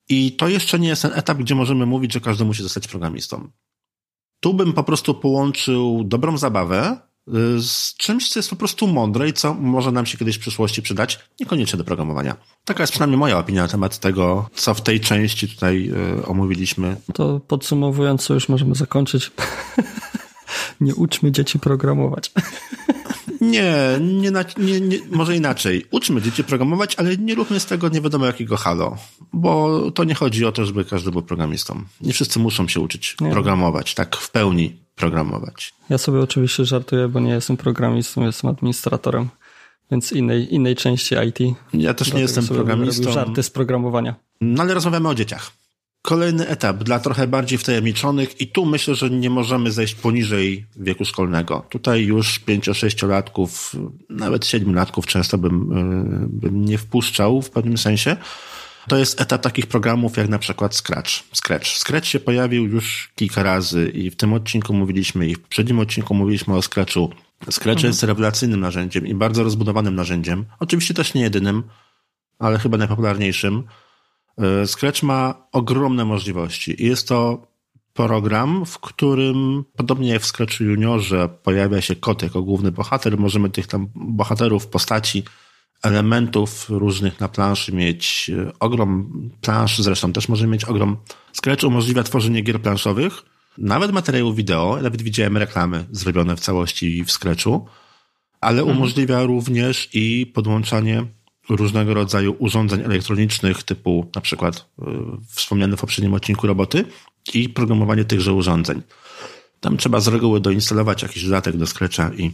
I 0.09 0.33
to 0.33 0.49
jeszcze 0.49 0.79
nie 0.79 0.89
jest 0.89 1.03
ten 1.03 1.13
etap, 1.15 1.39
gdzie 1.39 1.55
możemy 1.55 1.87
mówić, 1.87 2.13
że 2.13 2.21
każdy 2.21 2.45
musi 2.45 2.63
zostać 2.63 2.89
programistą. 2.89 3.51
Tu 4.41 4.55
bym 4.55 4.73
po 4.73 4.85
prostu 4.85 5.15
połączył 5.15 6.05
dobrą 6.05 6.39
zabawę 6.39 6.97
Y, 6.97 7.16
z 7.61 7.95
czymś, 7.97 8.29
co 8.29 8.39
jest 8.39 8.51
po 8.51 8.57
prostu 8.57 8.87
mądre 8.87 9.29
i 9.29 9.33
co 9.33 9.55
może 9.55 9.93
nam 9.93 10.07
się 10.07 10.19
kiedyś 10.19 10.37
w 10.37 10.41
przyszłości 10.41 10.83
przydać, 10.83 11.19
niekoniecznie 11.41 11.77
do 11.77 11.85
programowania. 11.85 12.37
Taka 12.65 12.83
jest 12.83 12.93
przynajmniej 12.93 13.19
moja 13.19 13.39
opinia 13.39 13.63
na 13.63 13.69
temat 13.69 13.99
tego, 13.99 14.51
co 14.55 14.75
w 14.75 14.81
tej 14.81 15.01
części 15.01 15.49
tutaj 15.49 15.91
y, 16.19 16.27
omówiliśmy. 16.27 16.97
To 17.15 17.41
podsumowując, 17.41 18.25
co 18.25 18.35
już 18.35 18.49
możemy 18.49 18.75
zakończyć. 18.75 19.31
nie 20.81 20.95
uczmy 20.95 21.33
dzieci 21.33 21.59
programować. 21.59 22.33
Nie, 23.41 23.99
nie, 24.01 24.31
nie, 24.59 24.81
nie, 24.81 24.99
może 25.11 25.37
inaczej. 25.37 25.87
Uczmy 25.91 26.23
dzieci 26.23 26.45
programować, 26.45 26.95
ale 26.97 27.17
nie 27.17 27.35
róbmy 27.35 27.61
z 27.61 27.67
tego 27.67 27.89
nie 27.89 28.01
wiadomo 28.01 28.27
jakiego 28.27 28.57
halo. 28.57 28.97
Bo 29.33 29.81
to 29.91 30.05
nie 30.05 30.15
chodzi 30.15 30.45
o 30.45 30.53
to, 30.53 30.67
żeby 30.67 30.85
każdy 30.85 31.11
był 31.11 31.23
programistą. 31.23 31.83
Nie 32.01 32.13
wszyscy 32.13 32.39
muszą 32.39 32.69
się 32.69 32.81
uczyć 32.81 33.17
nie. 33.21 33.31
programować, 33.31 33.95
tak 33.95 34.17
w 34.17 34.31
pełni 34.31 34.77
programować. 34.95 35.75
Ja 35.91 35.99
sobie 35.99 36.21
oczywiście 36.21 36.65
żartuję, 36.65 37.09
bo 37.09 37.21
nie 37.21 37.31
jestem 37.31 37.57
programistą, 37.57 38.23
jestem 38.23 38.51
administratorem, 38.51 39.29
więc 39.91 40.13
innej, 40.13 40.55
innej 40.55 40.77
części 40.77 41.15
IT. 41.29 41.57
Ja 41.75 41.95
też 41.95 42.13
nie 42.13 42.21
jestem 42.21 42.47
programistą. 42.47 43.13
żarty 43.13 43.43
z 43.43 43.51
programowania. 43.51 44.15
No 44.41 44.63
ale 44.63 44.75
rozmawiamy 44.75 45.09
o 45.09 45.15
dzieciach. 45.15 45.53
Kolejny 46.07 46.49
etap 46.49 46.85
dla 46.85 46.99
trochę 46.99 47.27
bardziej 47.27 47.59
wtajemniczonych 47.59 48.41
i 48.41 48.47
tu 48.47 48.67
myślę, 48.67 48.95
że 48.95 49.11
nie 49.11 49.31
możemy 49.31 49.73
zejść 49.73 49.95
poniżej 49.95 50.67
wieku 50.77 51.05
szkolnego. 51.05 51.67
Tutaj 51.69 52.05
już 52.05 52.41
5-6-latków, 52.41 53.77
nawet 54.11 54.45
7-latków 54.45 55.07
często 55.07 55.39
bym, 55.39 55.73
e, 55.73 56.27
bym 56.29 56.65
nie 56.65 56.79
wpuszczał 56.79 57.43
w 57.43 57.51
pewnym 57.51 57.79
sensie. 57.79 58.17
To 58.89 58.97
jest 58.97 59.21
etap 59.21 59.43
takich 59.43 59.67
programów 59.67 60.17
jak 60.17 60.29
na 60.29 60.39
przykład 60.39 60.77
Scratch. 60.77 61.11
Scratch. 61.33 61.67
Scratch 61.67 62.07
się 62.07 62.21
pojawił 62.21 62.65
już 62.67 63.13
kilka 63.15 63.43
razy 63.43 63.89
i 63.89 64.11
w 64.11 64.17
tym 64.17 64.33
odcinku 64.33 64.75
mówiliśmy 64.75 65.29
i 65.29 65.35
w 65.35 65.41
przednim 65.41 65.79
odcinku 65.79 66.15
mówiliśmy 66.15 66.55
o 66.55 66.63
Scratchu. 66.63 67.11
Scratch 67.51 67.79
mhm. 67.79 67.87
jest 67.87 68.03
rewelacyjnym 68.03 68.61
narzędziem 68.61 69.07
i 69.07 69.15
bardzo 69.15 69.43
rozbudowanym 69.43 69.95
narzędziem. 69.95 70.45
Oczywiście 70.61 70.95
też 70.95 71.15
nie 71.15 71.23
jedynym, 71.23 71.63
ale 72.39 72.59
chyba 72.59 72.79
najpopularniejszym. 72.79 73.65
E, 74.39 74.67
Scratch 74.67 75.03
ma 75.03 75.35
ogromne 75.53 76.05
możliwości 76.05 76.83
i 76.83 76.87
jest 76.87 77.09
to 77.09 77.47
program, 77.95 78.67
w 78.67 78.79
którym, 78.79 79.65
podobnie 79.77 80.09
jak 80.09 80.23
w 80.23 80.27
Scratchu 80.27 80.65
Juniorze, 80.65 81.29
pojawia 81.43 81.81
się 81.81 81.97
kot 81.97 82.23
jako 82.23 82.43
główny 82.43 82.73
bohater. 82.73 83.19
Możemy 83.19 83.51
tych 83.51 83.67
tam 83.67 83.89
bohaterów, 83.95 84.67
postaci 84.67 85.23
elementów 85.83 86.71
różnych 86.71 87.21
na 87.21 87.29
planszy 87.29 87.73
mieć 87.73 88.31
e, 88.31 88.53
ogrom 88.61 89.11
plansz, 89.41 89.79
zresztą 89.79 90.13
też 90.13 90.29
możemy 90.29 90.53
mieć 90.53 90.65
ogrom. 90.65 90.97
Scratch 91.33 91.65
umożliwia 91.65 92.03
tworzenie 92.03 92.41
gier 92.43 92.63
planszowych, 92.63 93.23
nawet 93.59 93.93
materiałów 93.93 94.37
wideo, 94.37 94.79
nawet 94.83 95.03
widziałem 95.03 95.37
reklamy 95.37 95.85
zrobione 95.91 96.37
w 96.37 96.41
całości 96.41 97.05
w 97.05 97.13
Scratchu, 97.13 97.67
ale 98.41 98.61
mhm. 98.61 98.79
umożliwia 98.79 99.23
również 99.23 99.89
i 99.93 100.27
podłączanie 100.35 101.07
różnego 101.49 101.95
rodzaju 101.95 102.37
urządzeń 102.39 102.81
elektronicznych 102.81 103.63
typu 103.63 104.11
na 104.15 104.21
przykład 104.21 104.69
yy, 104.79 104.87
wspomniane 105.29 105.77
w 105.77 105.81
poprzednim 105.81 106.15
odcinku 106.15 106.47
roboty 106.47 106.85
i 107.35 107.49
programowanie 107.49 108.05
tychże 108.05 108.33
urządzeń. 108.33 108.83
Tam 109.61 109.77
trzeba 109.77 110.01
z 110.01 110.09
reguły 110.09 110.41
doinstalować 110.41 111.03
jakiś 111.03 111.25
dodatek 111.25 111.57
do 111.57 111.67
Scratcha 111.67 112.11
i 112.15 112.31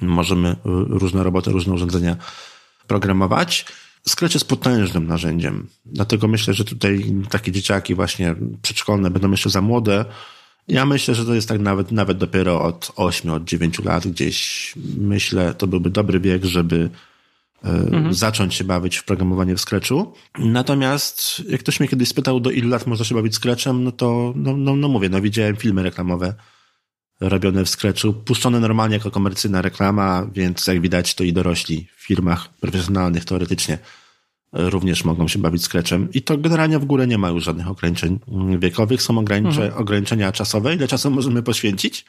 możemy 0.00 0.48
y, 0.50 0.54
różne 0.88 1.22
roboty, 1.22 1.50
różne 1.50 1.72
urządzenia 1.72 2.16
programować. 2.86 3.66
Scratch 4.08 4.34
jest 4.34 4.48
potężnym 4.48 5.06
narzędziem. 5.06 5.68
Dlatego 5.84 6.28
myślę, 6.28 6.54
że 6.54 6.64
tutaj 6.64 7.14
takie 7.30 7.52
dzieciaki 7.52 7.94
właśnie 7.94 8.34
przedszkolne 8.62 9.10
będą 9.10 9.30
jeszcze 9.30 9.50
za 9.50 9.62
młode. 9.62 10.04
Ja 10.68 10.86
myślę, 10.86 11.14
że 11.14 11.24
to 11.24 11.34
jest 11.34 11.48
tak 11.48 11.60
nawet, 11.60 11.92
nawet 11.92 12.18
dopiero 12.18 12.62
od 12.62 12.92
8, 12.96 13.30
od 13.30 13.44
9 13.44 13.78
lat 13.78 14.06
gdzieś. 14.06 14.72
Myślę, 14.98 15.54
to 15.54 15.66
byłby 15.66 15.90
dobry 15.90 16.20
wiek, 16.20 16.44
żeby 16.44 16.76
y, 16.76 16.90
mhm. 17.64 18.14
zacząć 18.14 18.54
się 18.54 18.64
bawić 18.64 18.96
w 18.96 19.04
programowanie 19.04 19.56
w 19.56 19.60
Scratchu. 19.60 20.12
Natomiast 20.38 21.42
jak 21.48 21.60
ktoś 21.60 21.80
mnie 21.80 21.88
kiedyś 21.88 22.08
spytał, 22.08 22.40
do 22.40 22.50
ilu 22.50 22.68
lat 22.68 22.86
można 22.86 23.04
się 23.04 23.14
bawić 23.14 23.34
Scratchem, 23.36 23.84
no 23.84 23.92
to 23.92 24.32
no, 24.36 24.56
no, 24.56 24.76
no 24.76 24.88
mówię, 24.88 25.08
no 25.08 25.20
widziałem 25.20 25.56
filmy 25.56 25.82
reklamowe 25.82 26.34
robione 27.20 27.64
w 27.64 27.68
Scratchu, 27.68 28.12
puszczone 28.12 28.60
normalnie 28.60 28.96
jako 28.96 29.10
komercyjna 29.10 29.62
reklama, 29.62 30.26
więc 30.34 30.66
jak 30.66 30.80
widać 30.80 31.14
to 31.14 31.24
i 31.24 31.32
dorośli 31.32 31.88
w 31.96 32.06
firmach 32.06 32.48
profesjonalnych 32.48 33.24
teoretycznie 33.24 33.78
również 34.52 35.04
mogą 35.04 35.28
się 35.28 35.38
bawić 35.38 35.64
Scratchem. 35.64 36.08
I 36.12 36.22
to 36.22 36.38
generalnie 36.38 36.78
w 36.78 36.84
górę 36.84 37.06
nie 37.06 37.18
ma 37.18 37.28
już 37.28 37.44
żadnych 37.44 37.68
ograniczeń 37.68 38.18
wiekowych, 38.58 39.02
są 39.02 39.18
ogranicze, 39.18 39.64
mhm. 39.64 39.82
ograniczenia 39.82 40.32
czasowe, 40.32 40.74
ile 40.74 40.88
czasu 40.88 41.10
możemy 41.10 41.42
poświęcić 41.42 42.04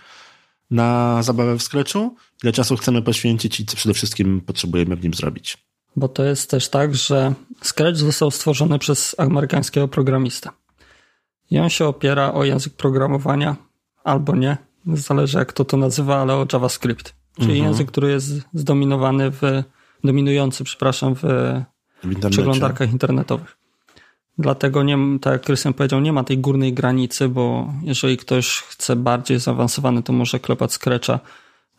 na 0.71 1.23
zabawę 1.23 1.57
w 1.57 1.63
Scratchu, 1.63 2.15
ile 2.43 2.53
czasu 2.53 2.77
chcemy 2.77 3.01
poświęcić 3.01 3.59
i 3.59 3.65
co 3.65 3.75
przede 3.75 3.93
wszystkim 3.93 4.41
potrzebujemy 4.41 4.95
w 4.95 5.03
nim 5.03 5.13
zrobić. 5.13 5.57
Bo 5.95 6.07
to 6.07 6.23
jest 6.23 6.49
też 6.49 6.69
tak, 6.69 6.95
że 6.95 7.33
Scratch 7.63 7.97
został 7.97 8.31
stworzony 8.31 8.79
przez 8.79 9.15
amerykańskiego 9.17 9.87
programistę. 9.87 10.49
I 11.51 11.59
on 11.59 11.69
się 11.69 11.85
opiera 11.85 12.33
o 12.33 12.43
język 12.43 12.73
programowania 12.73 13.55
albo 14.03 14.35
nie, 14.35 14.57
zależy 14.85 15.37
jak 15.37 15.53
to 15.53 15.65
to 15.65 15.77
nazywa, 15.77 16.21
ale 16.21 16.33
o 16.33 16.45
JavaScript. 16.53 17.15
Czyli 17.35 17.51
mhm. 17.51 17.69
język, 17.69 17.87
który 17.87 18.11
jest 18.11 18.31
zdominowany 18.53 19.31
w, 19.31 19.41
dominujący, 20.03 20.63
przepraszam, 20.63 21.15
w, 21.15 21.21
w 22.03 22.29
przeglądarkach 22.29 22.91
internetowych. 22.91 23.57
Dlatego, 24.37 24.83
nie, 24.83 24.97
tak 25.21 25.33
jak 25.33 25.41
Krystian 25.41 25.73
powiedział, 25.73 25.99
nie 26.01 26.13
ma 26.13 26.23
tej 26.23 26.37
górnej 26.37 26.73
granicy, 26.73 27.29
bo 27.29 27.73
jeżeli 27.83 28.17
ktoś 28.17 28.49
chce 28.49 28.95
bardziej 28.95 29.39
zaawansowany, 29.39 30.03
to 30.03 30.13
może 30.13 30.39
klepać 30.39 30.73
Scratcha 30.73 31.19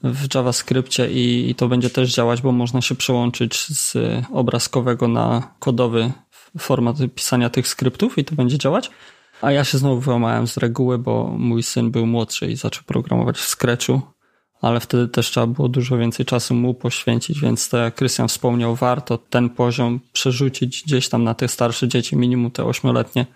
w 0.02 0.34
JavaScriptie 0.34 1.10
i, 1.10 1.50
i 1.50 1.54
to 1.54 1.68
będzie 1.68 1.90
też 1.90 2.14
działać, 2.14 2.42
bo 2.42 2.52
można 2.52 2.80
się 2.80 2.94
przełączyć 2.94 3.66
z 3.66 3.96
obrazkowego 4.32 5.08
na 5.08 5.54
kodowy 5.58 6.12
format 6.58 6.96
pisania 7.14 7.50
tych 7.50 7.68
skryptów 7.68 8.18
i 8.18 8.24
to 8.24 8.34
będzie 8.34 8.58
działać. 8.58 8.90
A 9.42 9.52
ja 9.52 9.64
się 9.64 9.78
znowu 9.78 10.00
wyłamałem 10.00 10.46
z 10.46 10.56
reguły, 10.56 10.98
bo 10.98 11.34
mój 11.38 11.62
syn 11.62 11.90
był 11.90 12.06
młodszy 12.06 12.46
i 12.46 12.56
zaczął 12.56 12.84
programować 12.86 13.36
w 13.36 13.48
Scratchu, 13.48 14.02
ale 14.64 14.80
wtedy 14.80 15.08
też 15.08 15.30
trzeba 15.30 15.46
było 15.46 15.68
dużo 15.68 15.98
więcej 15.98 16.26
czasu 16.26 16.54
mu 16.54 16.74
poświęcić, 16.74 17.40
więc 17.40 17.68
tak 17.68 17.80
jak 17.80 17.94
Krystian 17.94 18.28
wspomniał, 18.28 18.76
warto 18.76 19.18
ten 19.18 19.50
poziom 19.50 20.00
przerzucić 20.12 20.82
gdzieś 20.86 21.08
tam 21.08 21.24
na 21.24 21.34
te 21.34 21.48
starsze 21.48 21.88
dzieci, 21.88 22.16
minimum 22.16 22.50
te 22.50 22.64
ośmioletnie, 22.64 23.26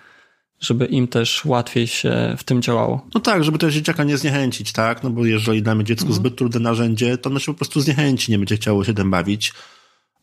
żeby 0.60 0.86
im 0.86 1.08
też 1.08 1.44
łatwiej 1.44 1.86
się 1.86 2.34
w 2.38 2.44
tym 2.44 2.62
działało. 2.62 3.06
No 3.14 3.20
tak, 3.20 3.44
żeby 3.44 3.58
też 3.58 3.74
dzieciaka 3.74 4.04
nie 4.04 4.18
zniechęcić, 4.18 4.72
tak? 4.72 5.02
No 5.02 5.10
bo 5.10 5.24
jeżeli 5.24 5.62
damy 5.62 5.84
dziecku 5.84 6.06
mhm. 6.06 6.20
zbyt 6.20 6.36
trudne 6.36 6.60
narzędzie, 6.60 7.18
to 7.18 7.30
ono 7.30 7.38
się 7.38 7.52
po 7.52 7.58
prostu 7.58 7.80
zniechęci, 7.80 8.32
nie 8.32 8.38
będzie 8.38 8.56
chciało 8.56 8.84
się 8.84 8.94
tym 8.94 9.10
bawić. 9.10 9.52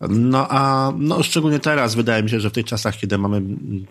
No 0.09 0.47
a 0.49 0.93
no, 0.97 1.23
szczególnie 1.23 1.59
teraz 1.59 1.95
wydaje 1.95 2.23
mi 2.23 2.29
się, 2.29 2.39
że 2.39 2.49
w 2.49 2.53
tych 2.53 2.65
czasach, 2.65 2.97
kiedy 2.97 3.17
mamy 3.17 3.41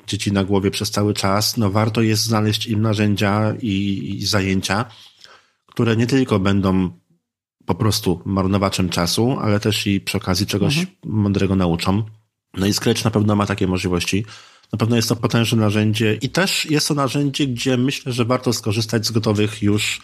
dzieci 0.06 0.32
na 0.32 0.44
głowie 0.44 0.70
przez 0.70 0.90
cały 0.90 1.14
czas, 1.14 1.56
no 1.56 1.70
warto 1.70 2.02
jest 2.02 2.22
znaleźć 2.22 2.66
im 2.66 2.82
narzędzia 2.82 3.54
i, 3.62 4.16
i 4.18 4.26
zajęcia, 4.26 4.84
które 5.66 5.96
nie 5.96 6.06
tylko 6.06 6.38
będą 6.38 6.90
po 7.66 7.74
prostu 7.74 8.20
marnowaczem 8.24 8.88
czasu, 8.88 9.36
ale 9.40 9.60
też 9.60 9.86
i 9.86 10.00
przy 10.00 10.18
okazji 10.18 10.46
czegoś 10.46 10.78
mhm. 10.78 10.96
mądrego 11.04 11.56
nauczą. 11.56 12.02
No 12.56 12.66
i 12.66 12.72
Scratch 12.72 13.04
na 13.04 13.10
pewno 13.10 13.36
ma 13.36 13.46
takie 13.46 13.66
możliwości. 13.66 14.24
Na 14.72 14.78
pewno 14.78 14.96
jest 14.96 15.08
to 15.08 15.16
potężne 15.16 15.58
narzędzie 15.58 16.18
i 16.22 16.28
też 16.28 16.70
jest 16.70 16.88
to 16.88 16.94
narzędzie, 16.94 17.46
gdzie 17.46 17.76
myślę, 17.76 18.12
że 18.12 18.24
warto 18.24 18.52
skorzystać 18.52 19.06
z 19.06 19.10
gotowych 19.10 19.62
już 19.62 20.00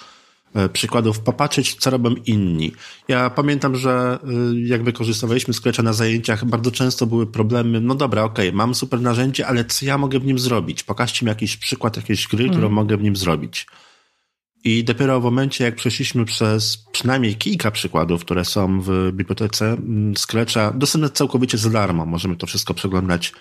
e, 0.54 0.68
przykładów, 0.68 1.20
popatrzeć, 1.20 1.74
co 1.74 1.90
robią 1.90 2.14
inni. 2.26 2.72
Ja 3.08 3.30
pamiętam, 3.30 3.76
że 3.76 4.18
e, 4.24 4.60
jak 4.60 4.84
wykorzystywaliśmy 4.84 5.54
Scratcha 5.54 5.82
na 5.82 5.92
zajęciach, 5.92 6.44
bardzo 6.44 6.70
często 6.70 7.06
były 7.06 7.26
problemy, 7.26 7.80
no 7.80 7.94
dobra, 7.94 8.22
okej, 8.24 8.48
okay, 8.48 8.56
mam 8.56 8.74
super 8.74 9.00
narzędzie, 9.00 9.46
ale 9.46 9.64
co 9.64 9.86
ja 9.86 9.98
mogę 9.98 10.20
w 10.20 10.24
nim 10.24 10.38
zrobić? 10.38 10.82
Pokażcie 10.82 11.26
mi 11.26 11.28
jakiś 11.28 11.56
przykład 11.56 11.96
jakiejś 11.96 12.28
gry, 12.28 12.44
mm. 12.44 12.56
którą 12.56 12.68
mogę 12.70 12.96
w 12.96 13.02
nim 13.02 13.16
zrobić. 13.16 13.66
I 14.64 14.84
dopiero 14.84 15.20
w 15.20 15.24
momencie, 15.24 15.64
jak 15.64 15.76
przeszliśmy 15.76 16.24
przez 16.24 16.76
przynajmniej 16.92 17.34
kilka 17.34 17.70
przykładów, 17.70 18.24
które 18.24 18.44
są 18.44 18.80
w 18.80 19.12
bibliotece 19.12 19.72
mm, 19.72 20.14
Scratcha, 20.16 20.72
dostępne 20.72 21.10
całkowicie 21.10 21.58
za 21.58 21.70
darmo. 21.70 22.06
Możemy 22.06 22.36
to 22.36 22.46
wszystko 22.46 22.74
przeglądać 22.74 23.32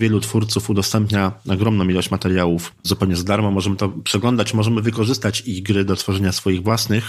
Wielu 0.00 0.20
twórców 0.20 0.70
udostępnia 0.70 1.32
ogromną 1.48 1.88
ilość 1.88 2.10
materiałów 2.10 2.74
zupełnie 2.82 3.16
za 3.16 3.24
darmo. 3.24 3.50
Możemy 3.50 3.76
to 3.76 3.88
przeglądać, 3.88 4.54
możemy 4.54 4.82
wykorzystać 4.82 5.40
ich 5.40 5.62
gry 5.62 5.84
do 5.84 5.96
tworzenia 5.96 6.32
swoich 6.32 6.62
własnych 6.62 7.04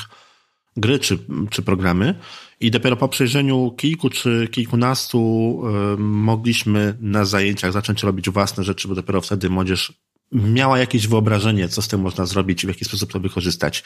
gry 0.77 0.99
czy, 0.99 1.19
czy 1.49 1.61
programy. 1.61 2.15
I 2.59 2.71
dopiero 2.71 2.95
po 2.95 3.09
przejrzeniu 3.09 3.71
kilku 3.77 4.09
czy 4.09 4.47
kilkunastu 4.51 5.61
y, 5.93 5.97
mogliśmy 5.97 6.97
na 7.01 7.25
zajęciach 7.25 7.71
zacząć 7.71 8.03
robić 8.03 8.29
własne 8.29 8.63
rzeczy, 8.63 8.87
bo 8.87 8.95
dopiero 8.95 9.21
wtedy 9.21 9.49
młodzież 9.49 9.93
miała 10.35 10.79
jakieś 10.79 11.07
wyobrażenie, 11.07 11.69
co 11.69 11.81
z 11.81 11.87
tym 11.87 12.01
można 12.01 12.25
zrobić 12.25 12.63
i 12.63 12.67
w 12.67 12.69
jaki 12.69 12.85
sposób 12.85 13.11
to 13.11 13.19
wykorzystać. 13.19 13.83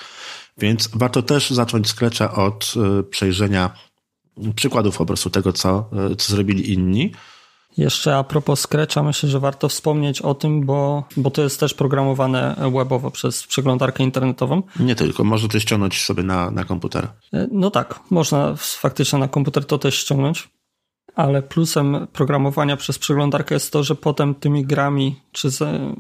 Więc 0.58 0.90
warto 0.94 1.22
też 1.22 1.50
zacząć 1.50 1.88
skrecza 1.88 2.34
od 2.34 2.74
y, 3.00 3.04
przejrzenia 3.04 3.74
przykładów 4.56 4.98
po 4.98 5.06
prostu 5.06 5.30
tego, 5.30 5.54
co, 5.54 5.90
y, 6.12 6.16
co 6.16 6.32
zrobili 6.34 6.74
inni 6.74 7.12
jeszcze 7.78 8.18
a 8.18 8.24
propos 8.24 8.60
Scratcha, 8.60 9.04
myślę, 9.04 9.30
że 9.30 9.40
warto 9.40 9.70
wspomnieć 9.70 10.22
o 10.22 10.34
tym, 10.34 10.66
bo, 10.66 11.04
bo 11.18 11.32
to 11.32 11.42
jest 11.42 11.60
też 11.60 11.74
programowane 11.74 12.56
webowo 12.74 13.12
przez 13.12 13.48
przeglądarkę 13.48 14.04
internetową. 14.04 14.64
Nie 14.80 14.96
tylko, 14.96 15.24
można 15.24 15.48
to 15.48 15.60
ściągnąć 15.60 16.02
sobie 16.02 16.24
na, 16.24 16.52
na 16.52 16.64
komputer. 16.64 17.08
E, 17.34 17.48
no 17.52 17.72
tak, 17.72 18.00
można 18.10 18.56
faktycznie 18.58 19.20
na 19.20 19.28
komputer 19.28 19.66
to 19.66 19.78
też 19.78 19.96
ściągnąć, 19.96 20.50
ale 21.20 21.42
plusem 21.42 22.08
programowania 22.14 22.78
przez 22.78 23.00
przeglądarkę 23.00 23.56
jest 23.56 23.74
to, 23.74 23.84
że 23.84 23.96
potem 23.96 24.36
tymi 24.36 24.66
grami, 24.66 25.16
czy 25.32 25.50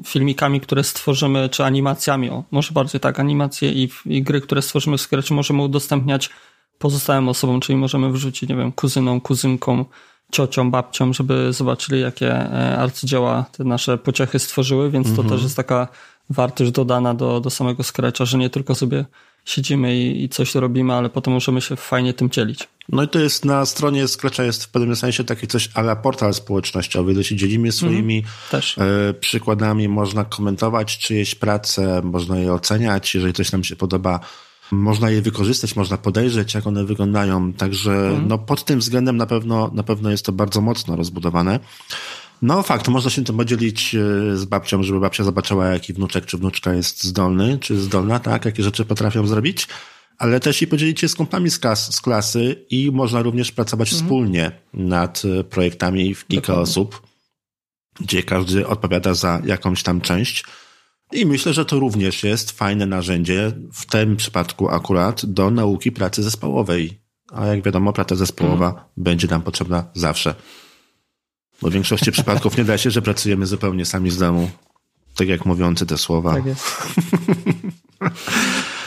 filmikami, 0.05 0.61
które 0.61 0.83
stworzymy, 0.83 1.49
czy 1.49 1.63
animacjami, 1.63 2.29
o, 2.29 2.43
może 2.51 2.71
bardziej 2.71 3.01
tak, 3.01 3.19
animacje 3.19 3.71
i, 3.71 3.89
i 4.05 4.23
gry, 4.23 4.41
które 4.41 4.61
stworzymy 4.61 4.97
w 4.97 5.01
Scratchu 5.01 5.33
możemy 5.33 5.63
udostępniać 5.63 6.29
pozostałym 6.77 7.29
osobom, 7.29 7.59
czyli 7.59 7.77
możemy 7.77 8.11
wrzucić, 8.11 8.49
nie 8.49 8.55
wiem, 8.55 8.71
kuzynom, 8.71 9.21
kuzynkom, 9.21 9.85
ciocią, 10.31 10.71
babcią, 10.71 11.13
żeby 11.13 11.53
zobaczyli, 11.53 12.01
jakie 12.01 12.33
e, 12.33 12.77
arcydzieła 12.77 13.45
te 13.51 13.63
nasze 13.63 13.97
pociechy 13.97 14.39
stworzyły, 14.39 14.91
więc 14.91 15.07
to 15.07 15.21
mhm. 15.21 15.29
też 15.29 15.43
jest 15.43 15.55
taka 15.55 15.87
wartość 16.29 16.71
dodana 16.71 17.13
do, 17.13 17.39
do 17.39 17.49
samego 17.49 17.83
Scratcha, 17.83 18.25
że 18.25 18.37
nie 18.37 18.49
tylko 18.49 18.75
sobie 18.75 19.05
siedzimy 19.45 19.97
i, 19.97 20.23
i 20.23 20.29
coś 20.29 20.55
robimy, 20.55 20.93
ale 20.93 21.09
potem 21.09 21.33
możemy 21.33 21.61
się 21.61 21.75
fajnie 21.75 22.13
tym 22.13 22.29
dzielić. 22.29 22.67
No 22.91 23.03
i 23.03 23.07
to 23.07 23.19
jest 23.19 23.45
na 23.45 23.65
stronie 23.65 24.07
Scratcha 24.07 24.43
jest 24.43 24.63
w 24.63 24.69
pewnym 24.69 24.95
sensie 24.95 25.23
taki 25.23 25.47
coś 25.47 25.69
ale 25.73 25.95
portal 25.95 26.33
społecznościowy, 26.33 27.13
gdzie 27.13 27.23
się 27.23 27.35
dzielimy 27.35 27.71
swoimi 27.71 28.23
mm, 28.53 29.13
przykładami, 29.19 29.87
można 29.87 30.25
komentować 30.25 30.97
czyjeś 30.97 31.35
prace, 31.35 32.01
można 32.03 32.37
je 32.37 32.53
oceniać, 32.53 33.15
jeżeli 33.15 33.33
coś 33.33 33.51
nam 33.51 33.63
się 33.63 33.75
podoba, 33.75 34.19
można 34.71 35.09
je 35.09 35.21
wykorzystać, 35.21 35.75
można 35.75 35.97
podejrzeć, 35.97 36.53
jak 36.53 36.67
one 36.67 36.85
wyglądają. 36.85 37.53
Także 37.53 37.91
mhm. 37.91 38.27
no, 38.27 38.37
pod 38.37 38.65
tym 38.65 38.79
względem 38.79 39.17
na 39.17 39.25
pewno, 39.25 39.71
na 39.73 39.83
pewno 39.83 40.11
jest 40.11 40.25
to 40.25 40.31
bardzo 40.31 40.61
mocno 40.61 40.95
rozbudowane. 40.95 41.59
No 42.41 42.63
fakt, 42.63 42.87
można 42.87 43.11
się 43.11 43.23
tym 43.23 43.37
podzielić 43.37 43.95
e, 43.95 43.99
z 44.37 44.45
babcią, 44.45 44.83
żeby 44.83 44.99
babcia 44.99 45.23
zobaczyła, 45.23 45.67
jaki 45.67 45.93
wnuczek 45.93 46.25
czy 46.25 46.37
wnuczka 46.37 46.73
jest 46.73 47.03
zdolny, 47.03 47.57
czy 47.61 47.79
zdolna, 47.79 48.19
tak, 48.19 48.45
jakie 48.45 48.63
rzeczy 48.63 48.85
potrafią 48.85 49.27
zrobić, 49.27 49.67
ale 50.19 50.39
też 50.39 50.61
i 50.61 50.67
podzielić 50.67 50.99
się 50.99 51.07
z 51.07 51.15
kompami 51.15 51.49
z, 51.49 51.59
klas, 51.59 51.95
z 51.95 52.01
klasy 52.01 52.65
i 52.69 52.91
można 52.91 53.21
również 53.21 53.51
pracować 53.51 53.93
mhm. 53.93 54.05
wspólnie 54.05 54.51
nad 54.73 55.21
e, 55.25 55.43
projektami 55.43 56.15
w 56.15 56.27
kilka 56.27 56.41
Dokładnie. 56.41 56.63
osób, 56.63 57.01
gdzie 57.99 58.23
każdy 58.23 58.67
odpowiada 58.67 59.13
za 59.13 59.41
jakąś 59.45 59.83
tam 59.83 60.01
część. 60.01 60.45
I 61.11 61.25
myślę, 61.25 61.53
że 61.53 61.65
to 61.65 61.79
również 61.79 62.23
jest 62.23 62.51
fajne 62.51 62.85
narzędzie, 62.85 63.51
w 63.73 63.85
tym 63.85 64.15
przypadku 64.15 64.69
akurat, 64.69 65.25
do 65.25 65.51
nauki 65.51 65.91
pracy 65.91 66.23
zespołowej. 66.23 66.99
A 67.33 67.45
jak 67.45 67.63
wiadomo, 67.63 67.93
praca 67.93 68.15
zespołowa 68.15 68.69
mm. 68.69 68.83
będzie 68.97 69.27
nam 69.27 69.41
potrzebna 69.41 69.85
zawsze. 69.93 70.35
Bo 71.61 71.69
w 71.69 71.73
większości 71.73 72.11
przypadków 72.11 72.57
nie 72.57 72.63
da 72.63 72.77
się, 72.77 72.91
że 72.91 73.01
pracujemy 73.01 73.45
zupełnie 73.45 73.85
sami 73.85 74.11
z 74.11 74.17
domu. 74.17 74.49
Tak 75.15 75.27
jak 75.27 75.45
mówiący 75.45 75.85
te 75.85 75.97
słowa. 75.97 76.33
Tak 76.33 76.45
jest. 76.45 76.65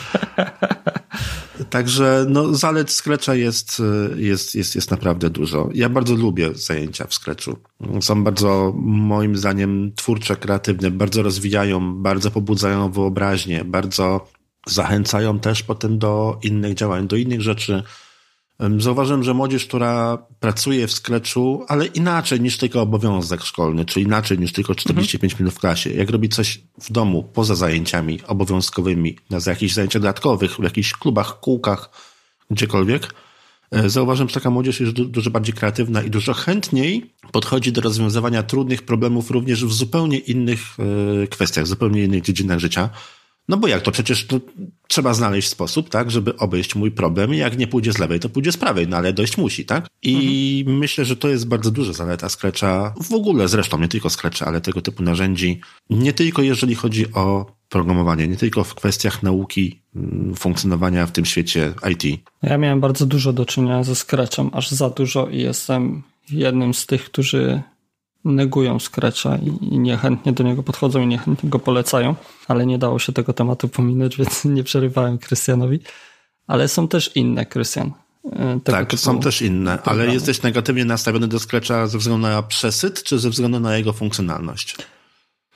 Także 1.72 2.26
no, 2.28 2.54
zalet 2.54 2.90
Scratcha 2.90 3.34
jest, 3.34 3.82
jest, 4.16 4.54
jest, 4.54 4.74
jest 4.74 4.90
naprawdę 4.90 5.30
dużo. 5.30 5.68
Ja 5.74 5.88
bardzo 5.88 6.14
lubię 6.14 6.54
zajęcia 6.54 7.06
w 7.06 7.14
Scratchu. 7.14 7.56
Są 8.00 8.24
bardzo, 8.24 8.72
moim 8.82 9.36
zdaniem, 9.36 9.92
twórcze, 9.96 10.36
kreatywne, 10.36 10.90
bardzo 10.90 11.22
rozwijają, 11.22 11.94
bardzo 11.94 12.30
pobudzają 12.30 12.90
wyobraźnię, 12.90 13.64
bardzo 13.64 14.28
zachęcają 14.66 15.38
też 15.38 15.62
potem 15.62 15.98
do 15.98 16.38
innych 16.42 16.74
działań, 16.74 17.08
do 17.08 17.16
innych 17.16 17.40
rzeczy, 17.40 17.82
Zauważyłem, 18.78 19.22
że 19.22 19.34
młodzież, 19.34 19.66
która 19.66 20.18
pracuje 20.40 20.86
w 20.86 20.92
skleczu, 20.92 21.64
ale 21.68 21.86
inaczej 21.86 22.40
niż 22.40 22.58
tylko 22.58 22.80
obowiązek 22.80 23.42
szkolny, 23.42 23.84
czy 23.84 24.00
inaczej 24.00 24.38
niż 24.38 24.52
tylko 24.52 24.74
45 24.74 25.32
mhm. 25.32 25.44
minut 25.44 25.54
w 25.54 25.60
klasie. 25.60 25.90
Jak 25.90 26.10
robi 26.10 26.28
coś 26.28 26.60
w 26.80 26.92
domu, 26.92 27.22
poza 27.32 27.54
zajęciami 27.54 28.20
obowiązkowymi, 28.26 29.16
na 29.30 29.38
jakichś 29.46 29.74
zajęciach 29.74 30.02
dodatkowych, 30.02 30.56
w 30.56 30.62
jakichś 30.62 30.92
klubach, 30.92 31.40
kółkach, 31.40 31.90
gdziekolwiek, 32.50 33.14
e, 33.70 33.90
zauważyłem, 33.90 34.28
że 34.28 34.34
taka 34.34 34.50
młodzież 34.50 34.80
jest 34.80 34.92
dużo 34.92 35.30
bardziej 35.30 35.54
kreatywna 35.54 36.02
i 36.02 36.10
dużo 36.10 36.34
chętniej 36.34 37.12
podchodzi 37.32 37.72
do 37.72 37.80
rozwiązywania 37.80 38.42
trudnych 38.42 38.82
problemów 38.82 39.30
również 39.30 39.64
w 39.64 39.72
zupełnie 39.72 40.18
innych 40.18 40.60
e, 41.22 41.26
kwestiach, 41.26 41.64
w 41.64 41.68
zupełnie 41.68 42.04
innych 42.04 42.22
dziedzinach 42.22 42.58
życia. 42.58 42.90
No 43.48 43.56
bo 43.56 43.68
jak 43.68 43.82
to? 43.82 43.92
Przecież 43.92 44.26
to 44.26 44.40
trzeba 44.88 45.14
znaleźć 45.14 45.48
sposób, 45.48 45.88
tak, 45.88 46.10
żeby 46.10 46.36
obejść 46.36 46.74
mój 46.74 46.90
problem. 46.90 47.34
Jak 47.34 47.58
nie 47.58 47.66
pójdzie 47.66 47.92
z 47.92 47.98
lewej, 47.98 48.20
to 48.20 48.28
pójdzie 48.28 48.52
z 48.52 48.56
prawej, 48.56 48.88
no 48.88 48.96
ale 48.96 49.12
dojść 49.12 49.38
musi, 49.38 49.64
tak? 49.64 49.86
I 50.02 50.58
mhm. 50.60 50.78
myślę, 50.78 51.04
że 51.04 51.16
to 51.16 51.28
jest 51.28 51.48
bardzo 51.48 51.70
duża 51.70 51.92
zaleta 51.92 52.28
Scratcha. 52.28 52.94
W 53.02 53.12
ogóle 53.12 53.48
zresztą, 53.48 53.80
nie 53.80 53.88
tylko 53.88 54.10
Scratcha, 54.10 54.46
ale 54.46 54.60
tego 54.60 54.82
typu 54.82 55.02
narzędzi. 55.02 55.60
Nie 55.90 56.12
tylko 56.12 56.42
jeżeli 56.42 56.74
chodzi 56.74 57.12
o 57.12 57.46
programowanie, 57.68 58.28
nie 58.28 58.36
tylko 58.36 58.64
w 58.64 58.74
kwestiach 58.74 59.22
nauki, 59.22 59.82
mm, 59.96 60.34
funkcjonowania 60.34 61.06
w 61.06 61.12
tym 61.12 61.24
świecie 61.24 61.74
IT. 61.90 62.20
Ja 62.42 62.58
miałem 62.58 62.80
bardzo 62.80 63.06
dużo 63.06 63.32
do 63.32 63.46
czynienia 63.46 63.84
ze 63.84 63.94
Scratchem, 63.94 64.50
aż 64.52 64.70
za 64.70 64.90
dużo 64.90 65.28
i 65.28 65.38
jestem 65.38 66.02
jednym 66.30 66.74
z 66.74 66.86
tych, 66.86 67.04
którzy 67.04 67.62
negują 68.24 68.78
Scratcha 68.78 69.36
i, 69.36 69.78
niechętnie 69.78 70.32
do 70.32 70.44
niego 70.44 70.62
podchodzą 70.62 71.00
i 71.00 71.06
niechętnie 71.06 71.50
go 71.50 71.58
polecają, 71.58 72.14
ale 72.48 72.66
nie 72.66 72.78
dało 72.78 72.98
się 72.98 73.12
tego 73.12 73.32
tematu 73.32 73.68
pominąć, 73.68 74.16
więc 74.18 74.44
nie 74.44 74.64
przerywałem 74.64 75.18
Krystianowi. 75.18 75.80
Ale 76.46 76.68
są 76.68 76.88
też 76.88 77.16
inne, 77.16 77.46
Krystian. 77.46 77.92
E, 78.32 78.60
tak, 78.64 78.92
są 78.94 79.20
też 79.20 79.42
inne, 79.42 79.78
programy. 79.78 80.02
ale 80.02 80.14
jesteś 80.14 80.42
negatywnie 80.42 80.84
nastawiony 80.84 81.28
do 81.28 81.38
Scratcha 81.38 81.86
ze 81.86 81.98
względu 81.98 82.26
na 82.28 82.42
przesyt, 82.42 83.02
czy 83.02 83.18
ze 83.18 83.30
względu 83.30 83.60
na 83.60 83.76
jego 83.76 83.92
funkcjonalność? 83.92 84.76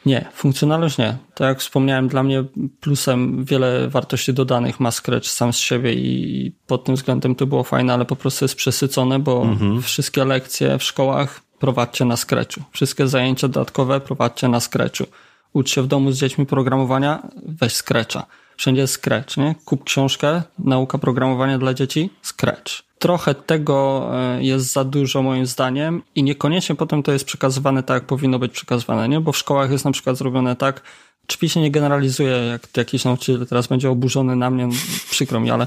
Nie, 0.06 0.24
funkcjonalność 0.34 0.98
nie. 0.98 1.16
Tak 1.34 1.48
jak 1.48 1.60
wspomniałem, 1.60 2.08
dla 2.08 2.22
mnie 2.22 2.44
plusem 2.80 3.44
wiele 3.44 3.88
wartości 3.88 4.34
dodanych 4.34 4.80
ma 4.80 4.90
Scratch 4.90 5.26
sam 5.26 5.52
z 5.52 5.56
siebie 5.56 5.94
i 5.94 6.52
pod 6.66 6.84
tym 6.84 6.94
względem 6.94 7.34
to 7.34 7.46
było 7.46 7.64
fajne, 7.64 7.94
ale 7.94 8.04
po 8.04 8.16
prostu 8.16 8.44
jest 8.44 8.54
przesycone, 8.54 9.18
bo 9.18 9.42
mhm. 9.42 9.82
wszystkie 9.82 10.24
lekcje 10.24 10.78
w 10.78 10.82
szkołach 10.82 11.40
prowadźcie 11.58 12.04
na 12.04 12.16
Scratchu. 12.16 12.60
Wszystkie 12.72 13.08
zajęcia 13.08 13.48
dodatkowe 13.48 14.00
prowadźcie 14.00 14.48
na 14.48 14.60
Scratchu. 14.60 15.04
ucz 15.52 15.70
się 15.70 15.82
w 15.82 15.86
domu 15.86 16.12
z 16.12 16.18
dziećmi 16.18 16.46
programowania, 16.46 17.22
weź 17.46 17.72
Scratcha. 17.72 18.26
Wszędzie 18.56 18.80
jest 18.80 18.94
Scratch, 18.94 19.36
nie? 19.36 19.54
Kup 19.64 19.84
książkę, 19.84 20.42
nauka 20.58 20.98
programowania 20.98 21.58
dla 21.58 21.74
dzieci, 21.74 22.10
Scratch. 22.22 22.82
Trochę 22.98 23.34
tego 23.34 24.08
e, 24.12 24.42
jest 24.42 24.72
za 24.72 24.84
dużo 24.84 25.22
moim 25.22 25.46
zdaniem 25.46 26.02
i 26.14 26.22
niekoniecznie 26.22 26.74
potem 26.74 27.02
to 27.02 27.12
jest 27.12 27.24
przekazywane 27.24 27.82
tak, 27.82 27.94
jak 27.94 28.06
powinno 28.06 28.38
być 28.38 28.52
przekazywane, 28.52 29.08
nie? 29.08 29.20
Bo 29.20 29.32
w 29.32 29.36
szkołach 29.36 29.70
jest 29.70 29.84
na 29.84 29.90
przykład 29.90 30.16
zrobione 30.16 30.56
tak, 30.56 30.82
Oczywiście 31.28 31.60
nie 31.60 31.70
generalizuję, 31.70 32.30
jak 32.30 32.76
jakiś 32.76 33.04
nauczyciel 33.04 33.46
teraz 33.46 33.66
będzie 33.66 33.90
oburzony 33.90 34.36
na 34.36 34.50
mnie, 34.50 34.68
przykro 35.10 35.40
mi, 35.40 35.50
ale 35.50 35.66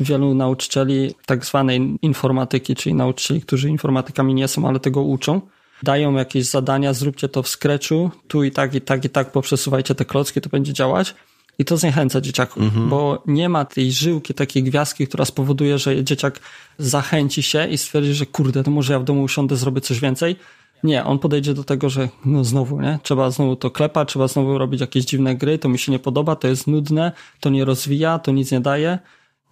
wielu 0.00 0.34
nauczycieli 0.34 1.14
tak 1.26 1.44
zwanej 1.44 1.96
informatyki, 2.02 2.74
czyli 2.74 2.94
nauczycieli, 2.94 3.40
którzy 3.40 3.68
informatykami 3.68 4.34
nie 4.34 4.48
są, 4.48 4.68
ale 4.68 4.80
tego 4.80 5.02
uczą, 5.02 5.40
dają 5.82 6.14
jakieś 6.14 6.46
zadania, 6.46 6.92
zróbcie 6.92 7.28
to 7.28 7.42
w 7.42 7.48
Scratchu, 7.48 8.10
tu 8.28 8.44
i 8.44 8.50
tak, 8.50 8.74
i 8.74 8.80
tak, 8.80 9.04
i 9.04 9.08
tak, 9.08 9.32
poprzesuwajcie 9.32 9.94
te 9.94 10.04
klocki, 10.04 10.40
to 10.40 10.48
będzie 10.48 10.72
działać. 10.72 11.14
I 11.58 11.64
to 11.64 11.76
zniechęca 11.76 12.20
dzieciaków, 12.20 12.62
mhm. 12.62 12.88
bo 12.88 13.22
nie 13.26 13.48
ma 13.48 13.64
tej 13.64 13.92
żyłki, 13.92 14.34
takiej 14.34 14.62
gwiazdki, 14.62 15.06
która 15.06 15.24
spowoduje, 15.24 15.78
że 15.78 16.04
dzieciak 16.04 16.40
zachęci 16.78 17.42
się 17.42 17.66
i 17.66 17.78
stwierdzi, 17.78 18.14
że 18.14 18.26
kurde, 18.26 18.62
to 18.62 18.70
może 18.70 18.92
ja 18.92 18.98
w 18.98 19.04
domu 19.04 19.22
usiądę, 19.22 19.56
zrobię 19.56 19.80
coś 19.80 20.00
więcej. 20.00 20.36
Nie, 20.82 21.04
on 21.04 21.18
podejdzie 21.18 21.54
do 21.54 21.64
tego, 21.64 21.90
że 21.90 22.08
no 22.24 22.44
znowu, 22.44 22.80
nie? 22.80 22.98
Trzeba 23.02 23.30
znowu 23.30 23.56
to 23.56 23.70
klepać, 23.70 24.08
trzeba 24.08 24.28
znowu 24.28 24.58
robić 24.58 24.80
jakieś 24.80 25.04
dziwne 25.04 25.36
gry, 25.36 25.58
to 25.58 25.68
mi 25.68 25.78
się 25.78 25.92
nie 25.92 25.98
podoba, 25.98 26.36
to 26.36 26.48
jest 26.48 26.66
nudne, 26.66 27.12
to 27.40 27.50
nie 27.50 27.64
rozwija, 27.64 28.18
to 28.18 28.32
nic 28.32 28.52
nie 28.52 28.60
daje 28.60 28.98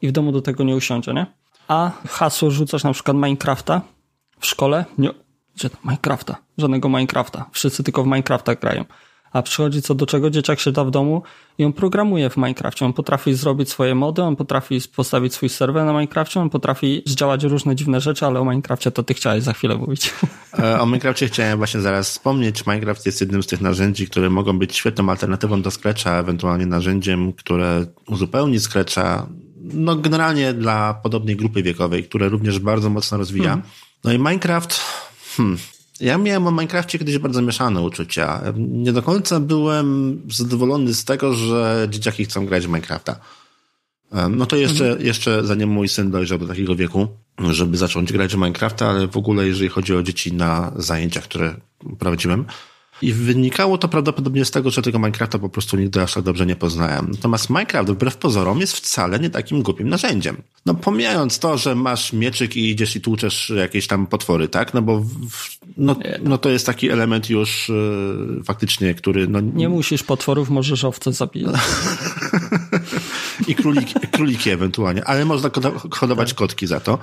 i 0.02 0.08
w 0.08 0.12
domu 0.12 0.32
do 0.32 0.42
tego 0.42 0.64
nie 0.64 0.76
usiądzie, 0.76 1.14
nie? 1.14 1.26
A 1.68 1.90
hasło 2.08 2.50
rzucasz 2.50 2.84
na 2.84 2.92
przykład 2.92 3.16
Minecrafta 3.16 3.80
w 4.40 4.46
szkole? 4.46 4.84
Nie, 4.98 5.10
gdzie 5.54 5.70
Minecrafta? 5.84 6.36
Żadnego 6.58 6.88
Minecrafta. 6.88 7.46
Wszyscy 7.52 7.82
tylko 7.82 8.02
w 8.02 8.06
Minecrafta 8.06 8.54
grają 8.54 8.84
a 9.34 9.42
przychodzi 9.42 9.82
co 9.82 9.94
do 9.94 10.06
czego, 10.06 10.30
dzieciak 10.30 10.60
siada 10.60 10.84
w 10.84 10.90
domu 10.90 11.22
i 11.58 11.64
on 11.64 11.72
programuje 11.72 12.30
w 12.30 12.36
Minecrafcie. 12.36 12.86
On 12.86 12.92
potrafi 12.92 13.34
zrobić 13.34 13.70
swoje 13.70 13.94
mody, 13.94 14.22
on 14.22 14.36
potrafi 14.36 14.78
postawić 14.96 15.34
swój 15.34 15.48
serwer 15.48 15.84
na 15.84 15.92
Minecrafcie, 15.92 16.40
on 16.40 16.50
potrafi 16.50 17.02
zdziałać 17.06 17.44
różne 17.44 17.76
dziwne 17.76 18.00
rzeczy, 18.00 18.26
ale 18.26 18.40
o 18.40 18.44
Minecrafcie 18.44 18.90
to 18.90 19.02
ty 19.02 19.14
chciałeś 19.14 19.42
za 19.42 19.52
chwilę 19.52 19.76
mówić. 19.76 20.14
E, 20.58 20.80
o 20.80 20.86
Minecrafcie 20.86 21.26
chciałem 21.26 21.58
właśnie 21.58 21.80
zaraz 21.80 22.10
wspomnieć. 22.10 22.66
Minecraft 22.66 23.06
jest 23.06 23.20
jednym 23.20 23.42
z 23.42 23.46
tych 23.46 23.60
narzędzi, 23.60 24.06
które 24.06 24.30
mogą 24.30 24.58
być 24.58 24.76
świetną 24.76 25.10
alternatywą 25.10 25.62
do 25.62 25.70
Scratcha, 25.70 26.18
ewentualnie 26.18 26.66
narzędziem, 26.66 27.32
które 27.32 27.86
uzupełni 28.06 28.60
Scratcha, 28.60 29.26
no 29.62 29.96
generalnie 29.96 30.52
dla 30.52 30.94
podobnej 30.94 31.36
grupy 31.36 31.62
wiekowej, 31.62 32.04
które 32.04 32.28
również 32.28 32.58
bardzo 32.58 32.90
mocno 32.90 33.18
rozwija. 33.18 33.48
Hmm. 33.48 33.66
No 34.04 34.12
i 34.12 34.18
Minecraft, 34.18 34.80
hmm, 35.36 35.58
ja 36.00 36.18
miałem 36.18 36.46
o 36.46 36.50
Minecrafcie 36.50 36.98
kiedyś 36.98 37.18
bardzo 37.18 37.42
mieszane 37.42 37.80
uczucia. 37.80 38.42
Nie 38.56 38.92
do 38.92 39.02
końca 39.02 39.40
byłem 39.40 40.20
zadowolony 40.30 40.94
z 40.94 41.04
tego, 41.04 41.34
że 41.34 41.86
dzieciaki 41.90 42.24
chcą 42.24 42.46
grać 42.46 42.66
w 42.66 42.68
Minecrafta. 42.68 43.20
No 44.30 44.46
to 44.46 44.56
jeszcze, 44.56 44.84
mhm. 44.84 45.06
jeszcze 45.06 45.46
zanim 45.46 45.68
mój 45.68 45.88
syn 45.88 46.10
dojrzał 46.10 46.38
do 46.38 46.46
takiego 46.46 46.76
wieku, 46.76 47.08
żeby 47.50 47.76
zacząć 47.76 48.12
grać 48.12 48.34
w 48.34 48.36
Minecrafta, 48.36 48.88
ale 48.88 49.08
w 49.08 49.16
ogóle 49.16 49.46
jeżeli 49.46 49.68
chodzi 49.68 49.94
o 49.94 50.02
dzieci 50.02 50.32
na 50.32 50.72
zajęciach, 50.76 51.24
które 51.24 51.54
prowadziłem, 51.98 52.44
i 53.04 53.12
wynikało 53.12 53.78
to 53.78 53.88
prawdopodobnie 53.88 54.44
z 54.44 54.50
tego, 54.50 54.70
że 54.70 54.82
tego 54.82 54.98
Minecrafta 54.98 55.38
po 55.38 55.48
prostu 55.48 55.76
nigdy 55.76 56.02
aż 56.02 56.14
tak 56.14 56.24
dobrze 56.24 56.46
nie 56.46 56.56
poznałem. 56.56 57.08
Natomiast 57.10 57.50
Minecraft, 57.50 57.90
wbrew 57.90 58.16
pozorom, 58.16 58.60
jest 58.60 58.76
wcale 58.76 59.18
nie 59.18 59.30
takim 59.30 59.62
głupim 59.62 59.88
narzędziem. 59.88 60.36
No 60.66 60.74
pomijając 60.74 61.38
to, 61.38 61.58
że 61.58 61.74
masz 61.74 62.12
mieczyk 62.12 62.56
i 62.56 62.70
idziesz 62.70 62.96
i 62.96 63.00
tłuczesz 63.00 63.52
jakieś 63.56 63.86
tam 63.86 64.06
potwory, 64.06 64.48
tak? 64.48 64.74
No 64.74 64.82
bo 64.82 65.00
w, 65.00 65.58
no, 65.76 65.96
no 66.22 66.38
to 66.38 66.48
jest 66.48 66.66
taki 66.66 66.90
element 66.90 67.30
już 67.30 67.68
yy, 67.68 68.44
faktycznie, 68.44 68.94
który... 68.94 69.28
No... 69.28 69.40
Nie 69.40 69.68
musisz 69.68 70.02
potworów, 70.02 70.50
możesz 70.50 70.84
owce 70.84 71.12
zabijać. 71.12 71.54
I 73.48 73.54
króliki, 73.54 73.94
króliki 74.12 74.50
ewentualnie, 74.50 75.04
ale 75.04 75.24
można 75.24 75.50
hodować 75.90 76.28
tak. 76.28 76.38
kotki 76.38 76.66
za 76.66 76.80
to. 76.80 76.98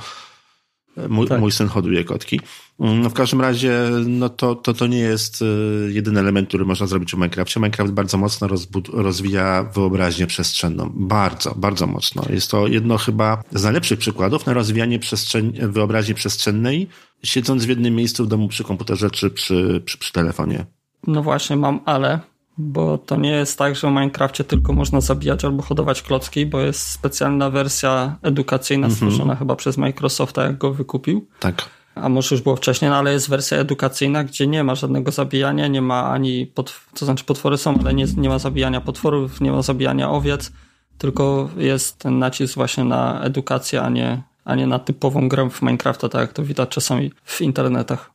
Mój, 1.09 1.27
tak. 1.27 1.39
mój 1.39 1.51
syn 1.51 1.67
hoduje 1.67 2.03
kotki. 2.03 2.39
No 2.79 3.09
w 3.09 3.13
każdym 3.13 3.41
razie, 3.41 3.89
no 4.07 4.29
to, 4.29 4.55
to, 4.55 4.73
to 4.73 4.87
nie 4.87 4.99
jest 4.99 5.41
y, 5.41 5.45
jedyny 5.91 6.19
element, 6.19 6.47
który 6.47 6.65
można 6.65 6.87
zrobić 6.87 7.11
w 7.11 7.15
Minecrafcie. 7.15 7.59
Minecraft 7.59 7.91
bardzo 7.91 8.17
mocno 8.17 8.47
rozwija 8.93 9.63
wyobraźnię 9.63 10.27
przestrzenną. 10.27 10.91
Bardzo, 10.93 11.55
bardzo 11.55 11.87
mocno. 11.87 12.23
Jest 12.29 12.51
to 12.51 12.67
jedno 12.67 12.97
chyba 12.97 13.43
z 13.51 13.63
najlepszych 13.63 13.99
przykładów 13.99 14.45
na 14.45 14.53
rozwijanie 14.53 14.99
przestrzeń, 14.99 15.53
wyobraźni 15.61 16.13
przestrzennej, 16.15 16.87
siedząc 17.23 17.65
w 17.65 17.69
jednym 17.69 17.95
miejscu 17.95 18.25
w 18.25 18.27
domu 18.27 18.47
przy 18.47 18.63
komputerze 18.63 19.11
czy 19.11 19.29
przy, 19.29 19.81
przy, 19.85 19.97
przy 19.97 20.13
telefonie. 20.13 20.65
No 21.07 21.23
właśnie, 21.23 21.55
mam 21.55 21.79
ale, 21.85 22.19
bo 22.57 22.97
to 22.97 23.15
nie 23.15 23.31
jest 23.31 23.57
tak, 23.57 23.75
że 23.75 23.87
w 23.87 23.91
Minecrafcie 23.91 24.43
tylko 24.43 24.73
można 24.73 25.01
zabijać 25.01 25.45
albo 25.45 25.63
hodować 25.63 26.01
klocki, 26.01 26.45
bo 26.45 26.59
jest 26.59 26.87
specjalna 26.87 27.49
wersja 27.49 28.15
edukacyjna 28.21 28.87
mm 28.87 28.91
-hmm. 28.91 28.95
stworzona 28.95 29.35
chyba 29.35 29.55
przez 29.55 29.77
Microsofta, 29.77 30.43
jak 30.43 30.57
go 30.57 30.73
wykupił. 30.73 31.27
Tak. 31.39 31.69
A 31.95 32.09
może 32.09 32.35
już 32.35 32.41
było 32.41 32.55
wcześniej, 32.55 32.91
no 32.91 32.97
ale 32.97 33.13
jest 33.13 33.29
wersja 33.29 33.57
edukacyjna, 33.57 34.23
gdzie 34.23 34.47
nie 34.47 34.63
ma 34.63 34.75
żadnego 34.75 35.11
zabijania, 35.11 35.67
nie 35.67 35.81
ma 35.81 36.11
ani, 36.11 36.47
potw- 36.55 36.93
to 36.99 37.05
znaczy 37.05 37.25
potwory 37.25 37.57
są, 37.57 37.79
ale 37.79 37.93
nie, 37.93 38.05
nie 38.17 38.29
ma 38.29 38.39
zabijania 38.39 38.81
potworów, 38.81 39.41
nie 39.41 39.51
ma 39.51 39.61
zabijania 39.61 40.09
owiec, 40.09 40.51
tylko 40.97 41.49
jest 41.57 41.99
ten 41.99 42.19
nacisk 42.19 42.55
właśnie 42.55 42.83
na 42.83 43.21
edukację, 43.21 43.81
a 43.81 43.89
nie, 43.89 44.23
a 44.45 44.55
nie 44.55 44.67
na 44.67 44.79
typową 44.79 45.29
grę 45.29 45.49
w 45.49 45.61
Minecrafta, 45.61 46.09
tak 46.09 46.21
jak 46.21 46.33
to 46.33 46.43
widać 46.43 46.69
czasami 46.69 47.11
w 47.23 47.41
internetach. 47.41 48.11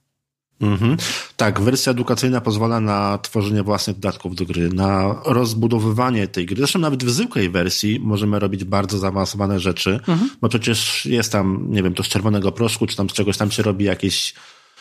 Mhm. 0.60 0.96
Tak, 1.36 1.60
wersja 1.60 1.92
edukacyjna 1.92 2.40
pozwala 2.40 2.80
na 2.80 3.18
tworzenie 3.18 3.62
własnych 3.62 3.98
dodatków 3.98 4.34
do 4.34 4.46
gry, 4.46 4.68
na 4.68 5.20
rozbudowywanie 5.24 6.28
tej 6.28 6.46
gry. 6.46 6.56
Zresztą 6.56 6.78
nawet 6.78 7.04
w 7.04 7.10
zwykłej 7.10 7.50
wersji 7.50 8.00
możemy 8.00 8.38
robić 8.38 8.64
bardzo 8.64 8.98
zaawansowane 8.98 9.60
rzeczy, 9.60 10.00
mhm. 10.08 10.30
bo 10.40 10.48
przecież 10.48 11.06
jest 11.06 11.32
tam, 11.32 11.66
nie 11.70 11.82
wiem, 11.82 11.94
to 11.94 12.02
z 12.02 12.08
czerwonego 12.08 12.52
proszku, 12.52 12.86
czy 12.86 12.96
tam 12.96 13.10
z 13.10 13.12
czegoś 13.12 13.36
tam 13.36 13.50
się 13.50 13.62
robi 13.62 13.84
jakieś 13.84 14.34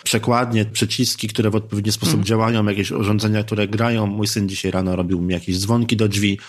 przekładnie, 0.04 0.66
przyciski, 0.66 1.28
które 1.28 1.50
w 1.50 1.56
odpowiedni 1.56 1.92
sposób 1.92 2.14
mhm. 2.14 2.26
działają, 2.26 2.66
jakieś 2.66 2.92
urządzenia, 2.92 3.44
które 3.44 3.68
grają. 3.68 4.08
Mój 4.08 4.28
syn 4.28 4.50
dzisiaj 4.50 4.72
rano 4.72 4.96
robił 4.96 5.22
mi 5.22 5.34
jakieś 5.34 5.60
dzwonki 5.60 5.98
do 5.98 6.08
drzwi, 6.08 6.40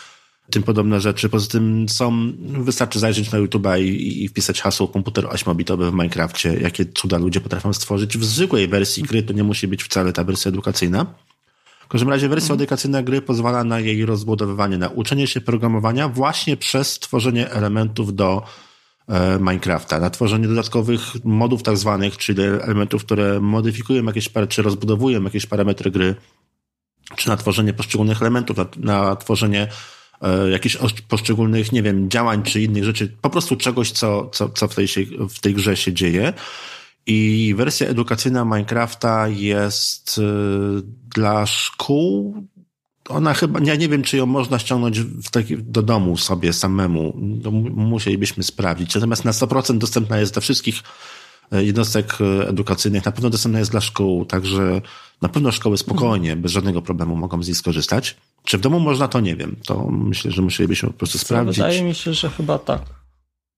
tym 0.51 0.63
podobne 0.63 1.01
rzeczy. 1.01 1.29
Poza 1.29 1.49
tym 1.49 1.89
są, 1.89 2.33
wystarczy 2.39 2.99
zajrzeć 2.99 3.33
na 3.33 3.39
YouTube'a 3.39 3.81
i, 3.81 4.25
i 4.25 4.29
wpisać 4.29 4.61
hasło 4.61 4.89
komputer 4.89 5.25
8-bitowy 5.25 5.91
w 5.91 5.93
Minecrafcie, 5.93 6.55
jakie 6.61 6.85
cuda 6.85 7.19
ludzie 7.19 7.41
potrafią 7.41 7.73
stworzyć. 7.73 8.19
W 8.19 8.25
zwykłej 8.25 8.69
wersji 8.69 9.03
gry 9.03 9.23
to 9.23 9.33
nie 9.33 9.45
musi 9.45 9.69
być 9.69 9.85
wcale 9.85 10.13
ta 10.13 10.25
wersja 10.25 10.49
edukacyjna. 10.49 11.07
W 11.81 11.89
każdym 11.89 12.11
razie 12.11 12.29
wersja 12.29 12.53
mhm. 12.53 12.61
edukacyjna 12.61 13.03
gry 13.03 13.23
pozwala 13.23 13.65
na 13.65 13.81
jej 13.81 14.07
rozbudowywanie, 14.07 14.79
na 14.79 14.89
uczenie 14.89 15.27
się 15.27 15.41
programowania 15.41 16.09
właśnie 16.09 16.57
przez 16.57 16.99
tworzenie 16.99 17.51
elementów 17.51 18.15
do 18.15 18.43
e, 19.09 19.39
Minecrafta, 19.39 20.01
na 20.01 20.11
tworzenie 20.11 20.49
dodatkowych 20.49 21.01
modów 21.25 21.63
tak 21.63 21.77
zwanych, 21.77 22.17
czyli 22.17 22.43
elementów, 22.43 23.05
które 23.05 23.41
modyfikują 23.41 24.05
jakieś, 24.05 24.31
czy 24.49 24.63
rozbudowują 24.63 25.23
jakieś 25.23 25.47
parametry 25.47 25.91
gry, 25.91 26.15
czy 27.17 27.29
na 27.29 27.37
tworzenie 27.37 27.73
poszczególnych 27.73 28.23
elementów, 28.23 28.57
na, 28.57 28.67
na 28.77 29.17
tworzenie 29.17 29.69
jakichś 30.51 30.77
poszczególnych, 31.09 31.73
nie 31.73 31.83
wiem, 31.83 32.11
działań 32.11 32.43
czy 32.43 32.63
innych 32.63 32.85
rzeczy, 32.85 33.17
po 33.23 33.31
prostu 33.31 33.57
czegoś, 33.57 33.91
co, 33.91 34.31
co, 34.33 34.49
co 34.49 34.69
w, 34.69 34.75
tej 34.75 34.89
się, 34.89 35.01
w 35.31 35.41
tej 35.41 35.55
grze 35.55 35.77
się 35.77 35.93
dzieje. 35.93 36.33
I 37.07 37.55
wersja 37.57 37.89
edukacyjna 37.89 38.45
Minecrafta 38.45 39.29
jest 39.29 40.19
e, 40.19 40.23
dla 41.15 41.47
szkół. 41.47 42.45
Ona 43.09 43.35
chyba, 43.35 43.61
ja 43.65 43.75
nie 43.75 43.89
wiem, 43.89 44.03
czy 44.03 44.17
ją 44.17 44.27
można 44.27 44.59
ściągnąć 44.59 45.01
taki, 45.31 45.57
do 45.59 45.83
domu 45.83 46.17
sobie 46.17 46.53
samemu. 46.53 47.21
To 47.43 47.51
musielibyśmy 47.51 48.43
sprawdzić. 48.43 48.95
Natomiast 48.95 49.25
na 49.25 49.33
100% 49.33 49.79
dostępna 49.79 50.19
jest 50.19 50.33
dla 50.33 50.43
wszystkich 50.43 50.77
e, 50.77 50.83
jednostek 51.51 52.19
edukacyjnych. 52.49 53.05
Na 53.05 53.13
pewno 53.13 53.31
dostępna 53.31 53.59
jest 53.59 53.71
dla 53.71 53.81
szkół, 53.81 54.25
także 54.25 54.81
na 55.23 55.29
pewno 55.29 55.53
szkoły 55.53 55.79
spokojnie, 55.79 56.37
bez 56.37 56.53
żadnego 56.53 56.83
problemu 56.83 57.17
mogą 57.17 57.43
z 57.43 57.47
niej 57.47 57.55
skorzystać. 57.55 58.17
Czy 58.45 58.59
w 58.59 58.61
domu 58.61 58.81
można, 58.81 59.09
to 59.09 59.21
nie 59.21 59.37
wiem. 59.37 59.57
To 59.67 59.89
myślę, 59.91 60.31
że 60.31 60.43
musielibyśmy 60.43 60.89
po 60.89 60.95
prostu 60.95 61.19
sprawdzić. 61.19 61.57
Wydaje 61.57 61.83
mi 61.83 61.95
się, 61.95 62.15
że 62.15 62.31
chyba 62.31 62.59
tak. 62.59 62.83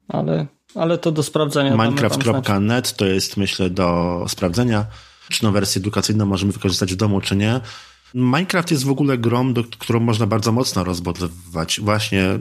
Ale, 0.09 0.47
ale 0.75 0.99
to 0.99 1.13
do 1.13 1.23
sprawdzenia. 1.23 1.77
Minecraft.net 1.77 2.97
to 2.97 3.07
jest, 3.07 3.37
myślę, 3.37 3.71
do 3.71 4.25
sprawdzenia, 4.29 4.87
czy 5.29 5.45
no 5.45 5.53
wersję 5.53 5.81
edukacyjną 5.81 6.27
możemy 6.27 6.53
wykorzystać 6.53 6.93
w 6.93 6.97
domu, 6.97 7.21
czy 7.21 7.37
nie. 7.37 7.61
Minecraft 8.15 8.71
jest 8.71 8.85
w 8.85 8.91
ogóle 8.91 9.19
grą, 9.19 9.53
do, 9.53 9.65
którą 9.65 10.01
można 10.01 10.27
bardzo 10.27 10.53
mocno 10.53 10.85
rozbudowywać. 10.85 11.81
Właśnie 11.81 12.39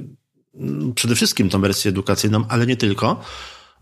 mm, 0.56 0.94
przede 0.94 1.16
wszystkim 1.16 1.50
tą 1.50 1.62
wersję 1.62 1.90
edukacyjną, 1.90 2.46
ale 2.50 2.68
nie 2.68 2.78
tylko 2.78 3.22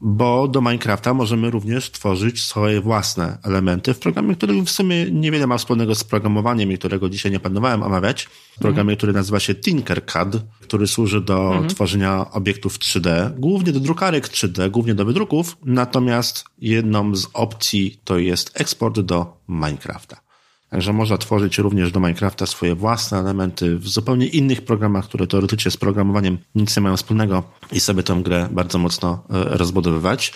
bo 0.02 0.48
do 0.48 0.62
Minecrafta 0.62 1.14
możemy 1.14 1.50
również 1.50 1.91
tworzyć 1.91 2.43
swoje 2.43 2.82
własne 2.82 3.38
elementy 3.43 3.93
w 3.93 4.00
programie, 4.00 4.36
który 4.36 4.62
w 4.62 4.70
sumie 4.70 5.12
niewiele 5.12 5.48
ma 5.48 5.58
wspólnego 5.58 5.96
z 5.96 6.04
programowaniem 6.04 6.72
i 6.72 6.78
którego 6.78 7.10
dzisiaj 7.10 7.32
nie 7.32 7.39
planowałem 7.39 7.84
omawiać. 7.84 8.28
W 8.56 8.60
programie, 8.60 8.91
mhm. 8.91 8.98
który 8.98 9.14
nazywa 9.14 9.39
się 9.39 9.56
Tinkercad, 9.56 10.36
który 10.62 10.88
służy 10.88 11.22
do 11.22 11.48
mhm. 11.48 11.68
tworzenia 11.68 12.32
obiektów 12.32 12.80
3D, 12.80 13.32
głównie 13.39 13.72
do 13.72 13.80
drukarek 13.80 14.28
3D, 14.28 14.72
głównie 14.72 14.96
do 14.96 15.06
wydruków, 15.06 15.58
natomiast 15.66 16.46
jedną 16.60 17.16
z 17.16 17.28
opcji 17.34 18.00
to 18.04 18.18
jest 18.18 18.52
eksport 18.62 19.00
do 19.00 19.38
Minecrafta. 19.48 20.24
Także 20.70 20.93
można 20.93 21.18
tworzyć 21.18 21.57
również 21.57 21.91
do 21.91 21.99
Minecrafta 21.99 22.45
swoje 22.45 22.76
własne 22.76 23.20
elementy 23.20 23.78
w 23.78 23.88
zupełnie 23.88 24.28
innych 24.28 24.61
programach, 24.61 25.05
które 25.05 25.28
teoretycznie 25.28 25.72
z 25.72 25.78
programowaniem 25.78 26.38
nic 26.55 26.76
nie 26.78 26.82
mają 26.82 26.97
wspólnego 26.97 27.43
i 27.72 27.80
sobie 27.80 28.03
tę 28.03 28.22
grę 28.24 28.49
bardzo 28.51 28.78
mocno 28.78 29.24
e, 29.30 29.57
rozbudowywać. 29.57 30.34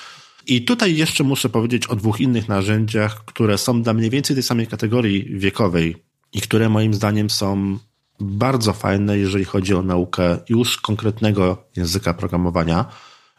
I 0.48 0.62
tutaj 0.62 0.96
jeszcze 0.96 1.24
muszę 1.24 1.50
powiedzieć 1.50 1.88
o 1.88 1.96
dwóch 1.96 2.22
innych 2.22 2.48
narzędziach, 2.48 3.26
które 3.26 3.58
są 3.58 3.82
dla 3.82 3.94
mniej 3.94 4.10
więcej 4.10 4.36
tej 4.36 4.44
samej 4.44 4.68
kategorii 4.68 5.40
wiekowej 5.40 5.96
i 6.34 6.42
które 6.42 6.70
moim 6.70 6.94
zdaniem 6.94 7.30
są 7.30 7.78
bardzo 8.20 8.74
fajne, 8.74 9.18
jeżeli 9.18 9.46
chodzi 9.46 9.74
o 9.74 9.82
naukę 9.82 10.38
już 10.50 10.78
konkretnego 10.78 11.64
języka 11.76 12.14
programowania, 12.14 12.86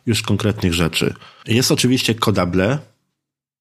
już 0.06 0.22
konkretnych 0.22 0.74
rzeczy. 0.74 1.14
Jest 1.46 1.72
oczywiście 1.72 2.14
Codable. 2.14 2.78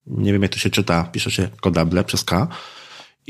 Nie 0.07 0.33
wiem, 0.33 0.41
jak 0.41 0.51
to 0.51 0.57
się 0.57 0.69
czyta. 0.69 1.03
Pisze 1.03 1.31
się 1.31 1.49
Codable 1.61 2.03
przez 2.03 2.23
K. 2.23 2.47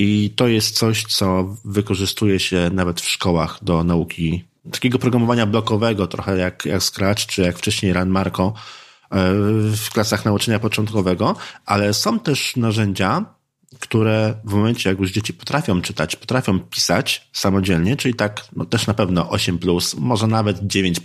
I 0.01 0.33
to 0.35 0.47
jest 0.47 0.77
coś, 0.77 1.03
co 1.03 1.55
wykorzystuje 1.65 2.39
się 2.39 2.69
nawet 2.73 3.01
w 3.01 3.09
szkołach 3.09 3.59
do 3.61 3.83
nauki 3.83 4.43
takiego 4.71 4.99
programowania 4.99 5.45
blokowego, 5.45 6.07
trochę 6.07 6.37
jak, 6.37 6.65
jak 6.65 6.83
Scratch, 6.83 7.25
czy 7.25 7.41
jak 7.41 7.57
wcześniej 7.57 7.93
Run 7.93 8.09
Marco 8.09 8.53
e, 9.11 9.15
w 9.75 9.89
klasach 9.93 10.25
nauczania 10.25 10.59
początkowego, 10.59 11.35
ale 11.65 11.93
są 11.93 12.19
też 12.19 12.55
narzędzia, 12.55 13.25
które 13.79 14.33
w 14.43 14.53
momencie, 14.53 14.89
jak 14.89 14.99
już 14.99 15.11
dzieci 15.11 15.33
potrafią 15.33 15.81
czytać, 15.81 16.15
potrafią 16.15 16.59
pisać 16.59 17.29
samodzielnie, 17.33 17.97
czyli 17.97 18.15
tak, 18.15 18.45
no 18.55 18.65
też 18.65 18.87
na 18.87 18.93
pewno 18.93 19.29
8, 19.29 19.59
może 19.97 20.27
nawet 20.27 20.59
9, 20.61 20.99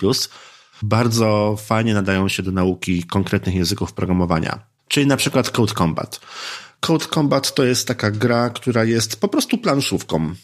bardzo 0.82 1.56
fajnie 1.64 1.94
nadają 1.94 2.28
się 2.28 2.42
do 2.42 2.52
nauki 2.52 3.02
konkretnych 3.02 3.54
języków 3.54 3.92
programowania. 3.92 4.58
Czyli 4.88 5.06
na 5.06 5.16
przykład 5.16 5.50
Code 5.50 5.74
Combat. 5.74 6.20
Code 6.86 7.06
Combat 7.06 7.54
to 7.54 7.64
jest 7.64 7.88
taka 7.88 8.10
gra, 8.10 8.50
która 8.50 8.84
jest 8.84 9.20
po 9.20 9.28
prostu 9.28 9.58
planszówką. 9.58 10.34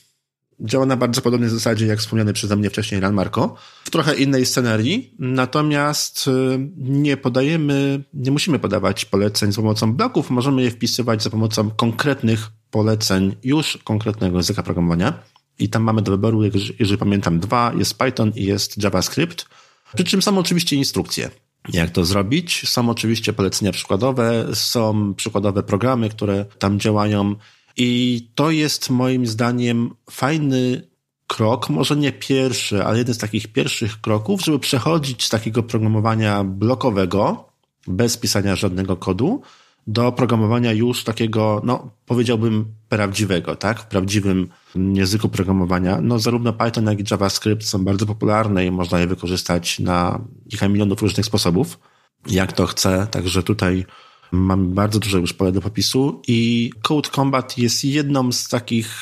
Działa 0.61 0.87
na 0.87 0.97
bardzo 0.97 1.21
podobnej 1.21 1.51
zasadzie, 1.51 1.87
jak 1.87 1.99
wspomniany 1.99 2.33
przeze 2.33 2.57
mnie 2.57 2.71
wcześniej 2.71 3.01
Ran 3.01 3.15
Marco, 3.15 3.55
w 3.85 3.91
trochę 3.91 4.15
innej 4.15 4.47
scenerii, 4.47 5.15
natomiast 5.19 6.29
y, 6.29 6.31
nie 6.77 7.17
podajemy, 7.17 8.05
nie 8.15 8.31
musimy 8.31 8.59
podawać 8.59 9.05
poleceń 9.05 9.53
za 9.53 9.61
pomocą 9.61 9.93
bloków, 9.93 10.31
możemy 10.31 10.63
je 10.63 10.71
wpisywać 10.71 11.23
za 11.23 11.31
pomocą 11.31 11.71
konkretnych 11.71 12.49
poleceń 12.71 13.37
już 13.43 13.79
konkretnego 13.85 14.37
języka 14.37 14.63
programowania. 14.63 15.23
I 15.59 15.69
tam 15.69 15.83
mamy 15.83 16.03
do 16.03 16.11
wyboru, 16.11 16.43
jeżeli 16.79 16.99
pamiętam, 16.99 17.41
dwa, 17.41 17.73
jest 17.79 17.99
Python 17.99 18.33
i 18.35 18.45
jest 18.45 18.83
JavaScript, 18.83 19.47
przy 19.95 20.05
czym 20.05 20.23
są 20.23 20.39
oczywiście 20.39 20.77
instrukcje 20.77 21.31
jak 21.69 21.91
to 21.91 22.05
zrobić. 22.05 22.69
Są 22.69 22.91
oczywiście 22.91 23.33
polecenia 23.33 23.73
przykładowe, 23.73 24.47
są 24.55 25.15
przykładowe 25.15 25.63
programy, 25.63 26.09
które 26.09 26.45
tam 26.59 26.81
działają 26.81 27.35
i 27.77 28.29
to 28.35 28.51
jest 28.51 28.91
moim 28.91 29.27
zdaniem 29.27 29.91
fajny 30.11 30.91
krok, 31.27 31.71
może 31.71 31.97
nie 31.97 32.13
pierwszy, 32.13 32.85
ale 32.85 32.99
jeden 32.99 33.15
z 33.15 33.19
takich 33.19 33.49
pierwszych 33.49 34.01
kroków, 34.01 34.41
żeby 34.45 34.59
przechodzić 34.59 35.25
z 35.25 35.29
takiego 35.29 35.63
programowania 35.63 36.45
blokowego, 36.45 37.49
bez 37.87 38.17
pisania 38.17 38.57
żadnego 38.57 38.97
kodu, 38.97 39.43
do 39.91 40.13
programowania 40.13 40.73
już 40.73 41.05
takiego, 41.05 41.63
no 41.65 41.91
powiedziałbym 42.07 42.65
prawdziwego, 42.89 43.57
tak? 43.57 43.81
W 43.81 43.87
prawdziwym 43.87 44.49
języku 44.75 45.29
programowania. 45.29 46.01
No 46.01 46.19
zarówno 46.19 46.53
Python, 46.53 46.87
jak 46.87 47.01
i 47.01 47.05
JavaScript 47.11 47.67
są 47.67 47.85
bardzo 47.85 48.07
popularne 48.07 48.67
i 48.67 48.71
można 48.71 49.01
je 49.01 49.07
wykorzystać 49.07 49.79
na 49.79 50.21
kilka 50.51 50.69
milionów 50.69 51.03
różnych 51.03 51.27
sposobów, 51.27 51.79
jak 52.27 52.53
to 52.53 52.67
chce. 52.67 53.07
Także 53.11 53.43
tutaj 53.43 53.87
mamy 54.33 54.75
bardzo 54.75 54.99
duże 54.99 55.19
już 55.19 55.33
pole 55.33 55.53
do 55.53 55.61
popisu 55.61 56.23
i 56.29 56.71
Code 56.83 57.11
Combat 57.11 57.59
jest 57.59 57.85
jedną 57.85 58.33
z 58.33 58.49
takich 58.49 58.95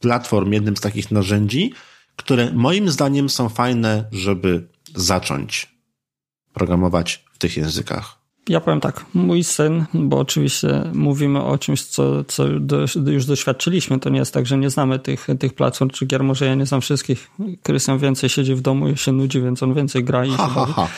platform, 0.00 0.52
jednym 0.52 0.76
z 0.76 0.80
takich 0.80 1.10
narzędzi, 1.10 1.72
które 2.16 2.52
moim 2.52 2.90
zdaniem 2.90 3.28
są 3.28 3.48
fajne, 3.48 4.08
żeby 4.12 4.68
zacząć 4.94 5.74
programować 6.52 7.24
w 7.32 7.38
tych 7.38 7.56
językach. 7.56 8.19
Ja 8.48 8.60
powiem 8.60 8.80
tak, 8.80 9.04
mój 9.14 9.44
syn, 9.44 9.84
bo 9.94 10.18
oczywiście 10.18 10.82
mówimy 10.94 11.42
o 11.42 11.58
czymś, 11.58 11.82
co, 11.82 12.24
co 12.24 12.44
do, 12.60 12.84
już 13.06 13.26
doświadczyliśmy, 13.26 13.98
to 13.98 14.10
nie 14.10 14.18
jest 14.18 14.34
tak, 14.34 14.46
że 14.46 14.58
nie 14.58 14.70
znamy 14.70 14.98
tych, 14.98 15.26
tych 15.38 15.54
platform 15.54 15.90
czy 15.90 16.06
gier, 16.06 16.24
może 16.24 16.46
ja 16.46 16.54
nie 16.54 16.66
znam 16.66 16.80
wszystkich. 16.80 17.30
Krystian 17.62 17.98
więcej 17.98 18.28
siedzi 18.28 18.54
w 18.54 18.60
domu 18.60 18.88
i 18.88 18.96
się 18.96 19.12
nudzi, 19.12 19.42
więc 19.42 19.62
on 19.62 19.74
więcej 19.74 20.04
gra 20.04 20.24
i 20.24 20.30
ha, 20.30 20.46
się 20.46 20.52
ha, 20.52 20.60
bawi. 20.60 20.72
Ha. 20.72 20.88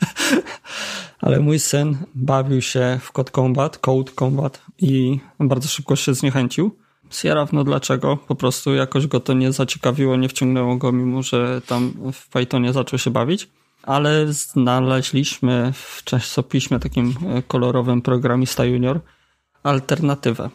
Ale 1.20 1.40
mój 1.40 1.58
syn 1.58 1.96
bawił 2.14 2.62
się 2.62 3.00
w 3.02 3.12
Code 3.12 3.30
Combat, 3.30 3.78
Code 3.78 4.12
Combat 4.12 4.62
i 4.78 5.20
bardzo 5.40 5.68
szybko 5.68 5.96
się 5.96 6.14
zniechęcił. 6.14 6.76
Sierra, 7.10 7.48
no 7.52 7.64
dlaczego? 7.64 8.16
Po 8.16 8.34
prostu 8.34 8.74
jakoś 8.74 9.06
go 9.06 9.20
to 9.20 9.32
nie 9.32 9.52
zaciekawiło, 9.52 10.16
nie 10.16 10.28
wciągnęło 10.28 10.76
go, 10.76 10.92
mimo 10.92 11.22
że 11.22 11.62
tam 11.66 11.92
w 12.12 12.28
Pythonie 12.28 12.72
zaczął 12.72 12.98
się 12.98 13.10
bawić 13.10 13.48
ale 13.88 14.32
znaleźliśmy 14.32 15.72
w 15.74 16.04
czasopiśmie 16.04 16.78
takim 16.78 17.14
e, 17.26 17.42
kolorowym 17.42 18.02
Programista 18.02 18.64
Junior 18.64 19.00
alternatywę. 19.62 20.50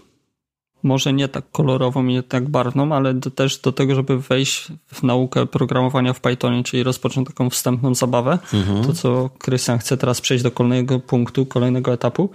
Może 0.84 1.13
nie 1.13 1.27
tak 1.27 1.51
kolorową 1.51 2.05
i 2.05 2.13
nie 2.13 2.23
tak 2.23 2.49
barwną, 2.49 2.95
ale 2.95 3.13
do, 3.13 3.31
też 3.31 3.57
do 3.57 3.71
tego, 3.71 3.95
żeby 3.95 4.19
wejść 4.19 4.67
w 4.88 5.03
naukę 5.03 5.45
programowania 5.45 6.13
w 6.13 6.19
Pythonie, 6.19 6.63
czyli 6.63 6.84
rozpocząć 6.84 7.27
taką 7.27 7.49
wstępną 7.49 7.95
zabawę. 7.95 8.39
Mhm. 8.53 8.84
To, 8.84 8.93
co 8.93 9.29
Krystian 9.38 9.79
chce 9.79 9.97
teraz 9.97 10.21
przejść 10.21 10.43
do 10.43 10.51
kolejnego 10.51 10.99
punktu, 10.99 11.45
kolejnego 11.45 11.93
etapu. 11.93 12.29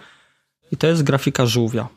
I 0.72 0.76
to 0.76 0.86
jest 0.86 1.02
grafika 1.02 1.46
żółwia. 1.46 1.88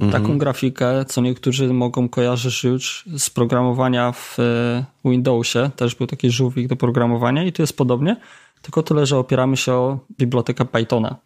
Mhm. 0.00 0.22
Taką 0.22 0.38
grafikę, 0.38 1.04
co 1.04 1.20
niektórzy 1.20 1.72
mogą 1.72 2.08
kojarzyć 2.08 2.64
już 2.64 3.04
z 3.18 3.30
programowania 3.30 4.12
w 4.12 4.36
e, 4.38 4.84
Windowsie. 5.04 5.70
Też 5.76 5.94
był 5.94 6.06
taki 6.06 6.30
żółwik 6.30 6.68
do 6.68 6.76
programowania 6.76 7.44
i 7.44 7.52
tu 7.52 7.62
jest 7.62 7.76
podobnie, 7.76 8.16
tylko 8.62 8.82
tyle, 8.82 9.06
że 9.06 9.18
opieramy 9.18 9.56
się 9.56 9.72
o 9.72 9.98
bibliotekę 10.18 10.64
Pythona. 10.64 11.16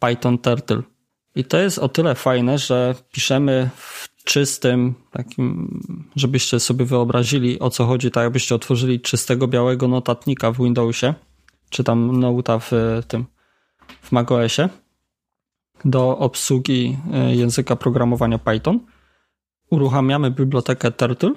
Python 0.00 0.38
Turtle. 0.38 0.82
I 1.34 1.44
to 1.44 1.58
jest 1.58 1.78
o 1.78 1.88
tyle 1.88 2.14
fajne, 2.14 2.58
że 2.58 2.94
piszemy 3.12 3.70
w 3.76 4.08
czystym, 4.24 4.94
takim, 5.10 5.80
żebyście 6.16 6.60
sobie 6.60 6.84
wyobrazili 6.84 7.60
o 7.60 7.70
co 7.70 7.86
chodzi, 7.86 8.10
tak 8.10 8.22
jakbyście 8.22 8.54
otworzyli 8.54 9.00
czystego 9.00 9.48
białego 9.48 9.88
notatnika 9.88 10.52
w 10.52 10.56
Windowsie, 10.56 11.14
czy 11.70 11.84
tam 11.84 12.20
nota 12.20 12.58
w 12.58 12.72
tym, 13.08 13.24
w 14.02 14.12
macOSie 14.12 14.68
do 15.84 16.18
obsługi 16.18 16.98
e, 17.12 17.34
języka 17.34 17.76
programowania 17.76 18.38
Python. 18.38 18.80
Uruchamiamy 19.70 20.30
bibliotekę 20.30 20.92
Turtle 20.92 21.32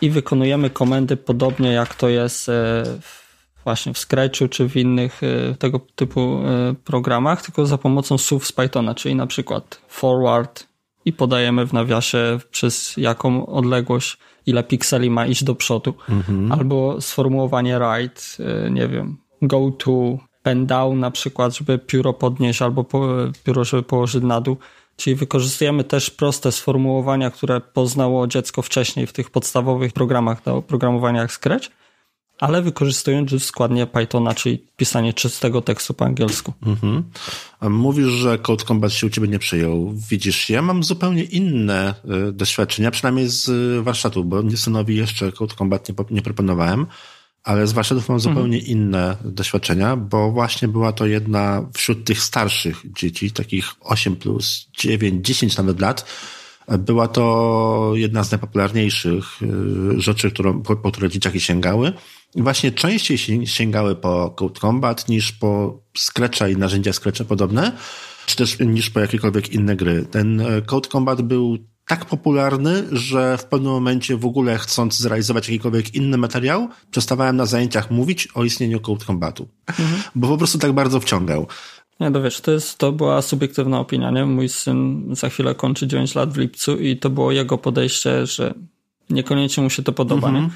i 0.00 0.10
wykonujemy 0.10 0.70
komendy 0.70 1.16
podobnie 1.16 1.72
jak 1.72 1.94
to 1.94 2.08
jest 2.08 2.48
e, 2.48 2.84
właśnie 3.64 3.94
w 3.94 3.98
Scratchu 3.98 4.48
czy 4.48 4.68
w 4.68 4.76
innych 4.76 5.20
e, 5.22 5.54
tego 5.54 5.80
typu 5.94 6.40
programach, 6.84 7.42
tylko 7.42 7.66
za 7.66 7.78
pomocą 7.78 8.18
słów 8.18 8.46
z 8.46 8.52
Pythona, 8.52 8.94
czyli 8.94 9.14
na 9.14 9.26
przykład 9.26 9.82
forward 9.88 10.66
i 11.04 11.12
podajemy 11.12 11.66
w 11.66 11.72
nawiasie 11.72 12.38
przez 12.50 12.96
jaką 12.96 13.46
odległość, 13.46 14.18
ile 14.46 14.64
pikseli 14.64 15.10
ma 15.10 15.26
iść 15.26 15.44
do 15.44 15.54
przodu, 15.54 15.94
mhm. 16.08 16.52
albo 16.52 17.00
sformułowanie 17.00 17.78
write, 17.78 18.22
nie 18.70 18.88
wiem, 18.88 19.16
go 19.42 19.70
to, 19.70 20.18
pen 20.42 20.66
down 20.66 21.00
na 21.00 21.10
przykład, 21.10 21.56
żeby 21.56 21.78
pióro 21.78 22.12
podnieść 22.12 22.62
albo 22.62 22.84
pióro, 23.44 23.64
żeby 23.64 23.82
położyć 23.82 24.22
na 24.24 24.40
dół. 24.40 24.56
Czyli 24.96 25.16
wykorzystujemy 25.16 25.84
też 25.84 26.10
proste 26.10 26.52
sformułowania, 26.52 27.30
które 27.30 27.60
poznało 27.60 28.26
dziecko 28.26 28.62
wcześniej 28.62 29.06
w 29.06 29.12
tych 29.12 29.30
podstawowych 29.30 29.92
programach 29.92 30.42
do 30.44 30.62
programowania 30.62 31.20
jak 31.20 31.32
Scratch, 31.32 31.68
ale 32.40 32.62
wykorzystując 32.62 33.44
składnie 33.44 33.86
Pythona, 33.86 34.34
czyli 34.34 34.64
pisanie 34.76 35.14
czystego 35.14 35.62
tekstu 35.62 35.94
po 35.94 36.04
angielsku. 36.04 36.52
Mhm. 36.66 37.04
Mówisz, 37.62 38.06
że 38.08 38.38
Code 38.38 38.64
Combat 38.64 38.92
się 38.92 39.06
u 39.06 39.10
ciebie 39.10 39.28
nie 39.28 39.38
przyjął. 39.38 39.94
Widzisz, 40.10 40.50
ja 40.50 40.62
mam 40.62 40.84
zupełnie 40.84 41.22
inne 41.22 41.94
y, 42.28 42.32
doświadczenia, 42.32 42.90
przynajmniej 42.90 43.28
z 43.28 43.48
y, 43.48 43.82
warsztatu, 43.82 44.24
bo 44.24 44.42
synowi 44.56 44.96
jeszcze 44.96 45.32
Code 45.32 45.54
Combat 45.54 45.88
nie, 45.88 45.94
nie 46.10 46.22
proponowałem 46.22 46.86
ale 47.44 47.66
z 47.66 47.72
warsztatów 47.72 48.08
mam 48.08 48.20
zupełnie 48.20 48.58
mhm. 48.58 48.78
inne 48.78 49.16
doświadczenia, 49.24 49.96
bo 49.96 50.30
właśnie 50.30 50.68
była 50.68 50.92
to 50.92 51.06
jedna 51.06 51.68
wśród 51.74 52.04
tych 52.04 52.22
starszych 52.22 52.82
dzieci, 52.96 53.30
takich 53.30 53.66
8 53.80 54.16
plus 54.16 54.68
9, 54.78 55.26
10 55.26 55.56
nawet 55.56 55.80
lat, 55.80 56.04
była 56.78 57.08
to 57.08 57.92
jedna 57.94 58.24
z 58.24 58.30
najpopularniejszych 58.30 59.42
y, 59.42 60.00
rzeczy, 60.00 60.30
którą, 60.30 60.62
po, 60.62 60.76
po 60.76 60.90
które 60.90 61.08
dzieciaki 61.08 61.40
sięgały. 61.40 61.92
I 62.34 62.42
właśnie 62.42 62.72
częściej 62.72 63.18
sięgały 63.46 63.96
po 63.96 64.30
Code 64.30 64.60
Combat 64.60 65.08
niż 65.08 65.32
po 65.32 65.80
Scratcha 65.98 66.48
i 66.48 66.56
narzędzia 66.56 66.92
Scratcha 66.92 67.24
podobne, 67.24 67.72
czy 68.26 68.36
też 68.36 68.58
niż 68.58 68.90
po 68.90 69.00
jakiekolwiek 69.00 69.52
inne 69.52 69.76
gry. 69.76 70.06
Ten 70.10 70.40
e, 70.40 70.62
Code 70.62 70.88
Combat 70.88 71.22
był 71.22 71.58
tak 71.86 72.04
popularny, 72.04 72.84
że 72.92 73.38
w 73.38 73.44
pewnym 73.44 73.72
momencie 73.72 74.16
w 74.16 74.24
ogóle 74.24 74.58
chcąc 74.58 74.98
zrealizować 74.98 75.48
jakikolwiek 75.48 75.94
inny 75.94 76.18
materiał, 76.18 76.68
przestawałem 76.90 77.36
na 77.36 77.46
zajęciach 77.46 77.90
mówić 77.90 78.28
o 78.34 78.44
istnieniu 78.44 78.80
Code 78.80 79.04
Combatu. 79.04 79.48
Mhm. 79.66 80.02
Bo 80.14 80.28
po 80.28 80.38
prostu 80.38 80.58
tak 80.58 80.72
bardzo 80.72 81.00
wciągał. 81.00 81.46
Nie, 82.00 82.10
to 82.10 82.22
wiesz, 82.22 82.40
to, 82.40 82.50
jest, 82.50 82.78
to 82.78 82.92
była 82.92 83.22
subiektywna 83.22 83.80
opinia, 83.80 84.10
nie? 84.10 84.26
Mój 84.26 84.48
syn 84.48 85.08
za 85.14 85.28
chwilę 85.28 85.54
kończy 85.54 85.86
9 85.86 86.14
lat 86.14 86.32
w 86.32 86.36
lipcu 86.36 86.76
i 86.76 86.96
to 86.96 87.10
było 87.10 87.32
jego 87.32 87.58
podejście, 87.58 88.26
że 88.26 88.54
niekoniecznie 89.10 89.62
mu 89.62 89.70
się 89.70 89.82
to 89.82 89.92
podoba, 89.92 90.28
mhm. 90.28 90.44
nie? 90.44 90.50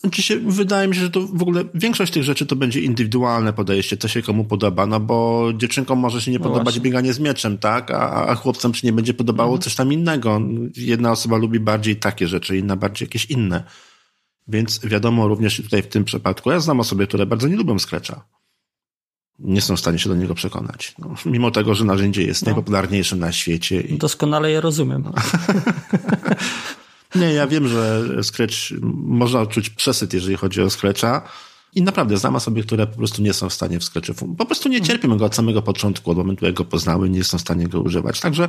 Znaczy 0.00 0.22
się, 0.22 0.36
wydaje 0.38 0.88
mi 0.88 0.94
się, 0.94 1.00
że 1.00 1.10
to 1.10 1.20
w 1.20 1.42
ogóle 1.42 1.64
większość 1.74 2.12
tych 2.12 2.22
rzeczy 2.22 2.46
to 2.46 2.56
będzie 2.56 2.80
indywidualne 2.80 3.52
podejście, 3.52 3.96
co 3.96 4.08
się 4.08 4.22
komu 4.22 4.44
podoba, 4.44 4.86
no 4.86 5.00
bo 5.00 5.48
dziewczynkom 5.56 5.98
może 5.98 6.20
się 6.20 6.30
nie 6.30 6.38
no 6.38 6.44
podobać 6.44 6.64
właśnie. 6.64 6.80
bieganie 6.80 7.12
z 7.12 7.18
mieczem, 7.18 7.58
tak? 7.58 7.90
A, 7.90 8.26
a 8.26 8.34
chłopcom 8.34 8.74
się 8.74 8.86
nie 8.86 8.92
będzie 8.92 9.14
podobało 9.14 9.50
mhm. 9.50 9.62
coś 9.62 9.74
tam 9.74 9.92
innego. 9.92 10.40
Jedna 10.76 11.12
osoba 11.12 11.36
lubi 11.36 11.60
bardziej 11.60 11.96
takie 11.96 12.28
rzeczy, 12.28 12.58
inna 12.58 12.76
bardziej 12.76 13.06
jakieś 13.06 13.24
inne. 13.24 13.64
Więc 14.48 14.80
wiadomo, 14.84 15.28
również 15.28 15.56
tutaj 15.56 15.82
w 15.82 15.88
tym 15.88 16.04
przypadku, 16.04 16.50
ja 16.50 16.60
znam 16.60 16.80
osoby, 16.80 17.06
które 17.06 17.26
bardzo 17.26 17.48
nie 17.48 17.56
lubią 17.56 17.78
Scratcha. 17.78 18.24
Nie 19.38 19.60
są 19.60 19.76
w 19.76 19.80
stanie 19.80 19.98
się 19.98 20.08
do 20.08 20.16
niego 20.16 20.34
przekonać. 20.34 20.94
No, 20.98 21.14
mimo 21.26 21.50
tego, 21.50 21.74
że 21.74 21.84
narzędzie 21.84 22.22
jest 22.22 22.42
no. 22.42 22.46
najpopularniejszym 22.46 23.18
na 23.18 23.32
świecie. 23.32 23.80
I... 23.80 23.98
Doskonale 23.98 24.50
je 24.50 24.60
rozumiem. 24.60 25.04
Nie, 27.14 27.32
ja 27.32 27.46
wiem, 27.46 27.68
że 27.68 28.02
Scratch, 28.22 28.56
można 28.94 29.40
odczuć 29.40 29.70
przesyt, 29.70 30.14
jeżeli 30.14 30.36
chodzi 30.36 30.62
o 30.62 30.70
Scratcha. 30.70 31.22
I 31.74 31.82
naprawdę 31.82 32.16
znam 32.16 32.36
osoby, 32.36 32.62
które 32.62 32.86
po 32.86 32.96
prostu 32.96 33.22
nie 33.22 33.32
są 33.32 33.48
w 33.48 33.52
stanie 33.52 33.78
w 33.78 33.84
Scratchu, 33.84 34.34
po 34.34 34.46
prostu 34.46 34.68
nie 34.68 34.80
cierpią 34.80 35.16
go 35.18 35.24
od 35.24 35.34
samego 35.34 35.62
początku, 35.62 36.10
od 36.10 36.16
momentu 36.16 36.44
jak 36.44 36.54
go 36.54 36.64
poznały, 36.64 37.10
nie 37.10 37.24
są 37.24 37.38
w 37.38 37.40
stanie 37.40 37.68
go 37.68 37.80
używać. 37.80 38.20
Także 38.20 38.48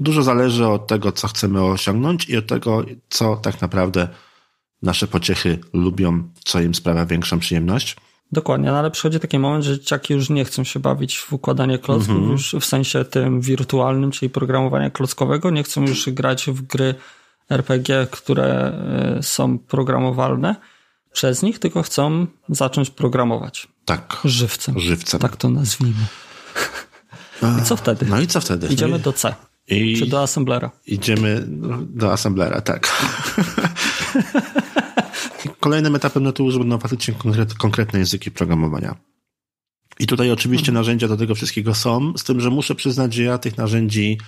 dużo 0.00 0.22
zależy 0.22 0.66
od 0.66 0.86
tego, 0.86 1.12
co 1.12 1.28
chcemy 1.28 1.64
osiągnąć 1.64 2.28
i 2.28 2.36
od 2.36 2.46
tego, 2.46 2.84
co 3.08 3.36
tak 3.36 3.60
naprawdę 3.60 4.08
nasze 4.82 5.06
pociechy 5.06 5.58
lubią, 5.72 6.28
co 6.44 6.60
im 6.60 6.74
sprawia 6.74 7.06
większą 7.06 7.38
przyjemność. 7.38 7.96
Dokładnie, 8.32 8.70
no 8.70 8.78
ale 8.78 8.90
przychodzi 8.90 9.20
taki 9.20 9.38
moment, 9.38 9.64
że 9.64 9.78
dzieciaki 9.78 10.14
już 10.14 10.30
nie 10.30 10.44
chcą 10.44 10.64
się 10.64 10.80
bawić 10.80 11.18
w 11.18 11.32
układanie 11.32 11.78
klocków, 11.78 12.16
mm 12.16 12.28
-hmm. 12.28 12.30
już 12.30 12.54
w 12.60 12.64
sensie 12.64 13.04
tym 13.04 13.40
wirtualnym, 13.40 14.10
czyli 14.10 14.30
programowania 14.30 14.90
klockowego, 14.90 15.50
nie 15.50 15.62
chcą 15.62 15.82
już 15.82 16.10
grać 16.10 16.46
w 16.46 16.62
gry 16.62 16.94
RPG, 17.50 18.06
które 18.10 18.72
e, 19.18 19.22
są 19.22 19.58
programowalne 19.58 20.56
przez 21.12 21.42
nich, 21.42 21.58
tylko 21.58 21.82
chcą 21.82 22.26
zacząć 22.48 22.90
programować. 22.90 23.68
Tak. 23.84 24.20
Żywcem. 24.24 24.80
Żywcem. 24.80 25.20
Tak 25.20 25.36
to 25.36 25.50
nazwijmy. 25.50 26.06
I 27.60 27.62
co 27.62 27.76
wtedy? 27.76 28.06
No 28.08 28.20
i 28.20 28.26
co 28.26 28.40
wtedy? 28.40 28.66
Idziemy 28.66 28.98
do 28.98 29.12
C. 29.12 29.34
I 29.68 29.98
czy 29.98 30.06
do 30.06 30.22
assemblera? 30.22 30.70
Idziemy 30.86 31.44
do 31.80 32.12
assemblera, 32.12 32.60
tak. 32.60 32.88
Kolejnym 35.60 35.94
etapem 35.94 36.22
no 36.22 36.32
to 36.32 36.42
już 36.42 36.58
będą 36.58 36.78
faktycznie 36.78 37.14
konkret, 37.14 37.54
konkretne 37.54 37.98
języki 37.98 38.30
programowania. 38.30 38.94
I 39.98 40.06
tutaj 40.06 40.30
oczywiście 40.30 40.68
mhm. 40.68 40.74
narzędzia 40.74 41.08
do 41.08 41.16
tego 41.16 41.34
wszystkiego 41.34 41.74
są, 41.74 42.12
z 42.16 42.24
tym, 42.24 42.40
że 42.40 42.50
muszę 42.50 42.74
przyznać, 42.74 43.14
że 43.14 43.22
ja 43.22 43.38
tych 43.38 43.58
narzędzi 43.58 44.18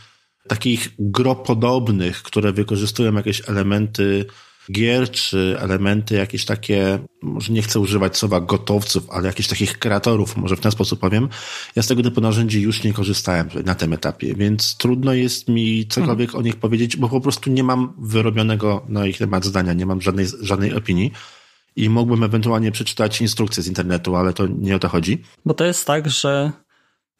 takich 0.48 0.88
gropodobnych, 0.98 2.22
które 2.22 2.52
wykorzystują 2.52 3.14
jakieś 3.14 3.48
elementy 3.48 4.24
gier, 4.72 5.10
czy 5.10 5.56
elementy 5.58 6.14
jakieś 6.14 6.44
takie, 6.44 6.98
może 7.22 7.52
nie 7.52 7.62
chcę 7.62 7.80
używać 7.80 8.16
słowa 8.16 8.40
gotowców, 8.40 9.10
ale 9.10 9.26
jakichś 9.26 9.48
takich 9.48 9.78
kreatorów, 9.78 10.36
może 10.36 10.56
w 10.56 10.60
ten 10.60 10.72
sposób 10.72 11.00
powiem. 11.00 11.28
Ja 11.76 11.82
z 11.82 11.86
tego 11.86 12.02
typu 12.02 12.20
narzędzi 12.20 12.62
już 12.62 12.84
nie 12.84 12.92
korzystałem 12.92 13.48
na 13.64 13.74
tym 13.74 13.92
etapie, 13.92 14.34
więc 14.34 14.76
trudno 14.76 15.12
jest 15.12 15.48
mi 15.48 15.86
cokolwiek 15.86 16.30
hmm. 16.30 16.44
o 16.44 16.46
nich 16.46 16.56
powiedzieć, 16.56 16.96
bo 16.96 17.08
po 17.08 17.20
prostu 17.20 17.50
nie 17.50 17.64
mam 17.64 17.94
wyrobionego 17.98 18.84
na 18.88 19.06
ich 19.06 19.18
temat 19.18 19.44
zdania, 19.44 19.72
nie 19.72 19.86
mam 19.86 20.00
żadnej, 20.00 20.26
żadnej 20.40 20.74
opinii 20.74 21.12
i 21.76 21.90
mógłbym 21.90 22.22
ewentualnie 22.22 22.72
przeczytać 22.72 23.20
instrukcje 23.20 23.62
z 23.62 23.66
internetu, 23.66 24.16
ale 24.16 24.32
to 24.32 24.46
nie 24.46 24.76
o 24.76 24.78
to 24.78 24.88
chodzi. 24.88 25.22
Bo 25.44 25.54
to 25.54 25.64
jest 25.64 25.86
tak, 25.86 26.10
że 26.10 26.52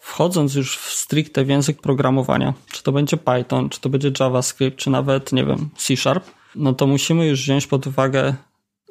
wchodząc 0.06 0.54
już 0.54 0.76
w 0.76 0.92
stricte 0.92 1.44
w 1.44 1.48
język 1.48 1.80
programowania, 1.80 2.54
czy 2.72 2.82
to 2.82 2.92
będzie 2.92 3.16
Python, 3.16 3.68
czy 3.68 3.80
to 3.80 3.88
będzie 3.88 4.10
JavaScript, 4.20 4.78
czy 4.78 4.90
nawet, 4.90 5.32
nie 5.32 5.44
wiem, 5.44 5.68
C 5.76 5.96
Sharp, 5.96 6.24
no 6.54 6.72
to 6.72 6.86
musimy 6.86 7.26
już 7.26 7.40
wziąć 7.40 7.66
pod 7.66 7.86
uwagę 7.86 8.34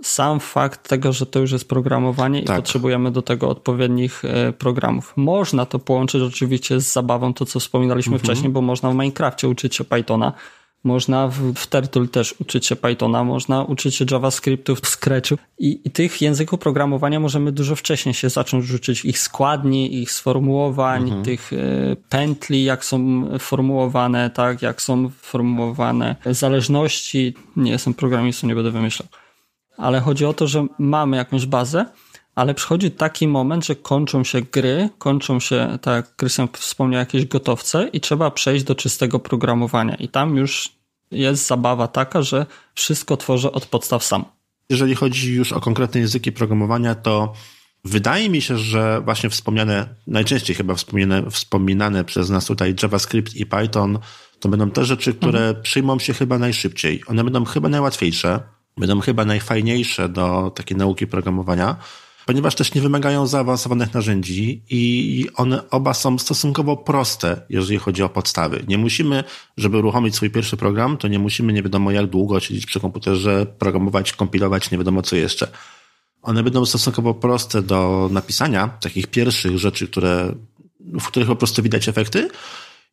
sam 0.03 0.39
fakt 0.39 0.89
tego, 0.89 1.13
że 1.13 1.25
to 1.25 1.39
już 1.39 1.51
jest 1.51 1.69
programowanie 1.69 2.43
tak. 2.43 2.57
i 2.57 2.61
potrzebujemy 2.61 3.11
do 3.11 3.21
tego 3.21 3.49
odpowiednich 3.49 4.25
e, 4.25 4.53
programów. 4.53 5.13
Można 5.15 5.65
to 5.65 5.79
połączyć 5.79 6.21
oczywiście 6.21 6.79
z 6.79 6.93
zabawą, 6.93 7.33
to 7.33 7.45
co 7.45 7.59
wspominaliśmy 7.59 8.13
mhm. 8.13 8.25
wcześniej, 8.25 8.51
bo 8.51 8.61
można 8.61 8.89
w 8.89 8.93
Minecrafcie 8.93 9.47
uczyć 9.47 9.75
się 9.75 9.83
Pythona, 9.83 10.33
można 10.85 11.27
w, 11.27 11.53
w 11.53 11.67
Turtle 11.67 12.07
też 12.07 12.35
uczyć 12.39 12.65
się 12.65 12.75
Pythona, 12.75 13.23
można 13.23 13.63
uczyć 13.63 13.95
się 13.95 14.05
JavaScriptu 14.11 14.75
w 14.75 14.87
Scratchu 14.87 15.37
I, 15.57 15.81
i 15.85 15.91
tych 15.91 16.21
języków 16.21 16.59
programowania 16.59 17.19
możemy 17.19 17.51
dużo 17.51 17.75
wcześniej 17.75 18.13
się 18.13 18.29
zacząć 18.29 18.71
uczyć 18.71 19.05
ich 19.05 19.19
składni, 19.19 20.01
ich 20.01 20.11
sformułowań, 20.11 21.03
mhm. 21.03 21.23
tych 21.23 21.53
y, 21.53 21.97
pętli, 22.09 22.63
jak 22.63 22.85
są 22.85 23.25
formułowane, 23.39 24.29
tak, 24.29 24.61
jak 24.61 24.81
są 24.81 25.09
formułowane 25.09 26.15
zależności. 26.25 27.33
Nie 27.55 27.71
jestem 27.71 27.93
programistą, 27.93 28.47
nie 28.47 28.55
będę 28.55 28.71
wymyślał. 28.71 29.07
Ale 29.77 29.99
chodzi 29.99 30.25
o 30.25 30.33
to, 30.33 30.47
że 30.47 30.65
mamy 30.79 31.17
jakąś 31.17 31.45
bazę, 31.45 31.85
ale 32.35 32.53
przychodzi 32.53 32.91
taki 32.91 33.27
moment, 33.27 33.65
że 33.65 33.75
kończą 33.75 34.23
się 34.23 34.41
gry, 34.41 34.89
kończą 34.97 35.39
się, 35.39 35.77
tak 35.81 35.95
jak 35.95 36.15
Krystian 36.15 36.47
wspomniał, 36.53 36.99
jakieś 36.99 37.25
gotowce 37.25 37.89
i 37.93 37.99
trzeba 37.99 38.31
przejść 38.31 38.65
do 38.65 38.75
czystego 38.75 39.19
programowania. 39.19 39.95
I 39.95 40.07
tam 40.07 40.37
już 40.37 40.69
jest 41.11 41.47
zabawa 41.47 41.87
taka, 41.87 42.21
że 42.21 42.45
wszystko 42.75 43.17
tworzę 43.17 43.51
od 43.51 43.65
podstaw 43.65 44.03
sam. 44.03 44.25
Jeżeli 44.69 44.95
chodzi 44.95 45.33
już 45.33 45.51
o 45.51 45.61
konkretne 45.61 45.99
języki 45.99 46.31
programowania, 46.31 46.95
to 46.95 47.33
wydaje 47.83 48.29
mi 48.29 48.41
się, 48.41 48.57
że 48.57 49.01
właśnie 49.01 49.29
wspomniane, 49.29 49.95
najczęściej 50.07 50.55
chyba 50.55 50.75
wspomniane, 50.75 51.31
wspominane 51.31 52.03
przez 52.03 52.29
nas 52.29 52.45
tutaj 52.45 52.75
JavaScript 52.83 53.35
i 53.35 53.45
Python, 53.45 53.99
to 54.39 54.49
będą 54.49 54.71
te 54.71 54.85
rzeczy, 54.85 55.13
które 55.13 55.39
mhm. 55.39 55.63
przyjmą 55.63 55.99
się 55.99 56.13
chyba 56.13 56.39
najszybciej. 56.39 57.03
One 57.07 57.23
będą 57.23 57.45
chyba 57.45 57.69
najłatwiejsze, 57.69 58.39
będą 58.77 58.99
chyba 58.99 59.25
najfajniejsze 59.25 60.09
do 60.09 60.51
takiej 60.55 60.77
nauki 60.77 61.07
programowania 61.07 61.75
ponieważ 62.25 62.55
też 62.55 62.73
nie 62.73 62.81
wymagają 62.81 63.27
zaawansowanych 63.27 63.93
narzędzi 63.93 64.61
i 64.69 65.27
one 65.35 65.69
oba 65.69 65.93
są 65.93 66.17
stosunkowo 66.17 66.77
proste, 66.77 67.41
jeżeli 67.49 67.79
chodzi 67.79 68.03
o 68.03 68.09
podstawy. 68.09 68.63
Nie 68.67 68.77
musimy, 68.77 69.23
żeby 69.57 69.77
uruchomić 69.77 70.15
swój 70.15 70.29
pierwszy 70.29 70.57
program, 70.57 70.97
to 70.97 71.07
nie 71.07 71.19
musimy 71.19 71.53
nie 71.53 71.63
wiadomo 71.63 71.91
jak 71.91 72.07
długo 72.07 72.39
siedzieć 72.39 72.65
przy 72.65 72.79
komputerze, 72.79 73.45
programować, 73.59 74.13
kompilować, 74.13 74.71
nie 74.71 74.77
wiadomo 74.77 75.01
co 75.01 75.15
jeszcze. 75.15 75.47
One 76.21 76.43
będą 76.43 76.65
stosunkowo 76.65 77.13
proste 77.13 77.61
do 77.61 78.09
napisania, 78.11 78.67
takich 78.67 79.07
pierwszych 79.07 79.57
rzeczy, 79.57 79.87
które, 79.87 80.35
w 80.79 81.07
których 81.07 81.27
po 81.27 81.35
prostu 81.35 81.63
widać 81.63 81.89
efekty 81.89 82.29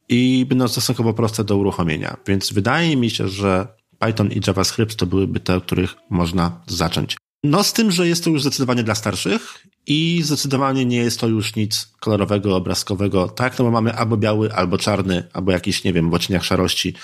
i 0.09 0.47
będą 0.49 0.69
stosunkowo 0.69 1.15
proste 1.15 1.45
do 1.45 1.57
uruchomienia. 1.57 2.17
Więc 2.27 2.53
wydaje 2.53 2.97
mi 2.97 3.11
się, 3.11 3.29
że 3.29 3.67
Python 3.99 4.33
i 4.33 4.41
JavaScript 4.47 4.97
to 4.97 5.07
byłyby 5.07 5.41
te, 5.41 5.57
od 5.57 5.65
których 5.65 5.95
można 6.11 6.61
zacząć. 6.67 7.17
No 7.45 7.65
z 7.65 7.73
tym, 7.73 7.91
że 7.91 8.09
jest 8.09 8.25
to 8.25 8.31
już 8.31 8.43
zdecydowanie 8.43 8.83
dla 8.83 8.95
starszych 8.95 9.67
i 9.87 10.21
zdecydowanie 10.25 10.87
nie 10.87 10.97
jest 10.97 11.21
to 11.21 11.29
już 11.29 11.57
nic 11.57 11.89
kolorowego, 12.01 12.57
obrazkowego, 12.57 13.29
tak? 13.29 13.59
No 13.59 13.65
bo 13.65 13.71
mamy 13.71 13.93
albo 13.93 14.17
biały, 14.17 14.55
albo 14.55 14.79
czarny, 14.79 15.29
albo 15.33 15.53
jakiś, 15.53 15.85
nie 15.85 15.93
wiem, 15.93 16.11
w 16.11 16.15
odcieniach 16.15 16.45
szarości 16.45 16.95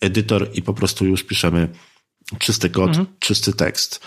edytor 0.00 0.50
i 0.54 0.62
po 0.62 0.74
prostu 0.74 1.06
już 1.06 1.22
piszemy 1.22 1.68
czysty 2.38 2.70
kod, 2.70 2.88
mhm. 2.88 3.06
czysty 3.18 3.52
tekst. 3.52 4.00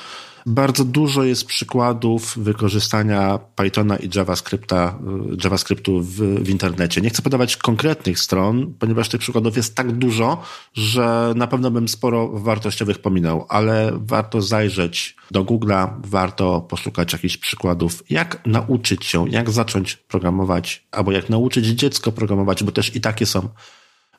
Bardzo 0.45 0.85
dużo 0.85 1.23
jest 1.23 1.45
przykładów 1.45 2.37
wykorzystania 2.37 3.39
Pythona 3.55 3.97
i 3.97 4.09
JavaScripta, 4.15 4.99
y, 5.33 5.37
JavaScriptu 5.43 6.01
w, 6.01 6.15
w 6.43 6.49
internecie. 6.49 7.01
Nie 7.01 7.09
chcę 7.09 7.21
podawać 7.21 7.57
konkretnych 7.57 8.19
stron, 8.19 8.73
ponieważ 8.79 9.09
tych 9.09 9.19
przykładów 9.19 9.57
jest 9.57 9.75
tak 9.75 9.91
dużo, 9.91 10.41
że 10.73 11.33
na 11.35 11.47
pewno 11.47 11.71
bym 11.71 11.87
sporo 11.87 12.27
wartościowych 12.27 12.99
pominął, 12.99 13.45
ale 13.49 13.91
warto 13.93 14.41
zajrzeć 14.41 15.15
do 15.31 15.43
Google'a, 15.43 15.89
warto 16.03 16.61
poszukać 16.61 17.13
jakichś 17.13 17.37
przykładów, 17.37 18.03
jak 18.09 18.45
nauczyć 18.45 19.05
się, 19.05 19.29
jak 19.29 19.49
zacząć 19.49 19.95
programować, 19.95 20.87
albo 20.91 21.11
jak 21.11 21.29
nauczyć 21.29 21.65
dziecko 21.65 22.11
programować, 22.11 22.63
bo 22.63 22.71
też 22.71 22.95
i 22.95 23.01
takie 23.01 23.25
są 23.25 23.49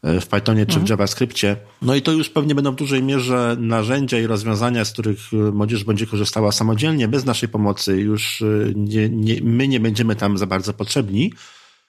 w 0.02 0.26
Pythonie 0.26 0.66
czy 0.66 0.72
w 0.72 0.76
mhm. 0.76 0.86
JavaScriptie. 0.90 1.56
No 1.82 1.94
i 1.94 2.02
to 2.02 2.12
już 2.12 2.30
pewnie 2.30 2.54
będą 2.54 2.72
w 2.72 2.76
dużej 2.76 3.02
mierze 3.02 3.56
narzędzia 3.58 4.18
i 4.18 4.26
rozwiązania, 4.26 4.84
z 4.84 4.92
których 4.92 5.18
e, 5.32 5.36
młodzież 5.36 5.84
będzie 5.84 6.06
korzystała 6.06 6.52
samodzielnie, 6.52 7.08
bez 7.08 7.24
naszej 7.24 7.48
pomocy. 7.48 8.00
Już 8.00 8.42
e, 8.42 8.46
nie, 8.74 9.08
nie, 9.08 9.40
my 9.42 9.68
nie 9.68 9.80
będziemy 9.80 10.16
tam 10.16 10.38
za 10.38 10.46
bardzo 10.46 10.72
potrzebni, 10.72 11.32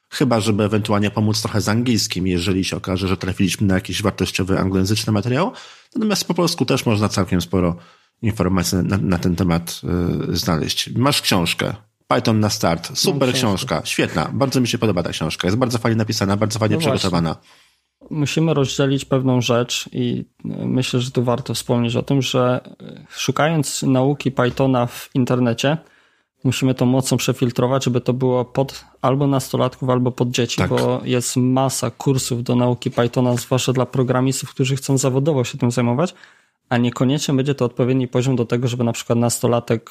chyba 0.10 0.40
żeby 0.40 0.64
ewentualnie 0.64 1.12
pomóc 1.12 1.42
trochę 1.42 1.62
z 1.62 1.70
angielskim, 1.70 2.28
jeżeli 2.28 2.64
się 2.64 2.78
okaże, 2.78 3.08
że 3.08 3.18
trafiliśmy 3.18 3.68
na 3.68 3.76
jakiś 3.76 4.02
wartościowy 4.02 4.60
anglojęzyczny 4.60 5.14
materiał. 5.14 5.52
Natomiast 5.96 6.26
po 6.26 6.34
polsku 6.34 6.66
też 6.66 6.86
można 6.86 7.10
całkiem 7.10 7.42
sporo 7.42 7.76
informacji 8.22 8.78
na, 8.78 8.98
na 8.98 9.18
ten 9.18 9.36
temat 9.36 9.82
znaleźć. 10.30 10.90
Masz 10.96 11.22
książkę. 11.22 11.74
Python 12.08 12.40
na 12.40 12.50
start. 12.50 12.98
Super 12.98 13.34
książka. 13.34 13.82
Świetna. 13.86 14.30
Bardzo 14.34 14.62
mi 14.62 14.68
się 14.68 14.78
podoba 14.78 15.04
ta 15.04 15.10
książka. 15.10 15.48
Jest 15.48 15.58
bardzo 15.58 15.78
fajnie 15.78 15.96
napisana, 15.96 16.38
bardzo 16.38 16.60
fajnie 16.60 16.76
no 16.76 16.80
przygotowana. 16.80 17.34
Właśnie 17.34 17.71
musimy 18.10 18.54
rozdzielić 18.54 19.06
pewną 19.06 19.42
rzecz 19.42 19.90
i 19.92 20.26
myślę, 20.66 21.00
że 21.00 21.12
tu 21.12 21.24
warto 21.24 21.54
wspomnieć 21.54 21.96
o 21.96 22.04
tym, 22.04 22.22
że 22.22 22.62
szukając 23.10 23.84
nauki 23.84 24.32
Pythona 24.32 24.86
w 24.86 25.10
internecie, 25.14 25.78
musimy 26.44 26.74
to 26.74 26.86
mocno 26.86 27.18
przefiltrować, 27.18 27.84
żeby 27.84 28.02
to 28.02 28.14
było 28.14 28.46
pod 28.46 28.86
albo 29.02 29.28
nastolatków, 29.28 29.90
albo 29.90 30.12
pod 30.12 30.30
dzieci, 30.30 30.58
tak. 30.58 30.70
bo 30.70 31.02
jest 31.04 31.38
masa 31.38 31.92
kursów 31.92 32.44
do 32.44 32.56
nauki 32.56 32.92
Pythona, 32.92 33.36
zwłaszcza 33.36 33.74
dla 33.74 33.86
programistów, 33.86 34.50
którzy 34.50 34.76
chcą 34.76 34.98
zawodowo 34.98 35.44
się 35.44 35.58
tym 35.58 35.72
zajmować, 35.72 36.14
a 36.70 36.78
niekoniecznie 36.78 37.34
będzie 37.34 37.56
to 37.56 37.66
odpowiedni 37.66 38.08
poziom 38.08 38.36
do 38.36 38.46
tego, 38.46 38.68
żeby 38.68 38.84
na 38.84 38.94
przykład 38.94 39.20
nastolatek 39.20 39.90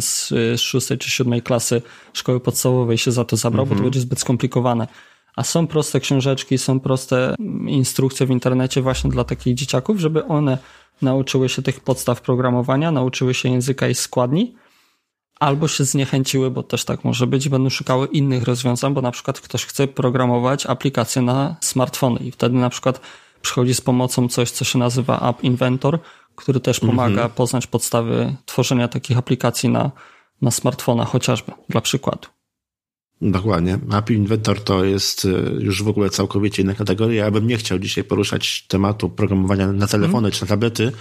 z 0.00 0.32
szóstej 0.60 0.98
czy 0.98 1.10
siódmej 1.10 1.42
klasy 1.42 1.82
szkoły 2.12 2.40
podstawowej 2.40 2.98
się 2.98 3.12
za 3.12 3.24
to 3.24 3.36
zabrał, 3.36 3.62
mhm. 3.62 3.68
bo 3.68 3.74
to 3.74 3.78
mhm. 3.78 3.90
będzie 3.90 4.00
zbyt 4.00 4.20
skomplikowane. 4.20 4.86
A 5.36 5.42
są 5.42 5.66
proste 5.66 6.00
książeczki, 6.00 6.58
są 6.58 6.80
proste 6.80 7.34
instrukcje 7.66 8.26
w 8.26 8.30
internecie 8.30 8.82
właśnie 8.82 9.10
dla 9.10 9.24
takich 9.24 9.54
dzieciaków, 9.54 9.98
żeby 9.98 10.24
one 10.24 10.58
nauczyły 11.02 11.48
się 11.48 11.62
tych 11.62 11.80
podstaw 11.80 12.20
programowania, 12.20 12.90
nauczyły 12.90 13.34
się 13.34 13.48
języka 13.48 13.88
i 13.88 13.94
składni, 13.94 14.54
albo 15.40 15.68
się 15.68 15.84
zniechęciły, 15.84 16.50
bo 16.50 16.62
też 16.62 16.84
tak 16.84 17.04
może 17.04 17.26
być, 17.26 17.48
będą 17.48 17.70
szukały 17.70 18.06
innych 18.06 18.42
rozwiązań, 18.42 18.94
bo 18.94 19.02
na 19.02 19.10
przykład 19.10 19.40
ktoś 19.40 19.64
chce 19.64 19.88
programować 19.88 20.66
aplikację 20.66 21.22
na 21.22 21.56
smartfony 21.60 22.20
i 22.20 22.30
wtedy 22.30 22.56
na 22.56 22.70
przykład 22.70 23.00
przychodzi 23.42 23.74
z 23.74 23.80
pomocą 23.80 24.28
coś, 24.28 24.50
co 24.50 24.64
się 24.64 24.78
nazywa 24.78 25.30
App 25.30 25.44
Inventor, 25.44 25.98
który 26.36 26.60
też 26.60 26.80
pomaga 26.80 27.12
mhm. 27.12 27.30
poznać 27.30 27.66
podstawy 27.66 28.36
tworzenia 28.46 28.88
takich 28.88 29.18
aplikacji 29.18 29.68
na, 29.68 29.90
na 30.42 30.50
smartfonach 30.50 31.08
chociażby, 31.08 31.52
dla 31.68 31.80
przykładu. 31.80 32.28
Dokładnie. 33.22 33.78
App 33.92 34.10
Inventor 34.10 34.60
to 34.60 34.84
jest 34.84 35.24
y, 35.24 35.28
już 35.60 35.82
w 35.82 35.88
ogóle 35.88 36.10
całkowicie 36.10 36.62
inna 36.62 36.74
kategoria. 36.74 37.24
Ja 37.24 37.30
bym 37.30 37.46
nie 37.46 37.56
chciał 37.56 37.78
dzisiaj 37.78 38.04
poruszać 38.04 38.64
tematu 38.68 39.10
programowania 39.10 39.72
na 39.72 39.86
telefony 39.86 40.12
hmm. 40.12 40.32
czy 40.32 40.40
na 40.42 40.48
tablety, 40.48 40.92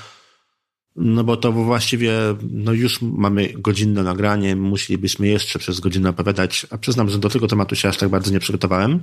no 0.95 1.24
bo 1.24 1.38
to 1.38 1.51
właściwie 1.51 2.13
no 2.51 2.74
już 2.74 3.01
mamy 3.01 3.53
godzinne 3.55 4.03
nagranie, 4.03 4.55
musielibyśmy 4.55 5.28
jeszcze 5.28 5.59
przez 5.59 5.80
godzinę 5.80 6.09
opowiadać, 6.09 6.67
a 6.69 6.78
przyznam, 6.78 7.09
że 7.09 7.19
do 7.19 7.30
tego 7.30 7.47
tematu 7.47 7.76
się 7.76 7.89
aż 7.89 7.97
tak 7.97 8.09
bardzo 8.09 8.32
nie 8.32 8.39
przygotowałem. 8.39 8.99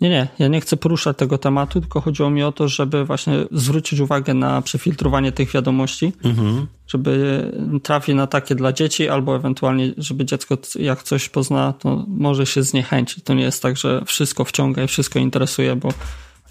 Nie, 0.00 0.10
nie, 0.10 0.28
ja 0.38 0.48
nie 0.48 0.60
chcę 0.60 0.76
poruszać 0.76 1.16
tego 1.16 1.38
tematu, 1.38 1.80
tylko 1.80 2.00
chodziło 2.00 2.30
mi 2.30 2.42
o 2.42 2.52
to, 2.52 2.68
żeby 2.68 3.04
właśnie 3.04 3.34
zwrócić 3.52 4.00
uwagę 4.00 4.34
na 4.34 4.62
przefiltrowanie 4.62 5.32
tych 5.32 5.52
wiadomości, 5.52 6.12
mhm. 6.24 6.66
żeby 6.86 7.52
trafi 7.82 8.14
na 8.14 8.26
takie 8.26 8.54
dla 8.54 8.72
dzieci, 8.72 9.08
albo 9.08 9.36
ewentualnie, 9.36 9.92
żeby 9.98 10.24
dziecko 10.24 10.58
jak 10.78 11.02
coś 11.02 11.28
pozna, 11.28 11.72
to 11.72 12.04
może 12.08 12.46
się 12.46 12.62
zniechęcić. 12.62 13.24
To 13.24 13.34
nie 13.34 13.42
jest 13.42 13.62
tak, 13.62 13.76
że 13.76 14.02
wszystko 14.06 14.44
wciąga 14.44 14.82
i 14.82 14.86
wszystko 14.86 15.18
interesuje, 15.18 15.76
bo 15.76 15.88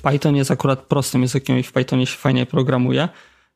Python 0.03 0.35
jest 0.35 0.51
akurat 0.51 0.79
prostym 0.79 1.21
językiem 1.21 1.59
i 1.59 1.63
w 1.63 1.71
Pythonie 1.71 2.05
się 2.05 2.17
fajnie 2.17 2.45
programuje 2.45 3.09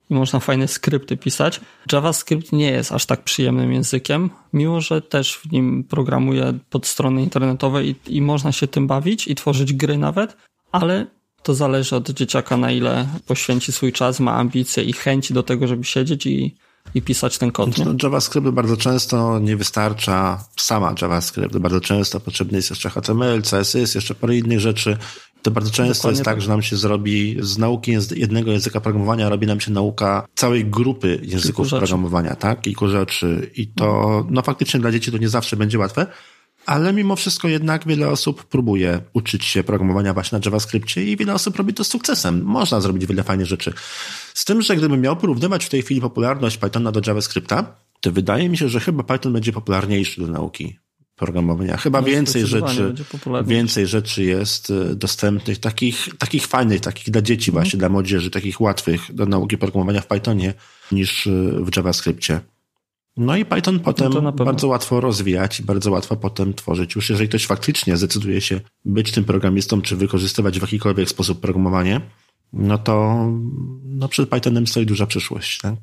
i 0.10 0.14
można 0.14 0.40
fajne 0.40 0.68
skrypty 0.68 1.18
pisać. 1.18 1.62
JavaScript 1.92 2.52
nie 2.52 2.72
jest 2.72 2.92
aż 2.92 3.06
tak 3.06 3.24
przyjemnym 3.24 3.74
językiem, 3.74 4.30
mimo 4.54 4.82
że 4.82 5.02
też 5.02 5.36
w 5.38 5.52
nim 5.52 5.84
programuje 5.84 6.54
pod 6.70 6.88
strony 6.88 7.24
internetowe 7.24 7.86
i, 7.86 7.96
i 8.08 8.22
można 8.22 8.52
się 8.52 8.68
tym 8.68 8.88
bawić 8.88 9.28
i 9.28 9.36
tworzyć 9.36 9.74
gry 9.74 9.98
nawet, 9.98 10.38
ale 10.72 11.08
to 11.44 11.54
zależy 11.54 11.96
od 11.96 12.10
dzieciaka, 12.10 12.58
na 12.58 12.72
ile 12.72 13.08
poświęci 13.26 13.72
swój 13.72 13.94
czas, 13.94 14.20
ma 14.20 14.34
ambicje 14.34 14.84
i 14.84 14.94
chęci 14.94 15.34
do 15.34 15.44
tego, 15.44 15.68
żeby 15.68 15.84
siedzieć 15.84 16.26
i, 16.26 16.56
i 16.96 17.02
pisać 17.02 17.38
ten 17.38 17.52
kod. 17.52 17.78
No, 17.78 17.94
JavaScript 18.04 18.48
bardzo 18.48 18.78
często 18.78 19.40
nie 19.40 19.58
wystarcza 19.58 20.46
sama 20.56 20.96
JavaScript. 21.02 21.58
Bardzo 21.58 21.82
często 21.82 22.20
potrzebny 22.20 22.58
jest 22.58 22.70
jeszcze 22.70 22.90
HTML, 22.90 23.42
CSS, 23.42 23.96
jeszcze 23.96 24.16
parę 24.16 24.38
innych 24.38 24.60
rzeczy. 24.60 24.98
To 25.46 25.52
bardzo 25.52 25.72
często 25.72 25.94
Dokładnie 25.94 26.18
jest 26.18 26.26
tak, 26.26 26.36
tak, 26.36 26.42
że 26.42 26.50
nam 26.50 26.62
się 26.62 26.78
zrobi 26.78 27.38
z 27.40 27.58
nauki 27.58 27.92
jednego 28.16 28.52
języka 28.52 28.82
programowania 28.82 29.30
robi 29.30 29.48
nam 29.48 29.60
się 29.60 29.72
nauka 29.72 30.28
całej 30.36 30.66
grupy 30.66 31.20
języków 31.24 31.70
programowania, 31.70 32.36
tak? 32.36 32.62
Kilku 32.62 32.88
rzeczy. 32.88 33.52
I 33.56 33.68
to, 33.68 34.26
no 34.30 34.42
faktycznie 34.42 34.80
dla 34.80 34.92
dzieci 34.92 35.12
to 35.12 35.18
nie 35.18 35.30
zawsze 35.30 35.58
będzie 35.58 35.80
łatwe, 35.80 36.08
ale 36.66 36.94
mimo 36.94 37.16
wszystko 37.16 37.48
jednak 37.48 37.88
wiele 37.88 38.10
osób 38.10 38.44
próbuje 38.44 39.02
uczyć 39.14 39.46
się 39.46 39.64
programowania 39.64 40.14
właśnie 40.14 40.38
na 40.38 40.42
JavaScriptie 40.46 41.04
i 41.04 41.18
wiele 41.18 41.34
osób 41.34 41.56
robi 41.56 41.74
to 41.74 41.84
z 41.84 41.88
sukcesem. 41.88 42.44
Można 42.44 42.82
zrobić 42.82 43.06
wiele 43.06 43.24
fajnych 43.24 43.48
rzeczy. 43.48 43.74
Z 44.34 44.46
tym, 44.46 44.62
że 44.62 44.76
gdybym 44.76 45.02
miał 45.02 45.18
porównywać 45.18 45.66
w 45.66 45.70
tej 45.70 45.82
chwili 45.82 46.02
popularność 46.02 46.58
Pythona 46.58 46.92
do 46.92 47.02
JavaScripta, 47.08 47.76
to 48.02 48.12
wydaje 48.12 48.50
mi 48.50 48.58
się, 48.58 48.70
że 48.70 48.80
chyba 48.80 49.04
Python 49.04 49.34
będzie 49.34 49.52
popularniejszy 49.52 50.22
do 50.22 50.28
nauki 50.28 50.85
programowania. 51.16 51.78
Chyba 51.78 52.02
no, 52.02 52.08
więcej 52.08 52.46
rzeczy, 52.46 52.94
więcej 53.46 53.88
rzeczy 53.88 54.24
jest 54.24 54.72
e, 54.72 54.96
dostępnych, 54.96 55.60
takich, 55.60 56.10
takich 56.18 56.48
fajnych, 56.48 56.82
takich 56.82 57.10
dla 57.10 57.22
dzieci 57.22 57.52
mhm. 57.52 57.64
właśnie, 57.64 57.80
dla 57.80 57.90
młodzieży, 57.90 58.32
takich 58.32 58.62
łatwych 58.62 59.16
do 59.16 59.26
nauki 59.26 59.58
programowania 59.58 60.02
w 60.02 60.08
Pythonie 60.08 60.54
niż 60.92 61.28
e, 61.28 61.32
w 61.60 61.76
JavaScriptie. 61.76 62.40
No 63.18 63.38
i 63.38 63.46
Python 63.46 63.80
potem 63.80 64.12
bardzo 64.36 64.68
łatwo 64.68 65.02
rozwijać 65.02 65.60
i 65.60 65.64
bardzo 65.64 65.92
łatwo 65.92 66.16
potem 66.16 66.54
tworzyć. 66.54 66.96
Już 66.96 67.10
jeżeli 67.10 67.30
ktoś 67.30 67.46
faktycznie 67.46 67.98
zdecyduje 67.98 68.42
się 68.42 68.60
być 68.86 69.12
tym 69.12 69.24
programistą, 69.24 69.82
czy 69.82 69.96
wykorzystywać 69.96 70.60
w 70.60 70.62
jakikolwiek 70.62 71.10
sposób 71.10 71.40
programowanie, 71.40 72.02
no 72.54 72.78
to 72.78 73.26
no 73.84 74.08
przed 74.08 74.30
Pythonem 74.30 74.68
stoi 74.68 74.86
duża 74.86 75.06
przyszłość, 75.06 75.62
tak? 75.62 75.76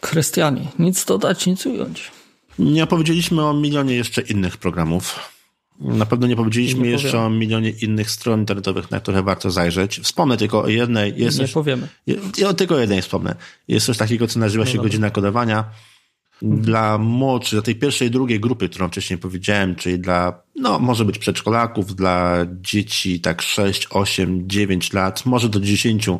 Krystianie, 0.00 0.68
nic 0.78 1.04
dodać, 1.04 1.46
nic 1.46 1.66
ująć. 1.66 2.10
Nie 2.58 2.84
opowiedzieliśmy 2.84 3.44
o 3.44 3.54
milionie 3.54 3.94
jeszcze 3.94 4.22
innych 4.22 4.56
programów. 4.56 5.34
Na 5.80 6.06
pewno 6.06 6.26
nie 6.26 6.36
powiedzieliśmy 6.36 6.82
nie 6.82 6.90
jeszcze 6.90 7.20
o 7.20 7.30
milionie 7.30 7.70
innych 7.70 8.10
stron 8.10 8.40
internetowych, 8.40 8.90
na 8.90 9.00
które 9.00 9.22
warto 9.22 9.50
zajrzeć. 9.50 10.00
Wspomnę 10.00 10.36
tylko 10.36 10.62
o 10.62 10.68
jednej. 10.68 11.14
Jest 11.16 11.38
nie 11.38 11.44
coś, 11.44 11.52
powiemy. 11.52 11.88
Ja 12.38 12.54
tylko 12.54 12.74
o 12.74 12.78
jednej 12.78 13.02
wspomnę. 13.02 13.34
Jest 13.68 13.86
coś 13.86 13.98
takiego, 13.98 14.26
co 14.26 14.38
nazywa 14.40 14.64
no 14.64 14.70
się 14.70 14.76
dobra. 14.76 14.88
godzina 14.88 15.10
kodowania. 15.10 15.64
Dla 16.42 16.98
młodszych, 16.98 17.52
dla 17.52 17.62
tej 17.62 17.74
pierwszej, 17.74 18.10
drugiej 18.10 18.40
grupy, 18.40 18.68
którą 18.68 18.88
wcześniej 18.88 19.18
powiedziałem, 19.18 19.74
czyli 19.74 19.98
dla, 19.98 20.42
no, 20.56 20.78
może 20.78 21.04
być 21.04 21.18
przedszkolaków, 21.18 21.94
dla 21.94 22.46
dzieci 22.62 23.20
tak 23.20 23.42
6, 23.42 23.86
8, 23.90 24.48
9 24.48 24.92
lat, 24.92 25.26
może 25.26 25.48
do 25.48 25.60
10 25.60 26.08
E, 26.08 26.18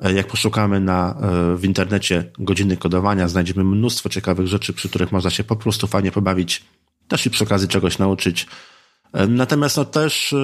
jak 0.00 0.26
poszukamy 0.26 0.80
na, 0.80 1.14
e, 1.22 1.56
w 1.56 1.64
internecie 1.64 2.30
godziny 2.38 2.76
kodowania, 2.76 3.28
znajdziemy 3.28 3.64
mnóstwo 3.64 4.08
ciekawych 4.08 4.46
rzeczy, 4.46 4.72
przy 4.72 4.88
których 4.88 5.12
można 5.12 5.30
się 5.30 5.44
po 5.44 5.56
prostu 5.56 5.86
fajnie 5.86 6.12
pobawić, 6.12 6.64
też 7.08 7.26
i 7.26 7.30
przy 7.30 7.44
okazji 7.44 7.68
czegoś 7.68 7.98
nauczyć. 7.98 8.46
E, 9.12 9.26
natomiast 9.26 9.76
no 9.76 9.84
też 9.84 10.34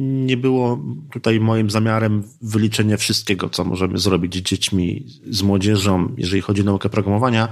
nie 0.00 0.36
było 0.36 0.84
tutaj 1.12 1.40
moim 1.40 1.70
zamiarem 1.70 2.24
wyliczenie 2.42 2.96
wszystkiego, 2.96 3.48
co 3.50 3.64
możemy 3.64 3.98
zrobić 3.98 4.34
z 4.34 4.42
dziećmi, 4.42 5.06
z 5.30 5.42
młodzieżą, 5.42 6.14
jeżeli 6.16 6.42
chodzi 6.42 6.60
o 6.60 6.64
naukę 6.64 6.88
programowania, 6.88 7.48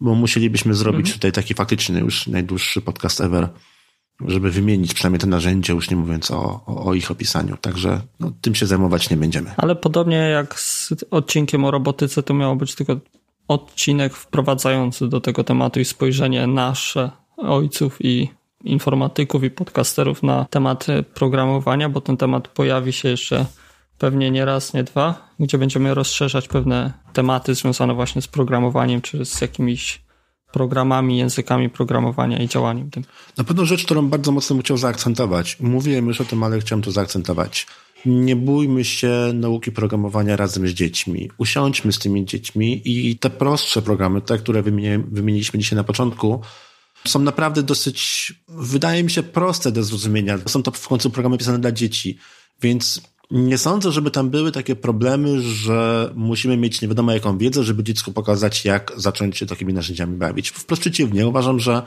bo 0.00 0.14
musielibyśmy 0.14 0.74
zrobić 0.74 1.06
mhm. 1.06 1.14
tutaj 1.14 1.32
taki 1.32 1.54
faktyczny 1.54 2.00
już 2.00 2.26
najdłuższy 2.26 2.80
podcast 2.80 3.20
ever 3.20 3.48
żeby 4.26 4.50
wymienić 4.50 4.94
przynajmniej 4.94 5.20
te 5.20 5.26
narzędzia, 5.26 5.74
już 5.74 5.90
nie 5.90 5.96
mówiąc 5.96 6.30
o, 6.30 6.60
o, 6.66 6.84
o 6.84 6.94
ich 6.94 7.10
opisaniu. 7.10 7.56
Także 7.60 8.00
no, 8.20 8.32
tym 8.40 8.54
się 8.54 8.66
zajmować 8.66 9.10
nie 9.10 9.16
będziemy. 9.16 9.50
Ale 9.56 9.76
podobnie 9.76 10.16
jak 10.16 10.60
z 10.60 10.94
odcinkiem 11.10 11.64
o 11.64 11.70
robotyce, 11.70 12.22
to 12.22 12.34
miało 12.34 12.56
być 12.56 12.74
tylko 12.74 12.96
odcinek 13.48 14.14
wprowadzający 14.14 15.08
do 15.08 15.20
tego 15.20 15.44
tematu 15.44 15.80
i 15.80 15.84
spojrzenie 15.84 16.46
nasze 16.46 17.10
ojców 17.36 17.96
i 18.00 18.28
informatyków 18.64 19.44
i 19.44 19.50
podcasterów 19.50 20.22
na 20.22 20.44
temat 20.50 20.86
programowania, 21.14 21.88
bo 21.88 22.00
ten 22.00 22.16
temat 22.16 22.48
pojawi 22.48 22.92
się 22.92 23.08
jeszcze 23.08 23.46
pewnie 23.98 24.30
nie 24.30 24.44
raz, 24.44 24.74
nie 24.74 24.84
dwa, 24.84 25.28
gdzie 25.40 25.58
będziemy 25.58 25.94
rozszerzać 25.94 26.48
pewne 26.48 26.92
tematy 27.12 27.54
związane 27.54 27.94
właśnie 27.94 28.22
z 28.22 28.28
programowaniem 28.28 29.00
czy 29.00 29.24
z 29.24 29.40
jakimiś 29.40 30.01
programami, 30.52 31.18
językami 31.18 31.70
programowania 31.70 32.38
i 32.42 32.48
działaniem 32.48 32.90
tym. 32.90 33.04
Na 33.36 33.44
pewno 33.44 33.64
rzecz, 33.64 33.84
którą 33.84 34.08
bardzo 34.08 34.32
mocno 34.32 34.56
bym 34.56 34.62
chciał 34.62 34.76
zaakcentować. 34.76 35.56
Mówiłem 35.60 36.06
już 36.06 36.20
o 36.20 36.24
tym, 36.24 36.42
ale 36.42 36.60
chciałem 36.60 36.82
to 36.82 36.90
zaakcentować. 36.90 37.66
Nie 38.06 38.36
bójmy 38.36 38.84
się 38.84 39.12
nauki 39.34 39.72
programowania 39.72 40.36
razem 40.36 40.68
z 40.68 40.70
dziećmi. 40.70 41.30
Usiądźmy 41.38 41.92
z 41.92 41.98
tymi 41.98 42.24
dziećmi 42.24 42.82
i 42.84 43.18
te 43.18 43.30
prostsze 43.30 43.82
programy, 43.82 44.20
te, 44.20 44.38
które 44.38 44.62
wymieniliśmy 44.62 45.60
dzisiaj 45.60 45.76
na 45.76 45.84
początku, 45.84 46.40
są 47.06 47.18
naprawdę 47.18 47.62
dosyć, 47.62 48.32
wydaje 48.48 49.04
mi 49.04 49.10
się, 49.10 49.22
proste 49.22 49.72
do 49.72 49.82
zrozumienia. 49.82 50.38
Są 50.46 50.62
to 50.62 50.70
w 50.70 50.88
końcu 50.88 51.10
programy 51.10 51.38
pisane 51.38 51.58
dla 51.58 51.72
dzieci, 51.72 52.18
więc 52.62 53.02
nie 53.32 53.58
sądzę, 53.58 53.92
żeby 53.92 54.10
tam 54.10 54.30
były 54.30 54.52
takie 54.52 54.76
problemy, 54.76 55.42
że 55.42 56.10
musimy 56.14 56.56
mieć 56.56 56.80
nie 56.82 56.88
wiadomo 56.88 57.12
jaką 57.12 57.38
wiedzę, 57.38 57.64
żeby 57.64 57.84
dziecku 57.84 58.12
pokazać, 58.12 58.64
jak 58.64 58.92
zacząć 58.96 59.38
się 59.38 59.46
takimi 59.46 59.74
narzędziami 59.74 60.16
bawić. 60.16 60.50
Wprost 60.50 60.82
przeciwnie, 60.82 61.26
uważam, 61.26 61.60
że 61.60 61.82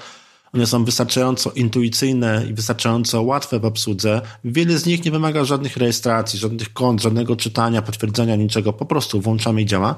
one 0.54 0.68
są 0.68 0.86
wystarczająco 0.86 1.52
intuicyjne 1.52 2.46
i 2.50 2.54
wystarczająco 2.54 3.22
łatwe 3.22 3.60
w 3.60 3.66
obsłudze. 3.66 4.22
Wiele 4.46 4.78
z 4.78 4.86
nich 4.86 5.06
nie 5.06 5.12
wymaga 5.12 5.46
żadnych 5.46 5.78
rejestracji, 5.78 6.40
żadnych 6.40 6.74
kont, 6.74 7.02
żadnego 7.02 7.36
czytania, 7.36 7.82
potwierdzenia, 7.82 8.36
niczego. 8.36 8.74
Po 8.74 8.86
prostu 8.86 9.22
włączamy 9.22 9.62
i 9.62 9.66
działa. 9.66 9.96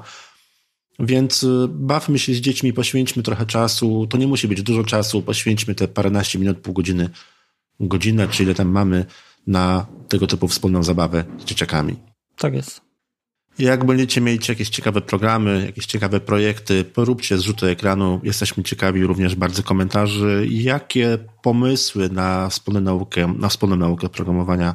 Więc 0.98 1.42
y, 1.42 1.68
bawmy 1.68 2.18
się 2.18 2.34
z 2.34 2.36
dziećmi, 2.36 2.72
poświęćmy 2.72 3.22
trochę 3.22 3.46
czasu. 3.46 4.06
To 4.10 4.18
nie 4.18 4.26
musi 4.26 4.48
być 4.48 4.62
dużo 4.62 4.84
czasu. 4.84 5.22
Poświęćmy 5.22 5.74
te 5.74 5.88
paręnaście 5.88 6.38
minut, 6.38 6.58
pół 6.58 6.74
godziny, 6.74 7.10
godzinę, 7.80 8.28
czy 8.28 8.42
ile 8.42 8.54
tam 8.54 8.68
mamy 8.68 9.06
na 9.48 9.86
tego 10.08 10.26
typu 10.26 10.48
wspólną 10.48 10.82
zabawę 10.82 11.24
z 11.38 11.44
dzieciakami. 11.44 11.96
Tak 12.36 12.54
jest. 12.54 12.80
Jak 13.58 13.84
będziecie 13.84 14.20
mieć 14.20 14.48
jakieś 14.48 14.68
ciekawe 14.68 15.00
programy, 15.00 15.62
jakieś 15.66 15.86
ciekawe 15.86 16.20
projekty, 16.20 16.84
poróbcie 16.84 17.38
zrzuty 17.38 17.66
ekranu. 17.66 18.20
Jesteśmy 18.22 18.62
ciekawi 18.62 19.04
również 19.04 19.34
bardzo 19.34 19.62
komentarzy. 19.62 20.46
Jakie 20.50 21.18
pomysły 21.42 22.10
na 22.10 22.48
wspólną 22.48 22.80
naukę, 22.80 23.34
na 23.38 23.48
wspólną 23.48 23.76
naukę 23.76 24.08
programowania 24.08 24.74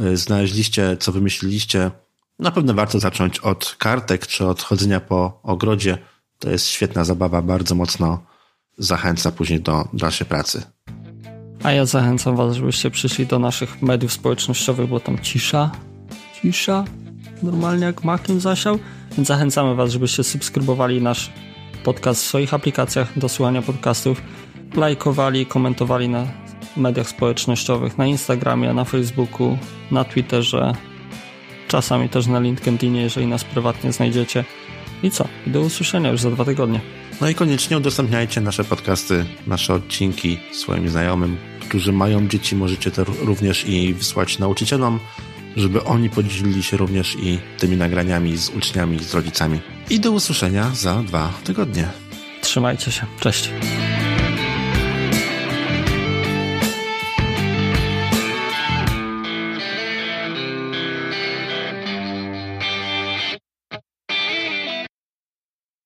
y, 0.00 0.16
znaleźliście, 0.16 0.96
co 1.00 1.12
wymyśliliście? 1.12 1.90
Na 2.38 2.50
pewno 2.50 2.74
warto 2.74 3.00
zacząć 3.00 3.38
od 3.38 3.76
kartek 3.78 4.26
czy 4.26 4.46
od 4.46 4.62
chodzenia 4.62 5.00
po 5.00 5.40
ogrodzie. 5.42 5.98
To 6.38 6.50
jest 6.50 6.66
świetna 6.66 7.04
zabawa, 7.04 7.42
bardzo 7.42 7.74
mocno 7.74 8.24
zachęca 8.78 9.32
później 9.32 9.60
do 9.60 9.88
dalszej 9.92 10.26
pracy. 10.26 10.62
A 11.62 11.72
ja 11.72 11.86
zachęcam 11.86 12.36
Was, 12.36 12.56
żebyście 12.56 12.90
przyszli 12.90 13.26
do 13.26 13.38
naszych 13.38 13.82
mediów 13.82 14.12
społecznościowych, 14.12 14.88
bo 14.88 15.00
tam 15.00 15.18
cisza, 15.18 15.70
cisza, 16.40 16.84
normalnie 17.42 17.84
jak 17.84 18.04
makiem 18.04 18.40
zasiał. 18.40 18.78
Więc 19.16 19.28
zachęcamy 19.28 19.74
Was, 19.74 19.90
żebyście 19.90 20.24
subskrybowali 20.24 21.02
nasz 21.02 21.30
podcast 21.84 22.22
w 22.22 22.26
swoich 22.26 22.54
aplikacjach 22.54 23.18
do 23.18 23.28
słuchania 23.28 23.62
podcastów, 23.62 24.22
lajkowali, 24.74 25.46
komentowali 25.46 26.08
na 26.08 26.26
mediach 26.76 27.08
społecznościowych, 27.08 27.98
na 27.98 28.06
Instagramie, 28.06 28.74
na 28.74 28.84
Facebooku, 28.84 29.58
na 29.90 30.04
Twitterze, 30.04 30.72
czasami 31.68 32.08
też 32.08 32.26
na 32.26 32.40
LinkedInie, 32.40 33.02
jeżeli 33.02 33.26
nas 33.26 33.44
prywatnie 33.44 33.92
znajdziecie. 33.92 34.44
I 35.02 35.10
co? 35.10 35.28
do 35.46 35.60
usłyszenia 35.60 36.10
już 36.10 36.20
za 36.20 36.30
dwa 36.30 36.44
tygodnie. 36.44 36.80
No 37.20 37.28
i 37.28 37.34
koniecznie 37.34 37.76
udostępniajcie 37.76 38.40
nasze 38.40 38.64
podcasty, 38.64 39.24
nasze 39.46 39.74
odcinki 39.74 40.38
swoim 40.52 40.88
znajomym, 40.88 41.36
którzy 41.72 41.92
mają 41.92 42.28
dzieci. 42.28 42.56
Możecie 42.56 42.90
to 42.90 43.04
również 43.04 43.68
i 43.68 43.94
wysłać 43.94 44.38
nauczycielom, 44.38 45.00
żeby 45.56 45.84
oni 45.84 46.10
podzielili 46.10 46.62
się 46.62 46.76
również 46.76 47.16
i 47.20 47.38
tymi 47.58 47.76
nagraniami 47.76 48.36
z 48.36 48.48
uczniami, 48.48 48.98
z 48.98 49.14
rodzicami. 49.14 49.60
I 49.90 50.00
do 50.00 50.10
usłyszenia 50.10 50.70
za 50.74 51.02
dwa 51.02 51.32
tygodnie. 51.44 51.88
Trzymajcie 52.42 52.92
się. 52.92 53.06
Cześć. 53.20 53.50